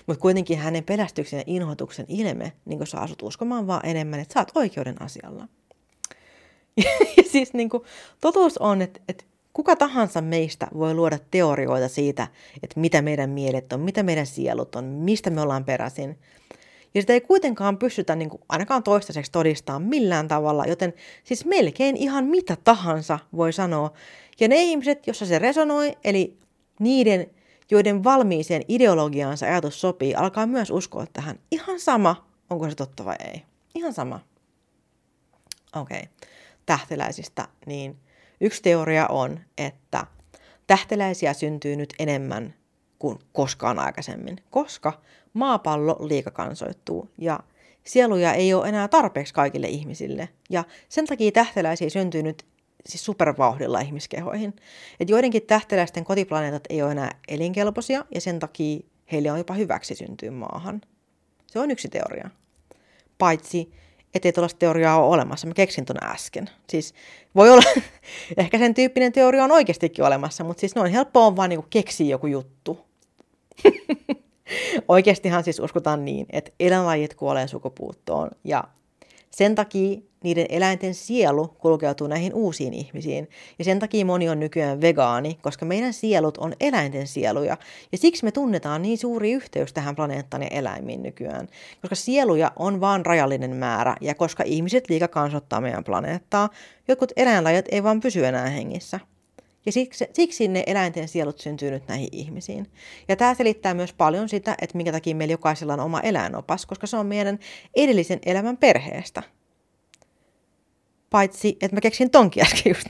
Mutta 0.07 0.21
kuitenkin 0.21 0.57
hänen 0.57 0.83
pelästyksen 0.83 1.37
ja 1.37 1.43
inhotuksen 1.47 2.05
ilme, 2.09 2.51
niin 2.65 2.79
kuin 2.79 2.87
sä 2.87 2.97
asut 2.97 3.21
uskomaan 3.21 3.67
vaan 3.67 3.85
enemmän, 3.85 4.19
että 4.19 4.33
sä 4.33 4.39
oot 4.39 4.51
oikeuden 4.55 5.01
asialla. 5.01 5.47
ja 7.17 7.23
siis 7.31 7.53
niin 7.53 7.69
kuin, 7.69 7.83
totuus 8.21 8.57
on, 8.57 8.81
että, 8.81 8.99
että 9.07 9.23
kuka 9.53 9.75
tahansa 9.75 10.21
meistä 10.21 10.67
voi 10.77 10.93
luoda 10.93 11.19
teorioita 11.31 11.87
siitä, 11.87 12.27
että 12.63 12.79
mitä 12.79 13.01
meidän 13.01 13.29
mielet 13.29 13.73
on, 13.73 13.79
mitä 13.79 14.03
meidän 14.03 14.25
sielut 14.25 14.75
on, 14.75 14.83
mistä 14.83 15.29
me 15.29 15.41
ollaan 15.41 15.65
peräisin. 15.65 16.19
Ja 16.93 17.01
sitä 17.01 17.13
ei 17.13 17.21
kuitenkaan 17.21 17.77
pystytä 17.77 18.15
niin 18.15 18.29
kuin, 18.29 18.41
ainakaan 18.49 18.83
toistaiseksi 18.83 19.31
todistamaan 19.31 19.81
millään 19.81 20.27
tavalla, 20.27 20.65
joten 20.65 20.93
siis 21.23 21.45
melkein 21.45 21.97
ihan 21.97 22.25
mitä 22.25 22.57
tahansa 22.63 23.19
voi 23.35 23.53
sanoa. 23.53 23.93
Ja 24.39 24.47
ne 24.47 24.61
ihmiset, 24.61 25.07
joissa 25.07 25.25
se 25.25 25.39
resonoi, 25.39 25.97
eli 26.03 26.37
niiden 26.79 27.27
joiden 27.71 28.03
valmiiseen 28.03 28.61
ideologiaansa 28.67 29.45
ajatus 29.45 29.81
sopii, 29.81 30.15
alkaa 30.15 30.47
myös 30.47 30.71
uskoa 30.71 31.05
tähän. 31.13 31.39
Ihan 31.51 31.79
sama, 31.79 32.27
onko 32.49 32.69
se 32.69 32.75
totta 32.75 33.05
vai 33.05 33.15
ei. 33.19 33.41
Ihan 33.75 33.93
sama. 33.93 34.19
Okei. 35.75 35.99
Okay. 35.99 36.11
Tähteläisistä, 36.65 37.47
niin 37.65 37.97
yksi 38.41 38.61
teoria 38.61 39.07
on, 39.07 39.39
että 39.57 40.05
tähteläisiä 40.67 41.33
syntyy 41.33 41.75
nyt 41.75 41.93
enemmän 41.99 42.53
kuin 42.99 43.19
koskaan 43.33 43.79
aikaisemmin, 43.79 44.37
koska 44.49 45.01
maapallo 45.33 45.97
liikakansoittuu 45.99 47.09
ja 47.17 47.39
sieluja 47.83 48.33
ei 48.33 48.53
ole 48.53 48.69
enää 48.69 48.87
tarpeeksi 48.87 49.33
kaikille 49.33 49.67
ihmisille. 49.67 50.29
Ja 50.49 50.63
sen 50.89 51.07
takia 51.07 51.31
tähteläisiä 51.31 51.89
syntyy 51.89 52.23
nyt 52.23 52.45
siis 52.85 53.05
supervauhdilla 53.05 53.79
ihmiskehoihin. 53.79 54.53
Et 54.99 55.09
joidenkin 55.09 55.41
tähteläisten 55.41 56.05
kotiplaneetat 56.05 56.63
ei 56.69 56.81
ole 56.81 56.91
enää 56.91 57.11
elinkelpoisia 57.27 58.05
ja 58.15 58.21
sen 58.21 58.39
takia 58.39 58.79
heille 59.11 59.31
on 59.31 59.37
jopa 59.37 59.53
hyväksi 59.53 59.95
syntyä 59.95 60.31
maahan. 60.31 60.81
Se 61.47 61.59
on 61.59 61.71
yksi 61.71 61.89
teoria. 61.89 62.29
Paitsi, 63.17 63.71
ettei 64.13 64.33
tuollaista 64.33 64.59
teoriaa 64.59 64.99
ole 64.99 65.13
olemassa. 65.13 65.47
Mä 65.47 65.53
keksin 65.53 65.85
ton 65.85 66.03
äsken. 66.03 66.49
Siis 66.69 66.93
voi 67.35 67.49
olla, 67.49 67.63
ehkä 68.37 68.57
sen 68.57 68.73
tyyppinen 68.73 69.11
teoria 69.11 69.43
on 69.43 69.51
oikeastikin 69.51 70.05
olemassa, 70.05 70.43
mutta 70.43 70.61
siis 70.61 70.75
noin 70.75 70.91
helppoa 70.91 71.25
on 71.25 71.35
vaan 71.35 71.49
niinku 71.49 71.67
keksiä 71.69 72.07
joku 72.07 72.27
juttu. 72.27 72.85
Oikeastihan 74.87 75.43
siis 75.43 75.59
uskotaan 75.59 76.05
niin, 76.05 76.25
että 76.29 76.51
eläinlajit 76.59 77.13
kuolee 77.13 77.47
sukupuuttoon 77.47 78.29
ja 78.43 78.63
sen 79.31 79.55
takia 79.55 80.01
niiden 80.23 80.45
eläinten 80.49 80.93
sielu 80.93 81.47
kulkeutuu 81.47 82.07
näihin 82.07 82.33
uusiin 82.33 82.73
ihmisiin. 82.73 83.29
Ja 83.59 83.65
sen 83.65 83.79
takia 83.79 84.05
moni 84.05 84.29
on 84.29 84.39
nykyään 84.39 84.81
vegaani, 84.81 85.37
koska 85.41 85.65
meidän 85.65 85.93
sielut 85.93 86.37
on 86.37 86.53
eläinten 86.59 87.07
sieluja. 87.07 87.57
Ja 87.91 87.97
siksi 87.97 88.23
me 88.23 88.31
tunnetaan 88.31 88.81
niin 88.81 88.97
suuri 88.97 89.31
yhteys 89.31 89.73
tähän 89.73 89.95
planeettaan 89.95 90.43
ja 90.43 90.49
eläimiin 90.51 91.03
nykyään. 91.03 91.47
Koska 91.81 91.95
sieluja 91.95 92.51
on 92.55 92.81
vain 92.81 93.05
rajallinen 93.05 93.55
määrä, 93.55 93.95
ja 94.01 94.15
koska 94.15 94.43
ihmiset 94.45 94.89
liika 94.89 95.07
kansottaa 95.07 95.61
meidän 95.61 95.83
planeettaa, 95.83 96.49
jotkut 96.87 97.11
eläinlajat 97.15 97.65
ei 97.71 97.83
vaan 97.83 97.99
pysy 97.99 98.25
enää 98.25 98.49
hengissä. 98.49 98.99
Ja 99.65 99.71
siksi, 99.71 100.05
siksi 100.13 100.47
ne 100.47 100.63
eläinten 100.67 101.07
sielut 101.07 101.39
syntyy 101.39 101.71
nyt 101.71 101.87
näihin 101.87 102.09
ihmisiin. 102.11 102.67
Ja 103.07 103.15
tämä 103.15 103.33
selittää 103.33 103.73
myös 103.73 103.93
paljon 103.93 104.29
sitä, 104.29 104.55
että 104.61 104.77
minkä 104.77 104.91
takia 104.91 105.15
meillä 105.15 105.33
jokaisella 105.33 105.73
on 105.73 105.79
oma 105.79 105.99
eläinopas, 105.99 106.65
koska 106.65 106.87
se 106.87 106.97
on 106.97 107.05
meidän 107.05 107.39
edellisen 107.75 108.19
elämän 108.25 108.57
perheestä. 108.57 109.23
Paitsi, 111.11 111.57
että 111.61 111.75
mä 111.75 111.81
keksin 111.81 112.09
tonkin 112.09 112.43
äsken 112.43 112.69
just. 112.69 112.87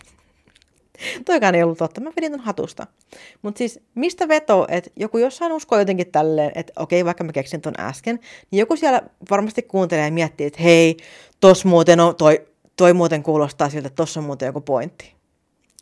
Toikaan 1.26 1.56
ei 1.56 1.64
ollut 1.64 1.78
totta, 1.78 2.02
mä 2.02 2.12
vedin 2.16 2.32
ton 2.32 2.40
hatusta. 2.40 2.88
Mutta 3.42 3.58
siis 3.58 3.80
mistä 3.96 4.28
veto, 4.28 4.68
että 4.70 4.90
joku 4.96 5.18
jossain 5.18 5.52
uskoo 5.52 5.80
jotenkin 5.80 6.12
tälleen, 6.12 6.52
että 6.56 6.74
okei, 6.76 7.06
vaikka 7.06 7.24
mä 7.24 7.32
keksin 7.32 7.62
ton 7.62 7.74
äsken, 7.80 8.20
niin 8.52 8.60
joku 8.60 8.76
siellä 8.76 9.02
varmasti 9.30 9.62
kuuntelee 9.62 10.06
ja 10.06 10.12
miettii, 10.12 10.48
että 10.48 10.64
hei, 10.64 10.98
tos 11.40 11.66
muuten 11.66 12.00
on, 12.00 12.16
toi, 12.16 12.48
toi 12.76 12.94
muuten 12.94 13.24
kuulostaa 13.24 13.70
siltä, 13.70 13.88
että 13.88 13.96
tossa 13.96 14.20
on 14.20 14.26
muuten 14.26 14.46
joku 14.46 14.62
pointti. 14.62 15.14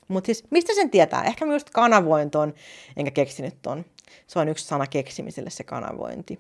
Mutta 0.08 0.26
siis 0.26 0.44
mistä 0.50 0.76
sen 0.76 0.90
tietää? 0.90 1.24
Ehkä 1.24 1.46
mä 1.46 1.54
just 1.54 1.70
kanavoin 1.70 2.32
ton, 2.32 2.54
enkä 2.98 3.12
keksinyt 3.12 3.56
ton. 3.62 3.86
Se 4.28 4.40
on 4.40 4.50
yksi 4.50 4.66
sana 4.66 4.88
keksimiselle 4.88 5.50
se 5.50 5.64
kanavointi. 5.64 6.40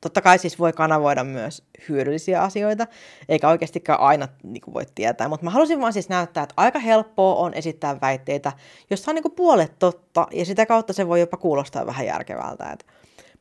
Totta 0.00 0.20
kai 0.20 0.38
siis 0.38 0.58
voi 0.58 0.72
kanavoida 0.72 1.24
myös 1.24 1.62
hyödyllisiä 1.88 2.42
asioita, 2.42 2.86
eikä 3.28 3.48
oikeastikään 3.48 4.00
aina 4.00 4.28
niin 4.42 4.60
kuin 4.60 4.74
voi 4.74 4.86
tietää, 4.94 5.28
mutta 5.28 5.44
mä 5.44 5.50
halusin 5.50 5.80
vaan 5.80 5.92
siis 5.92 6.08
näyttää, 6.08 6.42
että 6.42 6.54
aika 6.56 6.78
helppoa 6.78 7.34
on 7.34 7.54
esittää 7.54 8.00
väitteitä, 8.00 8.52
jossa 8.90 9.10
on 9.10 9.14
niin 9.14 9.22
kuin 9.22 9.34
puolet 9.34 9.78
totta, 9.78 10.26
ja 10.32 10.44
sitä 10.44 10.66
kautta 10.66 10.92
se 10.92 11.08
voi 11.08 11.20
jopa 11.20 11.36
kuulostaa 11.36 11.86
vähän 11.86 12.06
järkevältä. 12.06 12.70
Et 12.70 12.86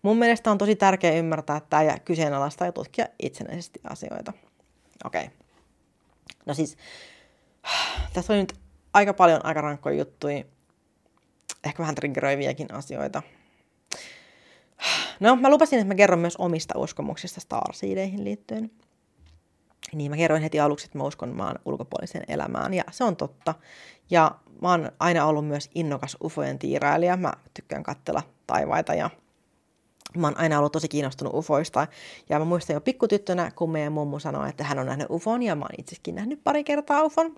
mun 0.01 0.17
mielestä 0.17 0.51
on 0.51 0.57
tosi 0.57 0.75
tärkeää 0.75 1.13
ymmärtää 1.13 1.61
tämä 1.69 1.83
ja 1.83 1.99
kyseenalaistaa 1.99 2.67
ja 2.67 2.71
tutkia 2.71 3.05
itsenäisesti 3.19 3.79
asioita. 3.89 4.33
Okei. 5.05 5.23
Okay. 5.23 5.35
No 6.45 6.53
siis, 6.53 6.77
tässä 8.13 8.33
oli 8.33 8.39
nyt 8.41 8.53
aika 8.93 9.13
paljon 9.13 9.45
aika 9.45 9.61
rankkoja 9.61 9.97
juttuja, 9.97 10.43
ehkä 11.63 11.83
vähän 11.83 11.95
triggeröiviäkin 11.95 12.73
asioita. 12.73 13.21
No, 15.19 15.35
mä 15.35 15.49
lupasin, 15.49 15.79
että 15.79 15.87
mä 15.87 15.95
kerron 15.95 16.19
myös 16.19 16.37
omista 16.37 16.79
uskomuksista 16.79 17.41
Starseedeihin 17.41 18.23
liittyen. 18.23 18.71
Niin, 19.93 20.11
mä 20.11 20.17
kerroin 20.17 20.41
heti 20.41 20.59
aluksi, 20.59 20.85
että 20.85 20.97
mä 20.97 21.03
uskon 21.03 21.35
maan 21.35 21.59
ulkopuoliseen 21.65 22.23
elämään, 22.27 22.73
ja 22.73 22.83
se 22.91 23.03
on 23.03 23.15
totta. 23.15 23.55
Ja 24.09 24.31
mä 24.61 24.69
oon 24.69 24.91
aina 24.99 25.25
ollut 25.25 25.47
myös 25.47 25.69
innokas 25.75 26.17
ufojen 26.23 26.59
tiirailija. 26.59 27.17
Mä 27.17 27.33
tykkään 27.53 27.83
katsella 27.83 28.23
taivaita 28.47 28.93
ja 28.93 29.09
mä 30.17 30.27
oon 30.27 30.37
aina 30.37 30.59
ollut 30.59 30.71
tosi 30.71 30.87
kiinnostunut 30.87 31.33
ufoista. 31.33 31.87
Ja 32.29 32.39
mä 32.39 32.45
muistan 32.45 32.73
jo 32.73 32.81
pikkutyttönä, 32.81 33.51
kun 33.55 33.71
meidän 33.71 33.93
mummu 33.93 34.19
sanoi, 34.19 34.49
että 34.49 34.63
hän 34.63 34.79
on 34.79 34.85
nähnyt 34.85 35.07
ufon, 35.09 35.43
ja 35.43 35.55
mä 35.55 35.65
oon 35.65 35.79
itsekin 35.79 36.15
nähnyt 36.15 36.43
pari 36.43 36.63
kertaa 36.63 37.03
ufon. 37.03 37.35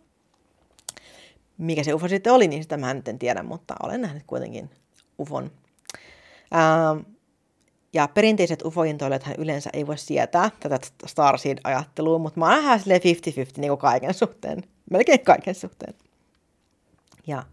Mikä 1.58 1.84
se 1.84 1.94
ufo 1.94 2.08
sitten 2.08 2.34
oli, 2.34 2.48
niin 2.48 2.64
sitä 2.64 2.78
mä 2.78 2.92
en 2.92 3.20
tiedä, 3.20 3.44
mutta 3.44 3.76
olen 3.84 4.02
nähnyt 4.02 4.24
kuitenkin 4.28 4.70
ufon. 5.20 5.52
Ähm, 6.56 7.00
ja 7.94 8.08
perinteiset 8.08 8.66
ufointoilijathan 8.66 9.36
yleensä 9.38 9.70
ei 9.74 9.88
voi 9.88 9.98
sietää 9.98 10.52
tätä 10.60 10.80
Starseed-ajattelua, 11.06 12.18
mutta 12.18 12.39
mä 12.39 12.46
oon 12.46 12.64
vähän 12.64 12.80
50-50 12.80 12.84
niin 13.58 13.78
kaiken 13.78 14.14
suhteen, 14.14 14.64
melkein 14.92 15.20
kaiken 15.20 15.56
suhteen. 15.56 15.94
Ja 17.28 17.44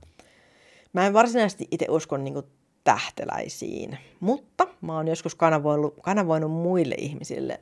mä 0.92 1.06
en 1.06 1.12
varsinaisesti 1.12 1.68
itse 1.70 1.86
usko 1.88 2.16
niin 2.16 2.42
tähteläisiin, 2.84 3.98
mutta 4.20 4.66
mä 4.80 4.94
oon 4.94 5.08
joskus 5.08 5.34
kanavoinut, 5.34 5.94
kanavoinut 6.02 6.50
muille 6.50 6.94
ihmisille 6.98 7.60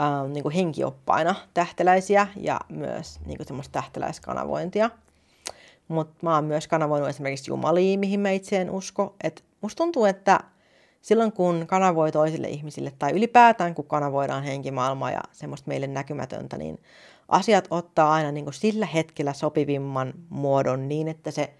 ähm, 0.00 0.32
niin 0.32 0.50
henkioppaina 0.50 1.34
tähteläisiä 1.54 2.26
ja 2.36 2.60
myös 2.68 3.20
niin 3.26 3.38
semmoista 3.46 3.72
tähteläiskanavointia. 3.72 4.90
Mutta 5.88 6.14
mä 6.22 6.34
oon 6.34 6.44
myös 6.44 6.68
kanavoinut 6.68 7.08
esimerkiksi 7.08 7.50
jumalia, 7.50 7.98
mihin 7.98 8.20
mä 8.20 8.30
itse 8.30 8.60
en 8.60 8.70
usko. 8.70 9.14
Et 9.24 9.44
musta 9.60 9.76
tuntuu, 9.76 10.04
että 10.04 10.40
silloin 11.04 11.32
kun 11.32 11.64
kanavoi 11.66 12.12
toisille 12.12 12.48
ihmisille 12.48 12.92
tai 12.98 13.12
ylipäätään 13.12 13.74
kun 13.74 13.86
kanavoidaan 13.86 14.42
henkimaailmaa 14.42 15.10
ja 15.10 15.20
semmoista 15.32 15.68
meille 15.68 15.86
näkymätöntä, 15.86 16.58
niin 16.58 16.78
asiat 17.28 17.68
ottaa 17.70 18.12
aina 18.12 18.32
niin 18.32 18.44
kuin 18.44 18.54
sillä 18.54 18.86
hetkellä 18.86 19.32
sopivimman 19.32 20.14
muodon 20.28 20.88
niin, 20.88 21.08
että 21.08 21.30
se 21.30 21.54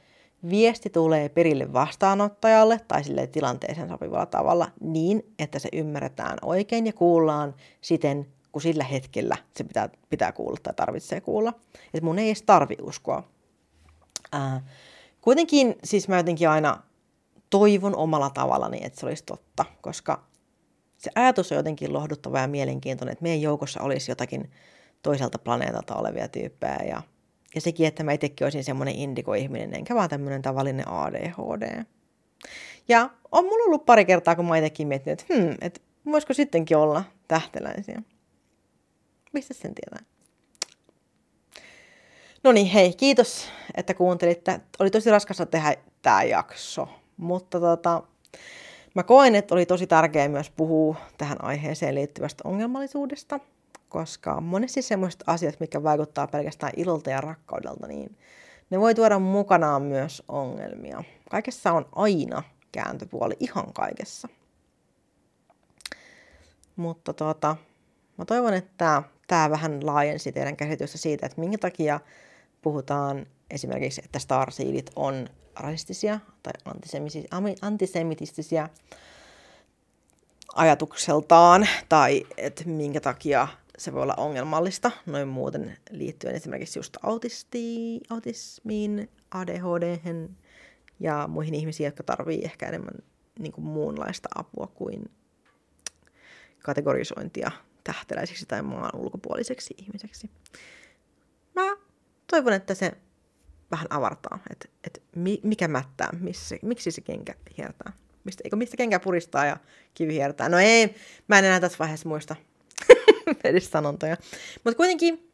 viesti 0.48 0.90
tulee 0.90 1.28
perille 1.28 1.72
vastaanottajalle 1.72 2.80
tai 2.88 3.04
sille 3.04 3.26
tilanteeseen 3.26 3.88
sopivalla 3.88 4.26
tavalla 4.26 4.70
niin, 4.80 5.22
että 5.38 5.58
se 5.58 5.68
ymmärretään 5.72 6.38
oikein 6.42 6.86
ja 6.86 6.92
kuullaan 6.92 7.54
siten, 7.80 8.26
kun 8.52 8.62
sillä 8.62 8.84
hetkellä 8.84 9.36
se 9.56 9.64
pitää, 9.64 9.88
pitää 10.10 10.32
kuulla 10.32 10.58
tai 10.62 10.74
tarvitsee 10.74 11.20
kuulla. 11.20 11.52
Että 11.94 12.04
mun 12.04 12.18
ei 12.18 12.26
edes 12.26 12.42
tarvi 12.42 12.76
uskoa. 12.82 13.22
Ää, 14.32 14.60
kuitenkin 15.20 15.74
siis 15.84 16.08
mä 16.08 16.16
jotenkin 16.16 16.48
aina 16.48 16.82
toivon 17.54 17.96
omalla 17.96 18.30
tavallani, 18.30 18.80
että 18.82 19.00
se 19.00 19.06
olisi 19.06 19.24
totta, 19.24 19.64
koska 19.80 20.24
se 20.96 21.10
ajatus 21.14 21.52
on 21.52 21.56
jotenkin 21.56 21.92
lohduttava 21.92 22.40
ja 22.40 22.48
mielenkiintoinen, 22.48 23.12
että 23.12 23.22
meidän 23.22 23.40
joukossa 23.40 23.82
olisi 23.82 24.10
jotakin 24.10 24.50
toiselta 25.02 25.38
planeetalta 25.38 25.94
olevia 25.94 26.28
tyyppejä 26.28 26.78
ja, 26.88 27.02
ja 27.54 27.60
sekin, 27.60 27.86
että 27.86 28.04
mä 28.04 28.12
itsekin 28.12 28.44
olisin 28.44 28.64
semmoinen 28.64 28.94
indiko-ihminen, 28.94 29.74
enkä 29.74 29.94
vaan 29.94 30.08
tämmöinen 30.08 30.42
tavallinen 30.42 30.88
ADHD. 30.88 31.84
Ja 32.88 33.10
on 33.32 33.44
mulla 33.44 33.64
ollut 33.64 33.86
pari 33.86 34.04
kertaa, 34.04 34.36
kun 34.36 34.44
mä 34.44 34.56
itsekin 34.56 34.88
miettinyt, 34.88 35.20
että 35.20 35.34
hmm, 35.34 35.56
että 35.60 35.80
voisiko 36.06 36.34
sittenkin 36.34 36.76
olla 36.76 37.04
tähteläisiä. 37.28 38.02
Mistä 39.32 39.54
sen 39.54 39.74
tietää? 39.74 40.14
No 42.44 42.52
niin, 42.52 42.66
hei, 42.66 42.92
kiitos, 42.92 43.48
että 43.74 43.94
kuuntelitte. 43.94 44.60
Oli 44.78 44.90
tosi 44.90 45.10
raskasta 45.10 45.46
tehdä 45.46 45.76
tämä 46.02 46.22
jakso, 46.22 46.88
mutta 47.16 47.60
tota, 47.60 48.02
mä 48.94 49.02
koen, 49.02 49.34
että 49.34 49.54
oli 49.54 49.66
tosi 49.66 49.86
tärkeää 49.86 50.28
myös 50.28 50.50
puhua 50.50 50.96
tähän 51.18 51.44
aiheeseen 51.44 51.94
liittyvästä 51.94 52.48
ongelmallisuudesta, 52.48 53.40
koska 53.88 54.40
monesti 54.40 54.82
semmoiset 54.82 55.24
asiat, 55.26 55.60
mikä 55.60 55.82
vaikuttaa 55.82 56.26
pelkästään 56.26 56.72
ilolta 56.76 57.10
ja 57.10 57.20
rakkaudelta, 57.20 57.86
niin 57.86 58.16
ne 58.70 58.80
voi 58.80 58.94
tuoda 58.94 59.18
mukanaan 59.18 59.82
myös 59.82 60.22
ongelmia. 60.28 61.04
Kaikessa 61.30 61.72
on 61.72 61.86
aina 61.92 62.42
kääntöpuoli, 62.72 63.36
ihan 63.40 63.72
kaikessa. 63.72 64.28
Mutta 66.76 67.12
tota, 67.12 67.56
mä 68.18 68.24
toivon, 68.24 68.54
että 68.54 69.02
tämä 69.26 69.50
vähän 69.50 69.86
laajensi 69.86 70.32
teidän 70.32 70.56
käsitystä 70.56 70.98
siitä, 70.98 71.26
että 71.26 71.40
minkä 71.40 71.58
takia 71.58 72.00
puhutaan 72.62 73.26
esimerkiksi, 73.50 74.02
että 74.04 74.18
starseedit 74.18 74.90
on 74.96 75.28
rasistisia 75.56 76.20
tai 76.42 76.52
antisemitistisiä 77.62 78.68
ajatukseltaan, 80.54 81.68
tai 81.88 82.26
että 82.36 82.64
minkä 82.66 83.00
takia 83.00 83.48
se 83.78 83.92
voi 83.92 84.02
olla 84.02 84.14
ongelmallista 84.16 84.90
noin 85.06 85.28
muuten 85.28 85.76
liittyen 85.90 86.34
esimerkiksi 86.34 86.78
just 86.78 86.96
autisti, 87.02 88.00
autismiin, 88.10 89.10
ADHD 89.30 89.98
ja 91.00 91.28
muihin 91.28 91.54
ihmisiin, 91.54 91.84
jotka 91.84 92.02
tarvii 92.02 92.44
ehkä 92.44 92.66
enemmän 92.66 92.94
niin 93.38 93.52
kuin 93.52 93.64
muunlaista 93.64 94.28
apua 94.34 94.66
kuin 94.66 95.10
kategorisointia 96.62 97.50
tähteläiseksi 97.84 98.46
tai 98.46 98.62
maan 98.62 99.00
ulkopuoliseksi 99.00 99.74
ihmiseksi. 99.78 100.30
Mä 101.54 101.62
toivon, 102.30 102.52
että 102.52 102.74
se 102.74 102.92
vähän 103.70 103.86
avartaa, 103.90 104.38
että, 104.50 104.68
että 104.84 105.00
mikä 105.42 105.68
mättää, 105.68 106.08
missä, 106.20 106.56
miksi 106.62 106.90
se 106.90 107.00
kenkä 107.00 107.34
hiertää. 107.58 107.92
Mistä, 108.24 108.40
eikö 108.44 108.56
mistä 108.56 108.76
kenkä 108.76 109.00
puristaa 109.00 109.46
ja 109.46 109.56
kivi 109.94 110.14
hiertää. 110.14 110.48
No 110.48 110.58
ei, 110.58 110.94
mä 111.28 111.38
en 111.38 111.44
enää 111.44 111.60
tässä 111.60 111.78
vaiheessa 111.78 112.08
muista 112.08 112.36
edes 113.44 113.70
sanontoja. 113.70 114.16
Mutta 114.64 114.76
kuitenkin 114.76 115.30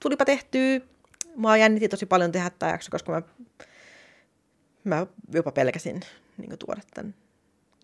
tulipa 0.00 0.24
tehtyä. 0.24 0.80
Mua 1.36 1.56
jännitti 1.56 1.88
tosi 1.88 2.06
paljon 2.06 2.32
tehdä 2.32 2.50
tämä 2.50 2.72
jakso, 2.72 2.90
koska 2.90 3.12
mä, 3.12 3.22
mä 4.84 5.06
jopa 5.32 5.52
pelkäsin 5.52 6.00
niin 6.36 6.58
tuoda 6.58 6.80
tämän 6.94 7.14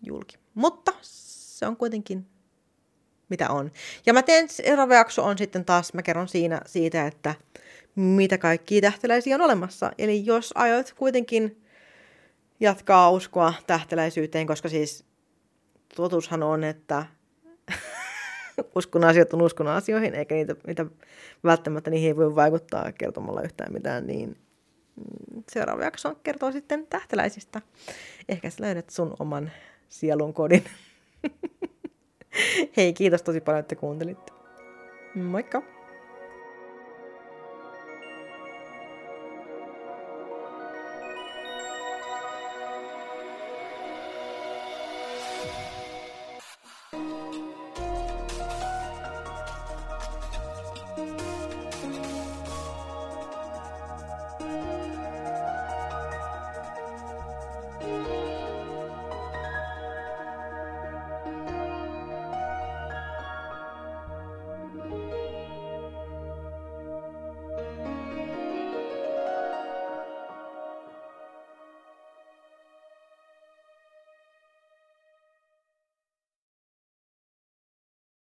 julki. 0.03 0.37
Mutta 0.53 0.93
se 1.01 1.67
on 1.67 1.77
kuitenkin 1.77 2.25
mitä 3.33 3.49
on. 3.49 3.71
Ja 4.05 4.13
mä 4.13 4.21
teen, 4.21 4.49
seuraava 4.49 4.95
jakso 4.95 5.23
on 5.23 5.37
sitten 5.37 5.65
taas, 5.65 5.93
mä 5.93 6.01
kerron 6.01 6.27
siinä 6.27 6.61
siitä, 6.65 7.07
että 7.07 7.35
mitä 7.95 8.37
kaikkia 8.37 8.81
tähteläisiä 8.81 9.35
on 9.35 9.41
olemassa. 9.41 9.91
Eli 9.97 10.25
jos 10.25 10.51
aiot 10.55 10.93
kuitenkin 10.97 11.63
jatkaa 12.59 13.11
uskoa 13.11 13.53
tähteläisyyteen, 13.67 14.47
koska 14.47 14.69
siis 14.69 15.05
totuushan 15.95 16.43
on, 16.43 16.63
että 16.63 17.05
uskon 18.75 19.03
asiat 19.03 19.33
on 19.33 19.41
uskon 19.41 19.67
asioihin, 19.67 20.15
eikä 20.15 20.35
niitä, 20.35 20.55
niitä 20.67 20.85
välttämättä 21.43 21.89
niihin 21.89 22.07
ei 22.07 22.15
voi 22.15 22.35
vaikuttaa 22.35 22.91
kertomalla 22.91 23.41
yhtään 23.41 23.73
mitään, 23.73 24.07
niin 24.07 24.37
seuraava 25.51 25.83
jakso 25.83 26.15
kertoo 26.23 26.51
sitten 26.51 26.87
tähteläisistä. 26.87 27.61
Ehkä 28.29 28.49
sä 28.49 28.63
löydät 28.63 28.89
sun 28.89 29.15
oman 29.19 29.51
sielun 29.89 30.33
kodin. 30.33 30.63
Hei, 32.77 32.93
kiitos 32.93 33.21
tosi 33.21 33.41
paljon, 33.41 33.59
että 33.59 33.75
kuuntelitte. 33.75 34.31
Moikka! 35.15 35.72